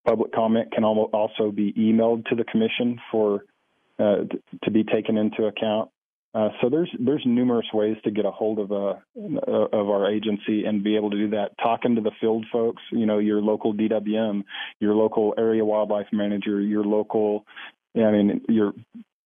public 0.06 0.34
comment 0.34 0.72
can 0.72 0.84
also 0.84 1.52
be 1.52 1.74
emailed 1.74 2.26
to 2.26 2.36
the 2.36 2.44
commission 2.46 3.00
for 3.12 3.46
uh, 4.00 4.24
to 4.64 4.72
be 4.72 4.84
taken 4.84 5.18
into 5.18 5.46
account. 5.46 5.90
Uh, 6.34 6.48
so 6.62 6.70
there's 6.70 6.90
there's 6.98 7.24
numerous 7.26 7.68
ways 7.74 7.98
to 8.06 8.10
get 8.10 8.26
a 8.26 8.32
hold 8.32 8.58
of 8.58 8.72
a 8.72 9.02
uh, 9.18 9.52
of 9.52 9.90
our 9.90 10.10
agency 10.10 10.64
and 10.66 10.82
be 10.82 10.96
able 10.96 11.10
to 11.10 11.18
do 11.18 11.30
that. 11.32 11.52
Talking 11.62 11.96
to 11.96 12.02
the 12.02 12.12
field 12.22 12.46
folks, 12.54 12.82
you 12.92 13.06
know, 13.06 13.18
your 13.18 13.42
local 13.42 13.74
DWM, 13.74 14.44
your 14.80 14.96
local 14.96 15.34
area 15.38 15.66
wildlife 15.66 16.08
manager, 16.14 16.62
your 16.62 16.86
local, 16.86 17.46
I 17.96 18.12
mean, 18.12 18.42
your 18.48 18.74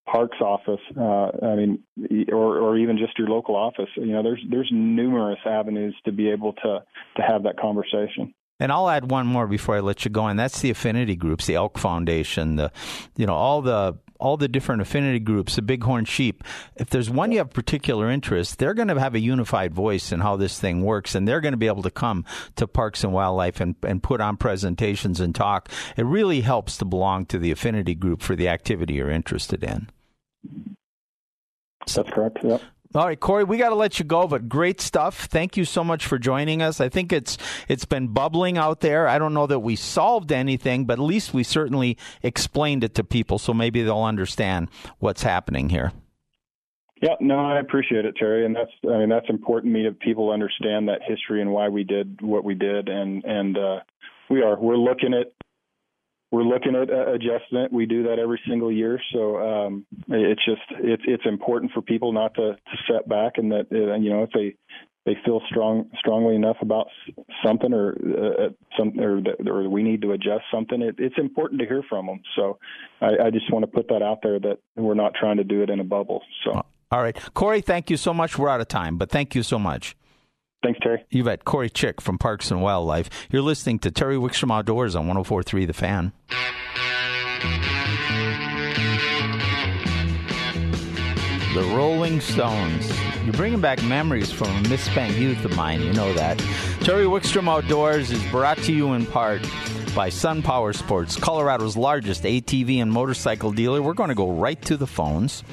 parks 0.06 0.38
office. 0.40 0.80
Uh, 0.98 1.32
I 1.46 1.56
mean, 1.56 1.84
or 2.32 2.58
or 2.60 2.78
even 2.78 2.98
just 2.98 3.18
your 3.18 3.28
local 3.28 3.56
office. 3.56 3.90
You 3.96 4.14
know, 4.14 4.24
there's 4.24 4.44
there's 4.50 4.70
numerous 4.72 5.40
avenues 5.46 5.96
to 6.06 6.12
be 6.12 6.30
able 6.30 6.54
to 6.54 6.84
to 7.18 7.22
have 7.22 7.44
that 7.44 7.60
conversation. 7.60 8.34
And 8.60 8.72
I'll 8.72 8.90
add 8.90 9.12
one 9.12 9.28
more 9.28 9.48
before 9.48 9.76
I 9.76 9.82
let 9.82 10.06
you 10.06 10.12
go, 10.12 10.28
and 10.28 10.40
that's 10.40 10.62
the 10.62 10.70
affinity 10.70 11.18
groups, 11.18 11.46
the 11.46 11.56
Elk 11.56 11.78
Foundation, 11.78 12.56
the 12.56 12.72
you 13.18 13.26
know 13.26 13.34
all 13.34 13.62
the 13.62 13.98
all 14.20 14.38
the 14.38 14.48
different 14.48 14.82
affinity 14.82 15.20
groups, 15.20 15.56
the 15.56 15.62
bighorn 15.62 16.06
sheep. 16.06 16.44
If 16.76 16.90
there's 16.90 17.10
one 17.10 17.32
you 17.32 17.40
have 17.40 17.52
particular 17.52 18.10
interest, 18.10 18.58
they're 18.58 18.74
going 18.74 18.88
to 18.88 19.00
have 19.00 19.16
a 19.16 19.20
unified 19.20 19.74
voice 19.74 20.12
in 20.12 20.22
how 20.22 20.36
this 20.36 20.60
thing 20.60 20.82
works, 20.84 21.16
and 21.16 21.28
they're 21.28 21.42
going 21.42 21.54
to 21.54 21.58
be 21.58 21.68
able 21.68 21.84
to 21.84 21.92
come 21.92 22.26
to 22.56 22.68
Parks 22.68 23.04
and 23.04 23.14
Wildlife 23.14 23.60
and, 23.60 23.76
and 23.84 24.02
put 24.02 24.22
on 24.22 24.38
presentations 24.38 25.20
and 25.20 25.36
talk. 25.36 25.70
It 25.98 26.06
really 26.06 26.42
helps 26.42 26.78
to 26.78 26.86
belong 26.86 27.26
to 27.28 27.40
the 27.40 27.52
affinity 27.52 27.96
group 27.96 28.22
for 28.22 28.36
the 28.36 28.48
activity 28.48 28.96
you're 28.96 29.10
interested 29.10 29.64
in. 29.64 29.90
That's 31.86 32.10
correct. 32.10 32.40
Yep. 32.44 32.62
All 32.96 33.06
right, 33.06 33.20
Corey, 33.20 33.44
we 33.44 33.58
got 33.58 33.70
to 33.70 33.76
let 33.76 34.00
you 34.00 34.06
go, 34.06 34.26
but 34.26 34.48
great 34.48 34.80
stuff. 34.80 35.26
Thank 35.26 35.58
you 35.58 35.66
so 35.66 35.84
much 35.84 36.06
for 36.06 36.18
joining 36.18 36.62
us. 36.62 36.80
I 36.80 36.88
think 36.88 37.12
it's 37.12 37.38
it's 37.68 37.84
been 37.84 38.08
bubbling 38.08 38.58
out 38.58 38.80
there. 38.80 39.06
I 39.06 39.20
don't 39.20 39.34
know 39.34 39.48
that 39.48 39.60
we 39.60 39.76
solved 39.76 40.32
anything, 40.32 40.86
but 40.86 40.94
at 40.94 41.04
least 41.04 41.34
we 41.34 41.44
certainly 41.44 41.98
explained 42.24 42.86
it 42.86 42.96
to 42.96 43.04
people, 43.04 43.38
so 43.38 43.54
maybe 43.54 43.84
they'll 43.84 44.02
understand 44.02 44.70
what's 45.00 45.24
happening 45.24 45.68
here. 45.68 45.92
Yeah, 47.02 47.16
no, 47.20 47.38
I 47.38 47.60
appreciate 47.60 48.06
it, 48.06 48.16
Terry, 48.18 48.46
and 48.46 48.56
that's 48.56 48.72
I 48.86 49.00
mean 49.00 49.10
that's 49.10 49.30
important 49.30 49.74
to 49.74 49.78
me 49.78 49.90
that 49.90 50.00
people 50.00 50.32
understand 50.32 50.88
that 50.88 51.02
history 51.06 51.42
and 51.42 51.52
why 51.52 51.68
we 51.68 51.84
did 51.84 52.22
what 52.22 52.46
we 52.46 52.56
did, 52.56 52.88
and 52.88 53.26
and 53.26 53.58
uh, 53.58 53.80
we 54.30 54.42
are 54.42 54.58
we're 54.58 54.78
looking 54.78 55.14
at 55.14 55.34
we're 56.32 56.44
looking 56.44 56.76
at 56.76 56.90
uh, 56.90 57.14
adjusting 57.14 57.60
it. 57.60 57.72
We 57.72 57.86
do 57.86 58.04
that 58.04 58.20
every 58.20 58.42
single 58.48 58.72
year, 58.72 59.00
so 59.14 59.38
um, 59.38 59.86
it's 60.10 60.44
just 60.44 60.62
it's 60.80 61.04
it's 61.08 61.26
important 61.26 61.72
for 61.72 61.82
people 61.82 62.12
not 62.12 62.34
to, 62.36 62.54
to 62.54 62.78
set 62.92 63.08
back, 63.08 63.34
and 63.38 63.52
that 63.52 63.68
uh, 63.72 63.96
you 63.96 64.10
know 64.10 64.24
if 64.24 64.32
they 64.32 64.56
they 65.06 65.16
feel 65.24 65.42
strong 65.50 65.90
strongly 66.00 66.36
enough 66.36 66.58
about 66.62 66.88
something 67.44 67.72
or 67.74 67.94
uh, 67.94 68.50
some 68.78 69.00
or, 69.00 69.22
or 69.48 69.70
we 69.70 69.84
need 69.84 70.02
to 70.02 70.14
adjust 70.14 70.44
something, 70.52 70.82
it, 70.82 70.96
it's 70.98 71.18
important 71.18 71.62
to 71.62 71.68
hear 71.68 71.84
from 71.88 72.08
them. 72.08 72.20
So 72.36 72.58
I, 73.02 73.28
I 73.28 73.30
just 73.30 73.52
want 73.52 73.64
to 73.64 73.68
put 73.68 73.88
that 73.90 74.02
out 74.02 74.20
there 74.24 74.40
that 74.40 74.58
we're 74.76 74.96
not 74.96 75.14
trying 75.14 75.38
to 75.38 75.44
do 75.44 75.62
it 75.62 75.70
in 75.70 75.80
a 75.80 75.84
bubble. 75.84 76.22
So 76.44 76.66
all 76.92 77.02
right, 77.02 77.18
Corey, 77.34 77.62
thank 77.62 77.90
you 77.90 77.98
so 77.98 78.14
much. 78.14 78.38
We're 78.38 78.50
out 78.50 78.62
of 78.62 78.68
time, 78.68 78.98
but 78.98 79.10
thank 79.10 79.36
you 79.36 79.44
so 79.44 79.60
much. 79.60 79.96
Thanks, 80.66 80.80
Terry. 80.82 81.06
You've 81.12 81.28
had 81.28 81.46
Corey 81.46 81.70
Chick 81.70 82.02
from 82.02 82.18
Parks 82.18 82.50
and 82.50 82.60
Wildlife. 82.60 83.08
You're 83.30 83.44
listening 83.44 83.78
to 83.80 83.92
Terry 83.92 84.16
Wickstrom 84.16 84.52
Outdoors 84.52 84.96
on 84.96 85.06
1043 85.06 85.66
The 85.66 85.74
Fan. 85.74 86.12
The 91.54 91.62
Rolling 91.76 92.20
Stones. 92.20 92.92
You're 93.24 93.34
bringing 93.34 93.62
back 93.62 93.84
memories 93.84 94.32
from 94.32 94.48
a 94.48 94.68
misspent 94.68 95.16
youth 95.18 95.46
of 95.46 95.56
mine, 95.56 95.84
you 95.84 95.94
know 95.94 96.12
that. 96.16 96.40
Terry 96.80 97.06
Wickstrom 97.06 97.48
Outdoors 97.48 98.10
is 98.10 98.24
brought 98.32 98.58
to 98.64 98.74
you 98.74 98.94
in 98.94 99.06
part 99.06 99.48
by 99.96 100.10
Sun 100.10 100.42
Power 100.42 100.74
Sports, 100.74 101.16
Colorado's 101.16 101.78
largest 101.78 102.24
ATV 102.24 102.82
and 102.82 102.92
motorcycle 102.92 103.52
dealer. 103.52 103.84
We're 103.84 103.94
going 103.94 104.10
to 104.10 104.16
go 104.16 104.32
right 104.32 104.60
to 104.64 104.78
the 104.78 104.88
phones. 104.88 105.44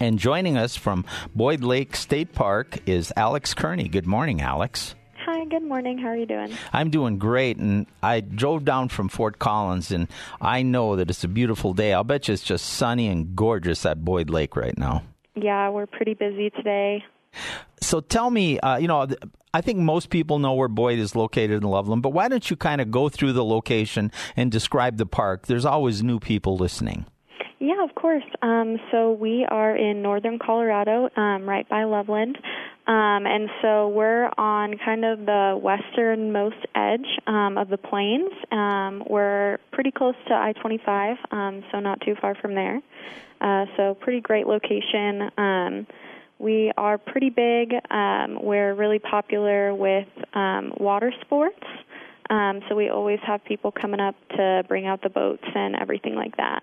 And 0.00 0.18
joining 0.18 0.56
us 0.56 0.76
from 0.76 1.04
Boyd 1.34 1.62
Lake 1.62 1.96
State 1.96 2.32
Park 2.32 2.78
is 2.86 3.12
Alex 3.16 3.52
Kearney. 3.52 3.88
Good 3.88 4.06
morning, 4.06 4.40
Alex. 4.40 4.94
Hi, 5.26 5.44
good 5.46 5.64
morning. 5.64 5.98
How 5.98 6.08
are 6.08 6.16
you 6.16 6.24
doing? 6.24 6.56
I'm 6.72 6.90
doing 6.90 7.18
great. 7.18 7.56
And 7.56 7.86
I 8.00 8.20
drove 8.20 8.64
down 8.64 8.90
from 8.90 9.08
Fort 9.08 9.40
Collins, 9.40 9.90
and 9.90 10.06
I 10.40 10.62
know 10.62 10.94
that 10.94 11.10
it's 11.10 11.24
a 11.24 11.28
beautiful 11.28 11.74
day. 11.74 11.92
I'll 11.92 12.04
bet 12.04 12.28
you 12.28 12.34
it's 12.34 12.44
just 12.44 12.64
sunny 12.64 13.08
and 13.08 13.34
gorgeous 13.34 13.84
at 13.84 14.04
Boyd 14.04 14.30
Lake 14.30 14.56
right 14.56 14.78
now. 14.78 15.02
Yeah, 15.34 15.68
we're 15.70 15.86
pretty 15.86 16.14
busy 16.14 16.50
today. 16.50 17.04
So 17.80 18.00
tell 18.00 18.30
me, 18.30 18.60
uh, 18.60 18.78
you 18.78 18.88
know, 18.88 19.08
I 19.52 19.60
think 19.60 19.80
most 19.80 20.10
people 20.10 20.38
know 20.38 20.54
where 20.54 20.68
Boyd 20.68 21.00
is 21.00 21.16
located 21.16 21.62
in 21.62 21.68
Loveland, 21.68 22.02
but 22.02 22.10
why 22.10 22.28
don't 22.28 22.48
you 22.48 22.56
kind 22.56 22.80
of 22.80 22.90
go 22.90 23.08
through 23.08 23.32
the 23.32 23.44
location 23.44 24.12
and 24.36 24.50
describe 24.52 24.96
the 24.96 25.06
park? 25.06 25.46
There's 25.46 25.64
always 25.64 26.02
new 26.02 26.20
people 26.20 26.56
listening. 26.56 27.04
Yeah, 27.60 27.82
of 27.82 27.94
course. 27.96 28.24
Um, 28.40 28.78
so 28.92 29.12
we 29.12 29.44
are 29.44 29.74
in 29.76 30.00
northern 30.00 30.38
Colorado, 30.38 31.08
um, 31.16 31.48
right 31.48 31.68
by 31.68 31.84
Loveland. 31.84 32.38
Um, 32.86 33.26
and 33.26 33.50
so 33.60 33.88
we're 33.88 34.30
on 34.38 34.78
kind 34.82 35.04
of 35.04 35.26
the 35.26 35.58
westernmost 35.60 36.64
edge 36.74 37.06
um, 37.26 37.58
of 37.58 37.68
the 37.68 37.76
plains. 37.76 38.30
Um, 38.52 39.02
we're 39.08 39.58
pretty 39.72 39.90
close 39.90 40.14
to 40.28 40.34
I 40.34 40.52
25, 40.52 41.16
um, 41.32 41.64
so 41.72 41.80
not 41.80 42.00
too 42.00 42.14
far 42.20 42.36
from 42.36 42.54
there. 42.54 42.80
Uh, 43.40 43.66
so, 43.76 43.94
pretty 43.94 44.20
great 44.20 44.46
location. 44.46 45.30
Um, 45.36 45.86
we 46.38 46.72
are 46.76 46.98
pretty 46.98 47.30
big. 47.30 47.72
Um, 47.90 48.38
we're 48.42 48.74
really 48.74 48.98
popular 48.98 49.74
with 49.74 50.08
um, 50.34 50.72
water 50.78 51.12
sports. 51.20 51.62
Um, 52.30 52.60
so 52.68 52.74
we 52.74 52.90
always 52.90 53.20
have 53.26 53.42
people 53.44 53.72
coming 53.72 54.00
up 54.00 54.14
to 54.36 54.62
bring 54.68 54.86
out 54.86 55.02
the 55.02 55.08
boats 55.08 55.44
and 55.54 55.74
everything 55.74 56.14
like 56.14 56.36
that. 56.36 56.62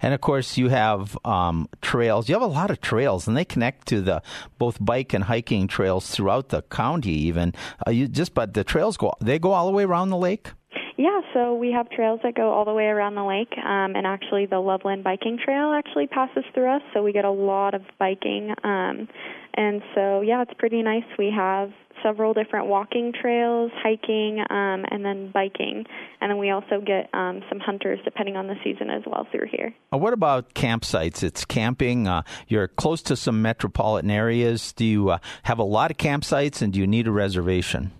And 0.00 0.14
of 0.14 0.20
course, 0.20 0.56
you 0.56 0.68
have 0.68 1.18
um, 1.24 1.68
trails. 1.82 2.28
You 2.28 2.34
have 2.34 2.42
a 2.42 2.46
lot 2.46 2.70
of 2.70 2.80
trails, 2.80 3.28
and 3.28 3.36
they 3.36 3.44
connect 3.44 3.88
to 3.88 4.00
the 4.00 4.22
both 4.58 4.78
bike 4.80 5.12
and 5.12 5.24
hiking 5.24 5.68
trails 5.68 6.10
throughout 6.10 6.48
the 6.48 6.62
county. 6.62 7.12
Even 7.12 7.54
uh, 7.86 7.90
you 7.90 8.08
just, 8.08 8.34
but 8.34 8.54
the 8.54 8.64
trails 8.64 8.96
go 8.96 9.14
they 9.20 9.38
go 9.38 9.52
all 9.52 9.66
the 9.66 9.72
way 9.72 9.84
around 9.84 10.08
the 10.08 10.16
lake. 10.16 10.52
Yeah, 10.96 11.20
so 11.32 11.54
we 11.54 11.72
have 11.72 11.88
trails 11.90 12.20
that 12.22 12.34
go 12.34 12.52
all 12.52 12.64
the 12.64 12.74
way 12.74 12.84
around 12.84 13.14
the 13.14 13.24
lake, 13.24 13.52
um, 13.58 13.96
and 13.96 14.06
actually 14.06 14.46
the 14.46 14.58
Loveland 14.58 15.04
Biking 15.04 15.38
Trail 15.42 15.72
actually 15.72 16.06
passes 16.06 16.44
through 16.54 16.76
us, 16.76 16.82
so 16.92 17.02
we 17.02 17.12
get 17.12 17.24
a 17.24 17.30
lot 17.30 17.74
of 17.74 17.82
biking. 17.98 18.54
Um, 18.62 19.08
and 19.54 19.82
so, 19.94 20.20
yeah, 20.20 20.42
it's 20.42 20.52
pretty 20.58 20.82
nice. 20.82 21.04
We 21.18 21.32
have 21.34 21.70
several 22.02 22.34
different 22.34 22.66
walking 22.66 23.12
trails, 23.12 23.70
hiking, 23.74 24.40
um, 24.50 24.84
and 24.90 25.04
then 25.04 25.30
biking. 25.32 25.84
And 26.20 26.30
then 26.30 26.38
we 26.38 26.50
also 26.50 26.80
get 26.84 27.08
um, 27.14 27.42
some 27.48 27.60
hunters 27.60 27.98
depending 28.04 28.36
on 28.36 28.46
the 28.46 28.54
season 28.64 28.90
as 28.90 29.02
well 29.06 29.26
through 29.30 29.48
here. 29.50 29.74
Uh, 29.92 29.98
what 29.98 30.12
about 30.12 30.54
campsites? 30.54 31.22
It's 31.22 31.44
camping. 31.44 32.08
Uh, 32.08 32.22
you're 32.48 32.68
close 32.68 33.02
to 33.02 33.16
some 33.16 33.42
metropolitan 33.42 34.10
areas. 34.10 34.72
Do 34.72 34.84
you 34.84 35.10
uh, 35.10 35.18
have 35.44 35.58
a 35.58 35.64
lot 35.64 35.90
of 35.90 35.96
campsites 35.96 36.62
and 36.62 36.72
do 36.72 36.80
you 36.80 36.86
need 36.86 37.06
a 37.06 37.12
reservation? 37.12 37.92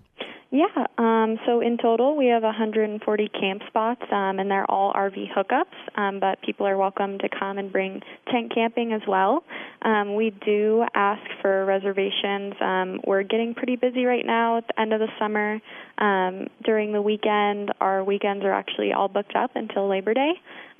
Yeah, 0.53 0.67
um, 0.99 1.39
so 1.47 1.61
in 1.61 1.79
total 1.79 2.15
we 2.15 2.27
have 2.27 2.43
140 2.43 3.27
camp 3.29 3.63
spots, 3.65 4.03
um, 4.11 4.37
and 4.37 4.51
they're 4.51 4.69
all 4.69 4.93
RV 4.93 5.33
hookups. 5.35 5.73
Um, 5.99 6.19
but 6.19 6.39
people 6.43 6.67
are 6.67 6.77
welcome 6.77 7.17
to 7.17 7.27
come 7.27 7.57
and 7.57 7.71
bring 7.71 8.03
tent 8.31 8.53
camping 8.53 8.93
as 8.93 9.01
well. 9.07 9.43
Um, 9.81 10.13
we 10.13 10.29
do 10.29 10.85
ask 10.93 11.23
for 11.41 11.65
reservations. 11.65 12.53
Um, 12.61 13.01
we're 13.03 13.23
getting 13.23 13.55
pretty 13.55 13.77
busy 13.77 14.05
right 14.05 14.23
now 14.23 14.59
at 14.59 14.67
the 14.67 14.79
end 14.79 14.93
of 14.93 14.99
the 14.99 15.07
summer. 15.17 15.59
Um, 15.97 16.45
during 16.63 16.93
the 16.93 17.01
weekend, 17.01 17.71
our 17.81 18.03
weekends 18.03 18.45
are 18.45 18.53
actually 18.53 18.93
all 18.93 19.07
booked 19.07 19.35
up 19.35 19.55
until 19.55 19.89
Labor 19.89 20.13
Day. 20.13 20.33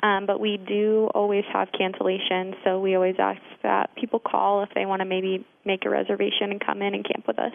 Um, 0.03 0.25
but 0.25 0.41
we 0.41 0.57
do 0.57 1.09
always 1.15 1.45
have 1.53 1.69
cancellations, 1.69 2.55
so 2.65 2.77
we 2.77 2.93
always 2.93 3.15
ask 3.19 3.39
that 3.63 3.95
people 3.95 4.19
call 4.19 4.61
if 4.61 4.69
they 4.75 4.85
want 4.85 4.99
to 4.99 5.05
maybe 5.05 5.45
make 5.63 5.85
a 5.85 5.89
reservation 5.89 6.51
and 6.51 6.59
come 6.63 6.81
in 6.81 6.93
and 6.93 7.05
camp 7.05 7.25
with 7.25 7.39
us. 7.39 7.53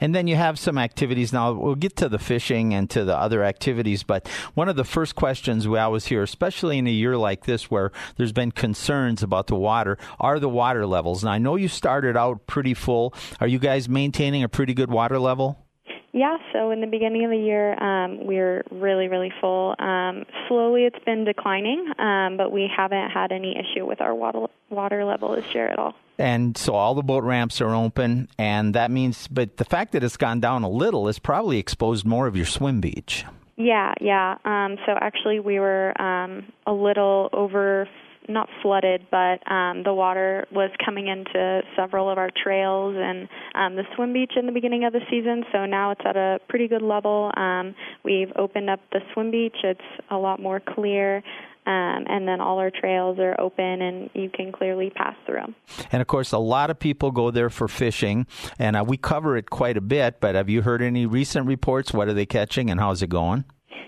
And 0.00 0.14
then 0.14 0.28
you 0.28 0.36
have 0.36 0.60
some 0.60 0.78
activities. 0.78 1.32
Now, 1.32 1.52
we'll 1.52 1.74
get 1.74 1.96
to 1.96 2.08
the 2.08 2.20
fishing 2.20 2.72
and 2.72 2.88
to 2.90 3.04
the 3.04 3.16
other 3.16 3.42
activities, 3.42 4.04
but 4.04 4.28
one 4.54 4.68
of 4.68 4.76
the 4.76 4.84
first 4.84 5.16
questions 5.16 5.66
we 5.66 5.76
always 5.76 6.06
hear, 6.06 6.22
especially 6.22 6.78
in 6.78 6.86
a 6.86 6.92
year 6.92 7.16
like 7.16 7.46
this 7.46 7.68
where 7.68 7.90
there's 8.16 8.32
been 8.32 8.52
concerns 8.52 9.24
about 9.24 9.48
the 9.48 9.56
water, 9.56 9.98
are 10.20 10.38
the 10.38 10.48
water 10.48 10.86
levels. 10.86 11.24
Now, 11.24 11.32
I 11.32 11.38
know 11.38 11.56
you 11.56 11.66
started 11.66 12.16
out 12.16 12.46
pretty 12.46 12.74
full. 12.74 13.12
Are 13.40 13.48
you 13.48 13.58
guys 13.58 13.88
maintaining 13.88 14.44
a 14.44 14.48
pretty 14.48 14.72
good 14.72 14.90
water 14.90 15.18
level? 15.18 15.67
Yeah, 16.12 16.38
so 16.52 16.70
in 16.70 16.80
the 16.80 16.86
beginning 16.86 17.24
of 17.24 17.30
the 17.30 17.36
year, 17.36 17.80
um, 17.82 18.24
we're 18.24 18.64
really, 18.70 19.08
really 19.08 19.32
full. 19.40 19.74
Um, 19.78 20.24
slowly, 20.48 20.84
it's 20.84 21.04
been 21.04 21.24
declining, 21.24 21.92
um, 21.98 22.38
but 22.38 22.50
we 22.50 22.70
haven't 22.74 23.10
had 23.10 23.30
any 23.30 23.56
issue 23.56 23.86
with 23.86 24.00
our 24.00 24.14
water 24.14 24.46
water 24.70 25.04
level 25.04 25.34
this 25.36 25.44
year 25.54 25.68
at 25.68 25.78
all. 25.78 25.94
And 26.18 26.56
so 26.56 26.74
all 26.74 26.94
the 26.94 27.02
boat 27.02 27.24
ramps 27.24 27.60
are 27.60 27.74
open, 27.74 28.28
and 28.38 28.74
that 28.74 28.90
means, 28.90 29.28
but 29.28 29.58
the 29.58 29.64
fact 29.64 29.92
that 29.92 30.02
it's 30.02 30.16
gone 30.16 30.40
down 30.40 30.62
a 30.62 30.68
little 30.68 31.06
has 31.06 31.18
probably 31.18 31.58
exposed 31.58 32.06
more 32.06 32.26
of 32.26 32.36
your 32.36 32.46
swim 32.46 32.80
beach. 32.80 33.24
Yeah, 33.56 33.92
yeah. 34.00 34.38
Um, 34.44 34.78
so 34.86 34.92
actually, 34.98 35.40
we 35.40 35.60
were 35.60 36.00
um, 36.00 36.44
a 36.66 36.72
little 36.72 37.28
over 37.32 37.88
not 38.28 38.48
flooded, 38.62 39.06
but 39.10 39.50
um, 39.50 39.82
the 39.84 39.94
water 39.94 40.46
was 40.52 40.70
coming 40.84 41.08
into 41.08 41.62
several 41.76 42.10
of 42.10 42.18
our 42.18 42.30
trails 42.42 42.94
and 42.98 43.28
um, 43.54 43.76
the 43.76 43.84
swim 43.94 44.12
beach 44.12 44.32
in 44.36 44.46
the 44.46 44.52
beginning 44.52 44.84
of 44.84 44.92
the 44.92 45.00
season. 45.10 45.44
So 45.52 45.66
now 45.66 45.90
it's 45.92 46.00
at 46.04 46.16
a 46.16 46.38
pretty 46.48 46.68
good 46.68 46.82
level. 46.82 47.30
Um, 47.36 47.74
we've 48.04 48.32
opened 48.36 48.70
up 48.70 48.80
the 48.92 49.00
swim 49.12 49.30
beach; 49.30 49.56
it's 49.64 49.80
a 50.10 50.16
lot 50.16 50.40
more 50.40 50.60
clear. 50.60 51.22
Um, 51.66 52.06
and 52.08 52.26
then 52.26 52.40
all 52.40 52.58
our 52.60 52.70
trails 52.70 53.18
are 53.18 53.38
open 53.38 53.82
and 53.82 54.08
you 54.14 54.30
can 54.30 54.52
clearly 54.52 54.88
pass 54.88 55.14
through. 55.26 55.52
And 55.92 56.00
of 56.00 56.06
course, 56.06 56.32
a 56.32 56.38
lot 56.38 56.70
of 56.70 56.78
people 56.78 57.10
go 57.10 57.30
there 57.30 57.50
for 57.50 57.68
fishing, 57.68 58.26
and 58.58 58.74
uh, 58.74 58.84
we 58.88 58.96
cover 58.96 59.36
it 59.36 59.50
quite 59.50 59.76
a 59.76 59.82
bit. 59.82 60.18
But 60.18 60.34
have 60.34 60.48
you 60.48 60.62
heard 60.62 60.80
any 60.80 61.04
recent 61.04 61.46
reports? 61.46 61.92
What 61.92 62.08
are 62.08 62.14
they 62.14 62.24
catching 62.24 62.70
and 62.70 62.80
how's 62.80 63.02
it 63.02 63.10
going? 63.10 63.44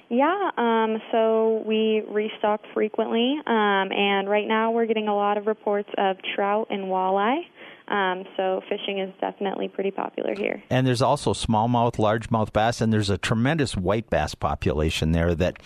Yeah, 0.08 0.50
um, 0.56 1.00
so 1.12 1.62
we 1.66 2.02
restock 2.08 2.60
frequently, 2.74 3.36
um, 3.46 3.92
and 3.92 4.28
right 4.28 4.46
now 4.46 4.72
we're 4.72 4.86
getting 4.86 5.08
a 5.08 5.14
lot 5.14 5.38
of 5.38 5.46
reports 5.46 5.88
of 5.96 6.16
trout 6.34 6.66
and 6.70 6.84
walleye. 6.84 7.42
Um, 7.90 8.24
so 8.36 8.60
fishing 8.68 9.00
is 9.00 9.12
definitely 9.20 9.66
pretty 9.66 9.90
popular 9.90 10.34
here. 10.36 10.62
And 10.70 10.86
there's 10.86 11.02
also 11.02 11.32
smallmouth, 11.32 11.96
largemouth 11.96 12.52
bass, 12.52 12.80
and 12.80 12.92
there's 12.92 13.10
a 13.10 13.18
tremendous 13.18 13.76
white 13.76 14.08
bass 14.08 14.36
population 14.36 15.10
there 15.10 15.34
that 15.34 15.56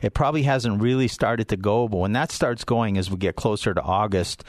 it 0.00 0.14
probably 0.14 0.44
hasn't 0.44 0.80
really 0.80 1.08
started 1.08 1.48
to 1.48 1.56
go. 1.56 1.88
But 1.88 1.98
when 1.98 2.12
that 2.12 2.30
starts 2.30 2.62
going 2.62 2.98
as 2.98 3.10
we 3.10 3.16
get 3.16 3.34
closer 3.34 3.74
to 3.74 3.82
August, 3.82 4.44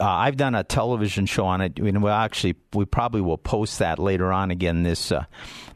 uh, 0.00 0.04
I've 0.04 0.36
done 0.36 0.54
a 0.54 0.64
television 0.64 1.26
show 1.26 1.46
on 1.46 1.60
it. 1.60 1.78
And 1.78 2.02
we'll 2.02 2.12
actually, 2.12 2.56
we 2.72 2.84
probably 2.84 3.20
will 3.20 3.38
post 3.38 3.78
that 3.78 3.98
later 3.98 4.32
on 4.32 4.50
again 4.50 4.82
this 4.82 5.12
uh, 5.12 5.24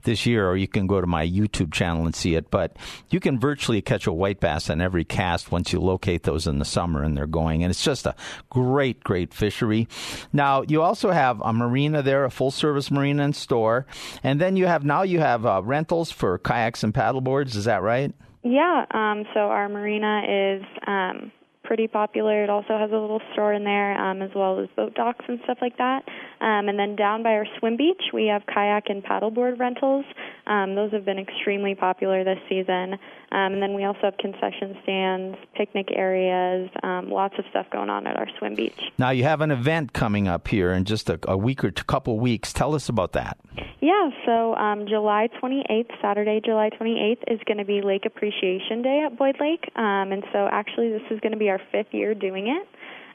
this 0.04 0.26
year, 0.26 0.48
or 0.48 0.56
you 0.56 0.68
can 0.68 0.86
go 0.86 1.00
to 1.00 1.06
my 1.06 1.26
YouTube 1.26 1.72
channel 1.72 2.06
and 2.06 2.14
see 2.14 2.34
it. 2.34 2.50
But 2.50 2.76
you 3.10 3.20
can 3.20 3.38
virtually 3.38 3.82
catch 3.82 4.06
a 4.06 4.12
white 4.12 4.40
bass 4.40 4.70
on 4.70 4.80
every 4.80 5.04
cast 5.04 5.52
once 5.52 5.72
you 5.72 5.80
locate 5.80 6.22
those 6.22 6.46
in 6.46 6.58
the 6.58 6.64
summer 6.64 7.02
and 7.02 7.16
they're 7.16 7.26
going. 7.26 7.62
And 7.62 7.70
it's 7.70 7.84
just 7.84 8.06
a 8.06 8.14
great, 8.50 9.02
great 9.02 9.34
fishery. 9.34 9.88
Now, 10.32 10.62
you 10.62 10.82
also 10.82 11.10
have 11.10 11.40
a 11.40 11.52
marina 11.52 12.02
there, 12.02 12.24
a 12.24 12.30
full 12.30 12.50
service 12.50 12.90
marina 12.90 13.24
and 13.24 13.36
store. 13.36 13.86
And 14.22 14.40
then 14.40 14.56
you 14.56 14.66
have 14.66 14.84
now 14.84 15.02
you 15.02 15.20
have 15.20 15.44
uh, 15.44 15.62
rentals 15.62 16.10
for 16.10 16.38
kayaks 16.38 16.82
and 16.84 16.94
paddleboards. 16.94 17.56
Is 17.56 17.64
that 17.64 17.82
right? 17.82 18.12
Yeah. 18.42 18.84
Um, 18.92 19.24
so 19.34 19.40
our 19.40 19.68
marina 19.68 20.22
is. 20.28 20.64
Um, 20.86 21.32
pretty 21.64 21.86
popular. 21.86 22.44
It 22.44 22.50
also 22.50 22.78
has 22.78 22.90
a 22.90 22.96
little 22.96 23.20
store 23.32 23.52
in 23.52 23.64
there, 23.64 23.98
um, 23.98 24.22
as 24.22 24.30
well 24.34 24.60
as 24.60 24.68
boat 24.76 24.94
docks 24.94 25.24
and 25.28 25.38
stuff 25.44 25.58
like 25.60 25.76
that. 25.78 26.04
Um, 26.40 26.68
and 26.68 26.78
then 26.78 26.96
down 26.96 27.22
by 27.22 27.30
our 27.34 27.46
swim 27.58 27.76
beach, 27.76 28.02
we 28.12 28.26
have 28.26 28.42
kayak 28.46 28.88
and 28.88 29.04
paddleboard 29.04 29.58
rentals. 29.58 30.04
Um, 30.46 30.74
those 30.74 30.92
have 30.92 31.04
been 31.04 31.18
extremely 31.18 31.74
popular 31.74 32.24
this 32.24 32.38
season. 32.48 32.98
Um, 33.30 33.54
and 33.54 33.62
then 33.62 33.74
we 33.74 33.84
also 33.84 34.00
have 34.02 34.16
concession 34.16 34.76
stands, 34.82 35.36
picnic 35.54 35.88
areas, 35.92 36.70
um, 36.82 37.10
lots 37.10 37.34
of 37.38 37.44
stuff 37.50 37.66
going 37.70 37.90
on 37.90 38.06
at 38.06 38.16
our 38.16 38.26
swim 38.38 38.54
beach. 38.54 38.80
Now 38.98 39.10
you 39.10 39.24
have 39.24 39.40
an 39.40 39.50
event 39.50 39.92
coming 39.92 40.26
up 40.26 40.48
here 40.48 40.72
in 40.72 40.84
just 40.84 41.10
a, 41.10 41.18
a 41.28 41.36
week 41.36 41.62
or 41.62 41.68
a 41.68 41.72
couple 41.72 42.18
weeks. 42.18 42.52
Tell 42.52 42.74
us 42.74 42.88
about 42.88 43.12
that. 43.12 43.38
Yeah, 43.80 44.10
so 44.24 44.54
um, 44.56 44.86
July 44.88 45.28
28th, 45.42 45.90
Saturday, 46.00 46.40
July 46.44 46.70
28th, 46.70 47.22
is 47.28 47.40
going 47.46 47.58
to 47.58 47.64
be 47.64 47.82
Lake 47.82 48.06
Appreciation 48.06 48.82
Day 48.82 49.04
at 49.06 49.16
Boyd 49.16 49.36
Lake. 49.40 49.70
Um, 49.76 50.12
and 50.12 50.24
so 50.32 50.48
actually, 50.50 50.90
this 50.90 51.02
is 51.10 51.20
going 51.20 51.32
to 51.32 51.38
be 51.38 51.50
our 51.50 51.60
fifth 51.70 51.92
year 51.92 52.14
doing 52.14 52.48
it. 52.48 52.66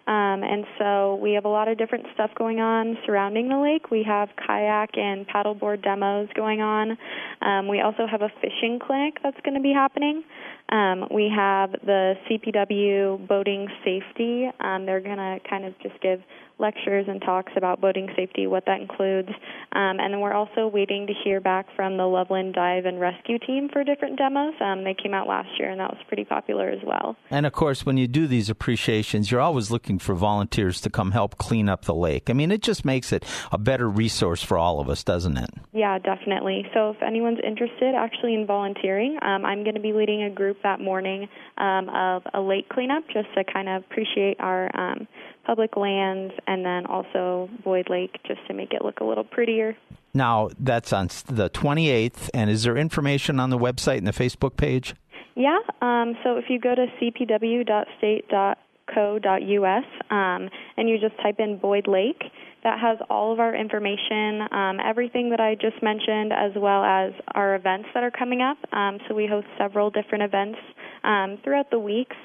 Um, 0.06 0.44
and 0.44 0.66
so 0.78 1.16
we 1.16 1.34
have 1.34 1.46
a 1.46 1.50
lot 1.50 1.70
of 1.70 1.78
different 1.78 2.06
stuff 2.14 2.32
going 2.38 2.60
on 2.60 2.98
surrounding 3.06 3.48
the 3.48 3.58
lake. 3.58 3.90
We 3.90 4.04
have 4.04 4.30
kayak 4.36 4.98
and 4.98 5.26
paddleboard 5.28 5.82
demos 5.82 6.28
going 6.36 6.62
on. 6.62 6.98
Um, 7.42 7.70
we 7.70 7.80
also 7.80 8.06
have 8.06 8.22
a 8.22 8.30
fishing 8.42 8.80
clinic 8.86 9.20
that's 9.24 9.40
going 9.46 9.56
to 9.56 9.62
be 9.62 9.72
happening. 9.72 10.24
Um, 10.70 11.08
we 11.10 11.32
have 11.34 11.72
the 11.72 12.16
CPW 12.28 13.28
boating 13.28 13.68
safety. 13.86 14.50
Um, 14.60 14.86
they're 14.86 15.02
going 15.02 15.18
to 15.18 15.40
kind 15.50 15.66
of 15.66 15.74
just 15.80 16.00
give 16.02 16.22
lectures 16.60 17.06
and 17.08 17.22
talks 17.22 17.52
about 17.56 17.82
boating 17.82 18.10
safety, 18.16 18.48
what 18.48 18.66
that 18.66 18.80
includes. 18.82 19.30
Um, 19.72 20.00
and 20.00 20.14
then 20.14 20.20
we're 20.20 20.34
also 20.34 20.68
waiting 20.68 21.08
to 21.08 21.14
hear 21.24 21.42
back 21.42 21.66
from 21.76 21.98
the 21.98 22.06
Loveland 22.06 22.54
Dive 22.54 22.86
and 22.86 23.00
Rescue 23.00 23.40
team 23.40 23.70
for 23.72 23.84
different 23.84 24.18
demos. 24.18 24.54
Um, 24.62 24.84
they 24.84 24.94
came 24.94 25.14
out 25.14 25.28
last 25.28 25.50
year, 25.60 25.70
and 25.70 25.80
that 25.80 25.90
was 25.90 26.00
pretty 26.08 26.26
popular 26.26 26.70
as 26.70 26.80
well. 26.86 27.16
And 27.30 27.46
of 27.46 27.54
course, 27.54 27.86
when 27.86 27.98
you 27.98 28.08
do 28.08 28.28
these 28.28 28.50
appreciations, 28.50 29.32
you're 29.32 29.42
always 29.42 29.72
looking 29.72 30.00
for 30.00 30.14
volunteers 30.14 30.80
to 30.82 30.90
come 30.90 31.12
help 31.12 31.38
clean 31.38 31.68
up 31.68 31.86
the 31.86 31.96
lake. 31.96 32.30
I 32.30 32.34
mean, 32.34 32.52
it 32.52 32.62
just 32.62 32.86
makes 32.86 33.12
it 33.12 33.26
a 33.52 33.58
better 33.58 33.90
resource 33.90 34.44
for 34.44 34.58
all 34.58 34.80
of 34.80 34.90
us, 34.90 35.04
doesn't 35.04 35.38
it? 35.38 35.50
Yeah, 35.74 35.98
definitely. 36.00 36.66
So 36.74 36.92
if 36.92 37.02
anyone's 37.02 37.40
interested 37.46 37.96
actually 37.96 38.36
in 38.36 38.46
volunteering, 38.46 39.18
um, 39.22 39.46
I'm 39.46 39.64
going 39.64 39.76
to 39.76 39.82
be 39.82 39.94
leading 39.94 40.24
a 40.24 40.30
group 40.30 40.58
that 40.64 40.80
morning 40.80 41.28
um, 41.58 41.90
of 41.90 42.24
a 42.34 42.42
lake 42.42 42.70
cleanup 42.70 43.04
just 43.08 43.28
to 43.36 43.44
kind 43.44 43.70
of 43.70 43.84
appreciate 43.84 44.40
our 44.40 44.70
um, 44.76 45.08
public 45.46 45.76
lands 45.76 46.34
and 46.48 46.66
then 46.66 46.86
also 46.86 47.50
Boyd 47.64 47.90
Lake 47.90 48.18
just 48.26 48.40
to 48.48 48.54
make 48.54 48.74
it 48.74 48.84
look 48.84 49.00
a 49.00 49.04
little 49.04 49.24
prettier. 49.24 49.76
Now, 50.14 50.50
that's 50.60 50.94
on 50.94 51.08
the 51.28 51.50
28th, 51.50 52.30
and 52.34 52.50
is 52.50 52.64
there 52.64 52.78
information 52.78 53.40
on 53.40 53.50
the 53.50 53.58
website 53.58 53.98
and 53.98 54.08
the 54.08 54.12
Facebook 54.12 54.58
page? 54.58 54.94
Yeah, 55.36 55.58
um, 55.82 56.16
so 56.24 56.38
if 56.38 56.46
you 56.50 56.60
go 56.60 56.76
to 56.76 56.86
cpw.state.co.us 57.02 58.56
um, 60.12 60.50
and 60.78 60.90
you 60.90 61.00
just 61.00 61.18
type 61.18 61.40
in 61.40 61.58
Boyd 61.58 61.88
Lake, 61.88 62.22
that 62.64 62.80
has 62.80 63.00
all 63.10 63.34
of 63.34 63.40
our 63.40 63.56
information, 63.56 64.42
um, 64.52 64.80
everything 64.80 65.32
that 65.32 65.40
I 65.40 65.56
just 65.56 65.82
mentioned, 65.82 66.32
as 66.32 66.52
well 66.56 66.84
as 66.84 67.12
our 67.34 67.56
events 67.56 67.90
that 67.94 68.04
are 68.04 68.12
coming 68.12 68.42
up. 68.42 68.58
Um, 68.72 69.00
so 69.08 69.16
we 69.16 69.28
host 69.28 69.48
several 69.58 69.90
different 69.90 70.24
events 70.24 70.60
um, 71.04 71.40
throughout 71.44 71.72
the 71.72 71.80
weeks 71.80 72.16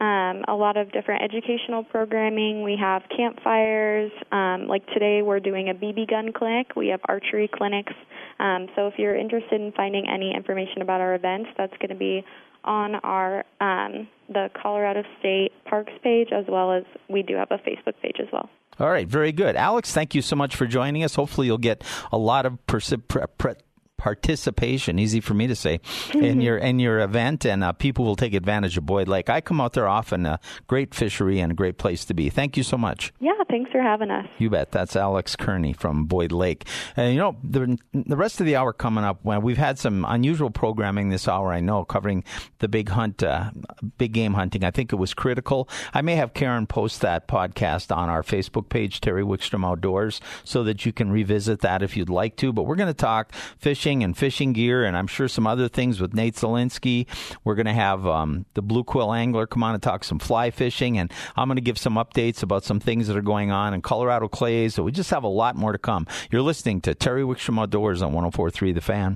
um, 0.00 0.44
a 0.48 0.54
lot 0.54 0.76
of 0.76 0.90
different 0.92 1.22
educational 1.22 1.84
programming. 1.84 2.62
We 2.62 2.76
have 2.80 3.02
campfires. 3.14 4.10
Um, 4.32 4.66
like 4.66 4.86
today, 4.88 5.20
we're 5.22 5.40
doing 5.40 5.68
a 5.68 5.74
BB 5.74 6.08
gun 6.08 6.32
clinic. 6.32 6.74
We 6.74 6.88
have 6.88 7.00
archery 7.08 7.50
clinics. 7.52 7.92
Um, 8.38 8.68
so 8.74 8.86
if 8.86 8.94
you're 8.96 9.16
interested 9.16 9.60
in 9.60 9.72
finding 9.72 10.08
any 10.08 10.34
information 10.34 10.80
about 10.80 11.00
our 11.02 11.14
events, 11.14 11.50
that's 11.58 11.76
going 11.78 11.90
to 11.90 11.96
be 11.96 12.24
on 12.64 12.94
our 12.96 13.44
um, 13.60 14.08
the 14.28 14.48
Colorado 14.60 15.02
State 15.18 15.52
Parks 15.64 15.92
page, 16.02 16.28
as 16.32 16.44
well 16.48 16.72
as 16.72 16.84
we 17.08 17.22
do 17.22 17.36
have 17.36 17.48
a 17.50 17.58
Facebook 17.58 17.94
page 18.02 18.16
as 18.20 18.28
well. 18.32 18.48
All 18.78 18.88
right, 18.88 19.06
very 19.06 19.32
good. 19.32 19.56
Alex, 19.56 19.92
thank 19.92 20.14
you 20.14 20.22
so 20.22 20.36
much 20.36 20.56
for 20.56 20.66
joining 20.66 21.04
us. 21.04 21.14
Hopefully, 21.14 21.46
you'll 21.46 21.58
get 21.58 21.84
a 22.10 22.16
lot 22.16 22.46
of 22.46 22.58
persi- 22.66 23.06
pre- 23.06 23.24
pre- 23.36 23.54
participation, 24.00 24.98
easy 24.98 25.20
for 25.20 25.34
me 25.34 25.46
to 25.46 25.54
say, 25.54 25.78
mm-hmm. 25.78 26.24
in 26.24 26.40
your 26.40 26.56
in 26.56 26.78
your 26.78 27.00
event, 27.00 27.44
and 27.44 27.62
uh, 27.62 27.72
people 27.72 28.06
will 28.06 28.16
take 28.16 28.32
advantage 28.32 28.78
of 28.78 28.86
Boyd 28.86 29.08
Lake. 29.08 29.28
I 29.28 29.42
come 29.42 29.60
out 29.60 29.74
there 29.74 29.86
often. 29.86 30.24
A 30.24 30.40
great 30.66 30.94
fishery 30.94 31.38
and 31.38 31.52
a 31.52 31.54
great 31.54 31.76
place 31.76 32.06
to 32.06 32.14
be. 32.14 32.30
Thank 32.30 32.56
you 32.56 32.62
so 32.62 32.78
much. 32.78 33.12
Yeah, 33.20 33.32
thanks 33.50 33.70
for 33.70 33.82
having 33.82 34.10
us. 34.10 34.26
You 34.38 34.48
bet. 34.48 34.72
That's 34.72 34.96
Alex 34.96 35.36
Kearney 35.36 35.74
from 35.74 36.06
Boyd 36.06 36.32
Lake. 36.32 36.64
And 36.96 37.12
you 37.12 37.20
know, 37.20 37.36
the 37.44 37.78
the 37.92 38.16
rest 38.16 38.40
of 38.40 38.46
the 38.46 38.56
hour 38.56 38.72
coming 38.72 39.04
up, 39.04 39.20
well, 39.22 39.40
we've 39.40 39.58
had 39.58 39.78
some 39.78 40.06
unusual 40.08 40.50
programming 40.50 41.10
this 41.10 41.28
hour. 41.28 41.52
I 41.52 41.60
know, 41.60 41.84
covering 41.84 42.24
the 42.60 42.68
big 42.68 42.88
hunt, 42.88 43.22
uh, 43.22 43.50
big 43.98 44.12
game 44.12 44.32
hunting. 44.32 44.64
I 44.64 44.70
think 44.70 44.94
it 44.94 44.96
was 44.96 45.12
critical. 45.12 45.68
I 45.92 46.00
may 46.00 46.16
have 46.16 46.32
Karen 46.32 46.66
post 46.66 47.02
that 47.02 47.28
podcast 47.28 47.94
on 47.94 48.08
our 48.08 48.22
Facebook 48.22 48.70
page, 48.70 49.02
Terry 49.02 49.24
Wickstrom 49.24 49.66
Outdoors, 49.66 50.22
so 50.42 50.64
that 50.64 50.86
you 50.86 50.92
can 50.94 51.12
revisit 51.12 51.60
that 51.60 51.82
if 51.82 51.98
you'd 51.98 52.08
like 52.08 52.36
to. 52.36 52.50
But 52.50 52.62
we're 52.62 52.76
going 52.76 52.86
to 52.86 52.94
talk 52.94 53.34
fishing 53.58 53.89
fishing 53.90 54.04
and 54.04 54.16
fishing 54.16 54.52
gear, 54.52 54.84
and 54.84 54.96
I'm 54.96 55.08
sure 55.08 55.26
some 55.26 55.48
other 55.48 55.68
things 55.68 56.00
with 56.00 56.14
Nate 56.14 56.36
Zelinsky. 56.36 57.08
We're 57.42 57.56
going 57.56 57.66
to 57.66 57.72
have 57.72 58.06
um, 58.06 58.46
the 58.54 58.62
Blue 58.62 58.84
Quill 58.84 59.12
Angler 59.12 59.48
come 59.48 59.64
on 59.64 59.74
and 59.74 59.82
talk 59.82 60.04
some 60.04 60.20
fly 60.20 60.52
fishing, 60.52 60.96
and 60.96 61.12
I'm 61.36 61.48
going 61.48 61.56
to 61.56 61.60
give 61.60 61.76
some 61.76 61.94
updates 61.94 62.44
about 62.44 62.62
some 62.62 62.78
things 62.78 63.08
that 63.08 63.16
are 63.16 63.20
going 63.22 63.50
on 63.50 63.74
in 63.74 63.82
Colorado 63.82 64.28
Clays. 64.28 64.74
So 64.74 64.84
we 64.84 64.92
just 64.92 65.10
have 65.10 65.24
a 65.24 65.28
lot 65.28 65.56
more 65.56 65.72
to 65.72 65.78
come. 65.78 66.06
You're 66.30 66.42
listening 66.42 66.80
to 66.82 66.94
Terry 66.94 67.22
Wickstrom 67.22 67.60
Outdoors 67.60 68.00
on 68.00 68.12
104.3 68.12 68.74
The 68.74 68.80
Fan. 68.80 69.08